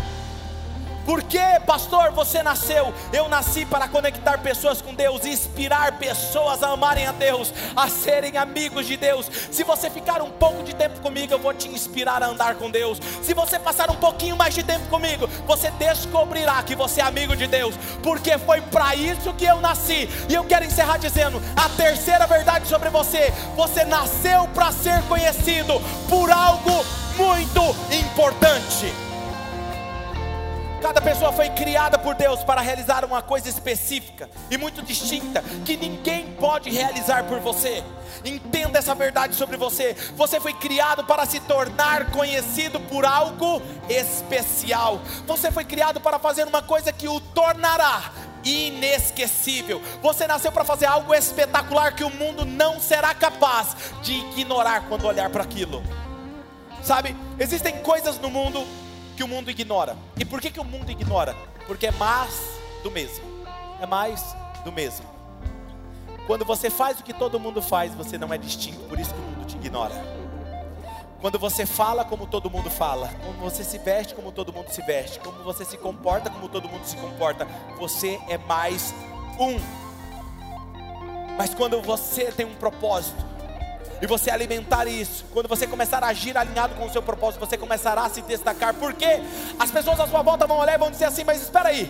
Por 1.04 1.22
que, 1.22 1.40
pastor, 1.66 2.12
você 2.12 2.42
nasceu? 2.42 2.94
Eu 3.12 3.28
nasci 3.28 3.66
para 3.66 3.88
conectar 3.88 4.38
pessoas 4.38 4.80
com 4.80 4.94
Deus, 4.94 5.24
inspirar 5.24 5.98
pessoas 5.98 6.62
a 6.62 6.68
amarem 6.68 7.06
a 7.06 7.12
Deus, 7.12 7.52
a 7.74 7.88
serem 7.88 8.36
amigos 8.36 8.86
de 8.86 8.96
Deus. 8.96 9.28
Se 9.50 9.64
você 9.64 9.90
ficar 9.90 10.22
um 10.22 10.30
pouco 10.30 10.62
de 10.62 10.74
tempo 10.74 11.00
comigo, 11.00 11.32
eu 11.32 11.38
vou 11.38 11.52
te 11.52 11.68
inspirar 11.68 12.22
a 12.22 12.26
andar 12.26 12.54
com 12.54 12.70
Deus. 12.70 13.00
Se 13.22 13.34
você 13.34 13.58
passar 13.58 13.90
um 13.90 13.96
pouquinho 13.96 14.36
mais 14.36 14.54
de 14.54 14.62
tempo 14.62 14.86
comigo, 14.88 15.26
você 15.46 15.70
descobrirá 15.72 16.62
que 16.62 16.76
você 16.76 17.00
é 17.00 17.04
amigo 17.04 17.34
de 17.34 17.46
Deus, 17.46 17.74
porque 18.02 18.38
foi 18.38 18.60
para 18.60 18.94
isso 18.94 19.32
que 19.34 19.44
eu 19.44 19.60
nasci. 19.60 20.08
E 20.28 20.34
eu 20.34 20.44
quero 20.44 20.64
encerrar 20.64 20.98
dizendo: 20.98 21.42
a 21.56 21.68
terceira 21.70 22.26
verdade 22.26 22.68
sobre 22.68 22.90
você: 22.90 23.32
você 23.56 23.84
nasceu 23.84 24.46
para 24.54 24.70
ser 24.70 25.02
conhecido 25.08 25.80
por 26.08 26.30
algo 26.30 26.84
muito 27.16 27.76
importante. 27.92 29.11
Cada 30.82 31.00
pessoa 31.00 31.32
foi 31.32 31.48
criada 31.50 31.96
por 31.96 32.16
Deus 32.16 32.42
para 32.42 32.60
realizar 32.60 33.04
uma 33.04 33.22
coisa 33.22 33.48
específica 33.48 34.28
e 34.50 34.58
muito 34.58 34.82
distinta 34.82 35.40
que 35.64 35.76
ninguém 35.76 36.32
pode 36.32 36.70
realizar 36.70 37.22
por 37.22 37.38
você. 37.38 37.84
Entenda 38.24 38.80
essa 38.80 38.92
verdade 38.92 39.36
sobre 39.36 39.56
você. 39.56 39.94
Você 40.16 40.40
foi 40.40 40.52
criado 40.52 41.04
para 41.04 41.24
se 41.24 41.38
tornar 41.38 42.10
conhecido 42.10 42.80
por 42.80 43.06
algo 43.06 43.62
especial. 43.88 45.00
Você 45.24 45.52
foi 45.52 45.64
criado 45.64 46.00
para 46.00 46.18
fazer 46.18 46.48
uma 46.48 46.62
coisa 46.62 46.92
que 46.92 47.06
o 47.06 47.20
tornará 47.20 48.10
inesquecível. 48.42 49.80
Você 50.02 50.26
nasceu 50.26 50.50
para 50.50 50.64
fazer 50.64 50.86
algo 50.86 51.14
espetacular 51.14 51.94
que 51.94 52.02
o 52.02 52.10
mundo 52.10 52.44
não 52.44 52.80
será 52.80 53.14
capaz 53.14 53.76
de 54.02 54.14
ignorar 54.36 54.88
quando 54.88 55.06
olhar 55.06 55.30
para 55.30 55.44
aquilo. 55.44 55.80
Sabe, 56.82 57.16
existem 57.38 57.78
coisas 57.82 58.18
no 58.18 58.28
mundo 58.28 58.66
que 59.16 59.22
o 59.22 59.28
mundo 59.28 59.50
ignora. 59.50 59.96
E 60.18 60.24
por 60.24 60.40
que, 60.40 60.50
que 60.50 60.60
o 60.60 60.64
mundo 60.64 60.90
ignora? 60.90 61.36
Porque 61.66 61.86
é 61.86 61.92
mais 61.92 62.58
do 62.82 62.90
mesmo. 62.90 63.24
É 63.80 63.86
mais 63.86 64.34
do 64.64 64.72
mesmo. 64.72 65.06
Quando 66.26 66.44
você 66.44 66.70
faz 66.70 67.00
o 67.00 67.02
que 67.02 67.12
todo 67.12 67.38
mundo 67.38 67.60
faz, 67.60 67.94
você 67.94 68.16
não 68.16 68.32
é 68.32 68.38
distinto, 68.38 68.80
por 68.88 68.98
isso 68.98 69.12
que 69.12 69.20
o 69.20 69.22
mundo 69.22 69.46
te 69.46 69.56
ignora. 69.56 69.94
Quando 71.20 71.38
você 71.38 71.64
fala 71.64 72.04
como 72.04 72.26
todo 72.26 72.50
mundo 72.50 72.68
fala, 72.68 73.08
como 73.24 73.38
você 73.38 73.62
se 73.62 73.78
veste 73.78 74.12
como 74.12 74.32
todo 74.32 74.52
mundo 74.52 74.70
se 74.70 74.82
veste, 74.82 75.20
como 75.20 75.42
você 75.44 75.64
se 75.64 75.76
comporta 75.76 76.28
como 76.28 76.48
todo 76.48 76.68
mundo 76.68 76.84
se 76.84 76.96
comporta, 76.96 77.46
você 77.78 78.20
é 78.28 78.36
mais 78.38 78.92
um. 79.38 79.56
Mas 81.36 81.54
quando 81.54 81.80
você 81.80 82.32
tem 82.32 82.44
um 82.44 82.54
propósito, 82.54 83.24
e 84.02 84.06
você 84.06 84.32
alimentar 84.32 84.88
isso, 84.88 85.24
quando 85.32 85.48
você 85.48 85.64
começar 85.64 86.02
a 86.02 86.08
agir 86.08 86.36
alinhado 86.36 86.74
com 86.74 86.84
o 86.84 86.90
seu 86.90 87.00
propósito, 87.00 87.38
você 87.38 87.56
começará 87.56 88.02
a 88.02 88.10
se 88.10 88.20
destacar, 88.22 88.74
porque 88.74 89.06
as 89.60 89.70
pessoas 89.70 90.00
à 90.00 90.08
sua 90.08 90.22
volta 90.22 90.44
vão 90.44 90.58
olhar 90.58 90.74
e 90.74 90.78
vão 90.78 90.90
dizer 90.90 91.04
assim: 91.04 91.22
Mas 91.22 91.40
espera 91.40 91.68
aí, 91.68 91.88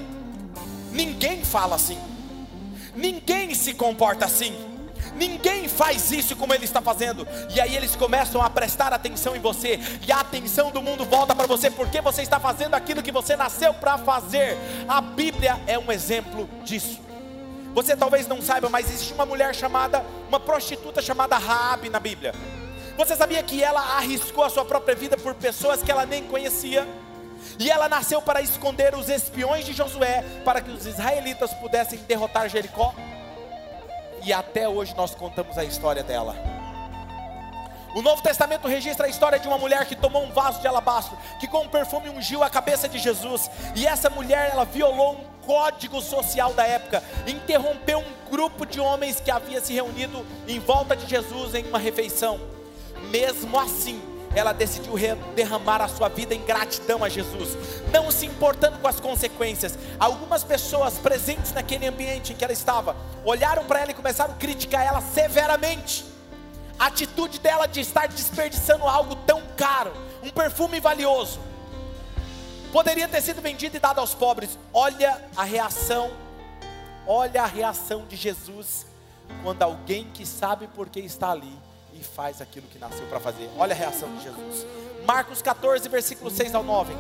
ninguém 0.93 1.43
fala 1.43 1.75
assim, 1.75 1.99
ninguém 2.95 3.55
se 3.55 3.73
comporta 3.73 4.27
assim. 4.27 4.55
Ninguém 5.17 5.69
faz 5.69 6.11
isso 6.11 6.37
como 6.37 6.55
ele 6.55 6.65
está 6.65 6.81
fazendo. 6.81 7.27
E 7.55 7.61
aí 7.61 7.77
eles 7.77 7.97
começam 7.97 8.41
a 8.41 8.49
prestar 8.49 8.93
atenção 8.93 9.37
em 9.37 9.41
você. 9.41 9.79
E 10.07 10.13
a 10.13 10.21
atenção 10.21 10.71
do 10.71 10.81
mundo 10.81 11.05
volta 11.05 11.35
para 11.35 11.47
você 11.47 11.71
porque 11.71 12.01
você 12.01 12.23
está 12.23 12.41
fazendo 12.41 12.75
aquilo 12.75 13.03
que 13.03 13.13
você 13.13 13.37
nasceu 13.37 13.75
para 13.75 13.99
fazer. 13.99 14.57
A 14.89 15.01
Bíblia 15.01 15.61
é 15.67 15.79
um 15.79 15.93
exemplo 15.93 16.49
disso. 16.65 17.12
Você 17.75 17.97
talvez 17.97 18.27
não 18.27 18.43
saiba, 18.43 18.69
mas 18.69 18.91
existe 18.91 19.15
uma 19.15 19.25
mulher 19.25 19.55
chamada, 19.55 20.05
uma 20.29 20.39
prostituta 20.39 21.01
chamada 21.01 21.39
Raabe 21.39 21.89
na 21.89 21.99
Bíblia. 21.99 22.35
Você 22.97 23.17
sabia 23.17 23.43
que 23.43 23.63
ela 23.63 23.81
arriscou 23.97 24.45
a 24.45 24.51
sua 24.51 24.65
própria 24.65 24.95
vida 24.95 25.17
por 25.17 25.35
pessoas 25.35 25.83
que 25.83 25.91
ela 25.91 26.05
nem 26.05 26.25
conhecia? 26.25 26.87
E 27.59 27.71
ela 27.71 27.89
nasceu 27.89 28.21
para 28.21 28.43
esconder 28.43 28.95
os 28.95 29.09
espiões 29.09 29.65
de 29.65 29.73
Josué, 29.73 30.23
para 30.45 30.61
que 30.61 30.71
os 30.71 30.87
israelitas 30.87 31.53
pudessem 31.55 31.99
derrotar 32.01 32.49
Jericó. 32.49 32.95
E 34.25 34.33
até 34.33 34.69
hoje 34.69 34.95
nós 34.95 35.15
contamos 35.15 35.57
a 35.59 35.65
história 35.65 36.03
dela. 36.03 36.62
O 37.95 38.01
Novo 38.01 38.23
Testamento 38.23 38.67
registra 38.67 39.07
a 39.07 39.11
história 39.11 39.39
de 39.39 39.47
uma 39.47 39.59
mulher 39.59 39.85
que 39.85 39.95
tomou 39.95 40.25
um 40.25 40.33
vaso 40.33 40.61
de 40.61 40.67
alabastro, 40.67 41.17
que 41.39 41.47
com 41.47 41.63
um 41.63 41.69
perfume 41.69 42.09
ungiu 42.09 42.43
a 42.43 42.49
cabeça 42.49 42.89
de 42.89 42.99
Jesus. 42.99 43.51
E 43.77 43.87
essa 43.87 44.09
mulher, 44.09 44.51
ela 44.51 44.65
violou 44.65 45.13
um 45.15 45.25
código 45.45 46.01
social 46.01 46.55
da 46.55 46.67
época, 46.67 47.03
interrompeu 47.27 47.99
um 47.99 48.31
grupo 48.31 48.65
de 48.65 48.81
homens 48.81 49.21
que 49.21 49.31
havia 49.31 49.61
se 49.61 49.75
reunido 49.75 50.25
em 50.49 50.59
volta 50.59 50.97
de 50.97 51.07
Jesus 51.07 51.55
em 51.55 51.67
uma 51.67 51.79
refeição. 51.79 52.41
Mesmo 53.11 53.59
assim, 53.61 54.01
ela 54.35 54.55
decidiu 54.55 54.95
derramar 55.35 55.83
a 55.83 55.89
sua 55.89 56.09
vida 56.09 56.35
em 56.35 56.43
gratidão 56.43 57.05
a 57.05 57.09
Jesus, 57.11 57.59
não 57.93 58.11
se 58.11 58.25
importando 58.25 58.79
com 58.79 58.89
as 58.89 59.01
consequências. 59.01 59.79
Algumas 60.01 60.43
pessoas 60.43 60.95
presentes 60.95 61.53
naquele 61.53 61.87
ambiente 61.87 62.33
em 62.33 62.37
que 62.37 62.43
ela 62.43 62.55
estava 62.55 62.97
olharam 63.23 63.65
para 63.65 63.81
ela 63.81 63.91
e 63.91 63.95
começaram 63.95 64.33
a 64.33 64.37
criticar 64.37 64.87
ela 64.87 65.03
severamente. 65.03 66.12
A 66.83 66.87
atitude 66.87 67.39
dela 67.39 67.67
de 67.67 67.81
estar 67.81 68.09
desperdiçando 68.09 68.89
algo 68.89 69.15
tão 69.25 69.41
caro, 69.57 69.93
um 70.23 70.31
perfume 70.31 70.81
valioso 70.81 71.39
Poderia 72.73 73.07
ter 73.07 73.21
sido 73.21 73.43
vendido 73.43 73.77
e 73.77 73.79
dado 73.79 73.99
aos 73.99 74.15
pobres. 74.15 74.59
Olha 74.73 75.23
a 75.37 75.45
reação, 75.45 76.11
olha 77.07 77.43
a 77.43 77.47
reação 77.47 78.07
de 78.07 78.17
Jesus 78.17 78.87
quando 79.43 79.63
alguém 79.63 80.09
que 80.15 80.25
sabe 80.25 80.67
por 80.69 80.89
que 80.89 81.01
está 81.01 81.31
ali 81.31 81.53
e 81.93 82.03
faz 82.03 82.41
aquilo 82.41 82.67
que 82.69 82.79
nasceu 82.79 83.07
para 83.09 83.21
fazer. 83.21 83.51
Olha 83.59 83.75
a 83.75 83.77
reação 83.77 84.09
de 84.17 84.23
Jesus. 84.23 84.67
Marcos 85.05 85.43
14, 85.43 85.87
versículo 85.91 86.31
6 86.31 86.55
ao 86.55 86.65
9. 86.65 86.95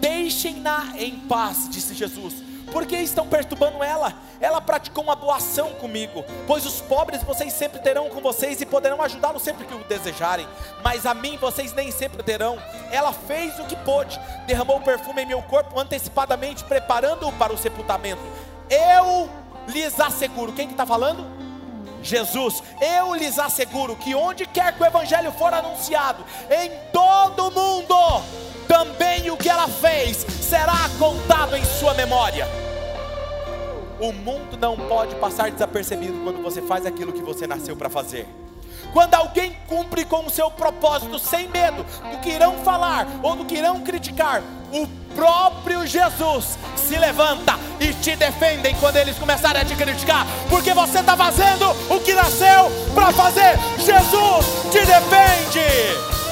Deixem-na 0.00 0.94
em 0.96 1.20
paz, 1.20 1.68
disse 1.68 1.94
Jesus 1.94 2.34
por 2.68 2.86
que 2.86 2.96
estão 2.96 3.26
perturbando 3.26 3.82
ela? 3.82 4.12
Ela 4.40 4.60
praticou 4.60 5.02
uma 5.02 5.16
boa 5.16 5.36
ação 5.36 5.70
comigo, 5.74 6.24
pois 6.46 6.64
os 6.64 6.80
pobres 6.80 7.22
vocês 7.22 7.52
sempre 7.52 7.80
terão 7.80 8.08
com 8.08 8.20
vocês 8.20 8.60
e 8.60 8.66
poderão 8.66 9.02
ajudá-los 9.02 9.42
sempre 9.42 9.66
que 9.66 9.74
o 9.74 9.84
desejarem, 9.84 10.46
mas 10.82 11.06
a 11.06 11.14
mim 11.14 11.36
vocês 11.36 11.72
nem 11.72 11.90
sempre 11.90 12.22
terão. 12.22 12.58
Ela 12.90 13.12
fez 13.12 13.58
o 13.58 13.64
que 13.64 13.76
pôde, 13.76 14.18
derramou 14.46 14.80
perfume 14.80 15.22
em 15.22 15.26
meu 15.26 15.42
corpo 15.42 15.78
antecipadamente, 15.78 16.64
preparando-o 16.64 17.32
para 17.32 17.52
o 17.52 17.58
sepultamento. 17.58 18.22
Eu 18.70 19.28
lhes 19.68 19.98
asseguro, 19.98 20.52
quem 20.52 20.66
que 20.66 20.74
está 20.74 20.86
falando? 20.86 21.26
Jesus, 22.02 22.62
eu 22.80 23.14
lhes 23.14 23.38
asseguro 23.38 23.96
que 23.96 24.14
onde 24.14 24.46
quer 24.46 24.72
que 24.72 24.82
o 24.82 24.86
Evangelho 24.86 25.32
for 25.32 25.52
anunciado, 25.52 26.24
em 26.50 26.70
todo 26.92 27.48
o 27.48 27.50
mundo, 27.50 27.94
também 28.68 29.30
o 29.30 29.36
que 29.36 29.48
ela 29.48 29.66
fez 29.66 30.18
será 30.40 30.88
contado 30.98 31.56
em 31.56 31.64
sua 31.64 31.94
memória. 31.94 32.46
O 33.98 34.12
mundo 34.12 34.56
não 34.56 34.76
pode 34.76 35.16
passar 35.16 35.50
desapercebido 35.50 36.20
quando 36.22 36.40
você 36.40 36.62
faz 36.62 36.86
aquilo 36.86 37.12
que 37.12 37.22
você 37.22 37.46
nasceu 37.46 37.74
para 37.74 37.88
fazer. 37.88 38.28
Quando 38.92 39.14
alguém 39.14 39.56
cumpre 39.66 40.04
com 40.04 40.24
o 40.24 40.30
seu 40.30 40.50
propósito 40.50 41.18
sem 41.18 41.48
medo 41.48 41.84
do 42.10 42.18
que 42.20 42.30
irão 42.30 42.58
falar 42.58 43.06
ou 43.22 43.34
do 43.34 43.44
que 43.44 43.56
irão 43.56 43.80
criticar, 43.80 44.42
o 44.72 44.86
próprio 45.14 45.86
Jesus 45.86 46.58
se 46.76 46.96
levanta 46.96 47.58
e 47.80 47.92
te 47.94 48.14
defendem 48.16 48.74
quando 48.76 48.96
eles 48.96 49.18
começarem 49.18 49.62
a 49.62 49.64
te 49.64 49.74
criticar, 49.74 50.26
porque 50.48 50.72
você 50.72 51.00
está 51.00 51.16
fazendo 51.16 51.70
o 51.90 52.00
que 52.00 52.14
nasceu 52.14 52.70
para 52.94 53.12
fazer. 53.12 53.58
Jesus 53.78 54.46
te 54.70 54.78
defende. 54.78 56.27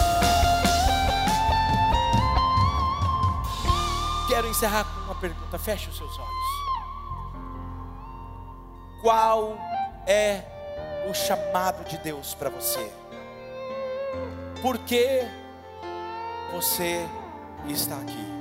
Quero 4.37 4.49
encerrar 4.49 4.85
com 4.85 5.01
uma 5.01 5.15
pergunta. 5.15 5.59
Feche 5.59 5.89
os 5.89 5.97
seus 5.97 6.19
olhos. 6.19 6.47
Qual 9.01 9.57
é 10.07 10.43
o 11.09 11.15
chamado 11.15 11.89
de 11.89 11.97
Deus 11.97 12.35
para 12.35 12.51
você? 12.51 12.93
Por 14.61 14.77
que 14.81 15.23
você 16.53 17.09
está 17.67 17.97
aqui? 17.97 18.36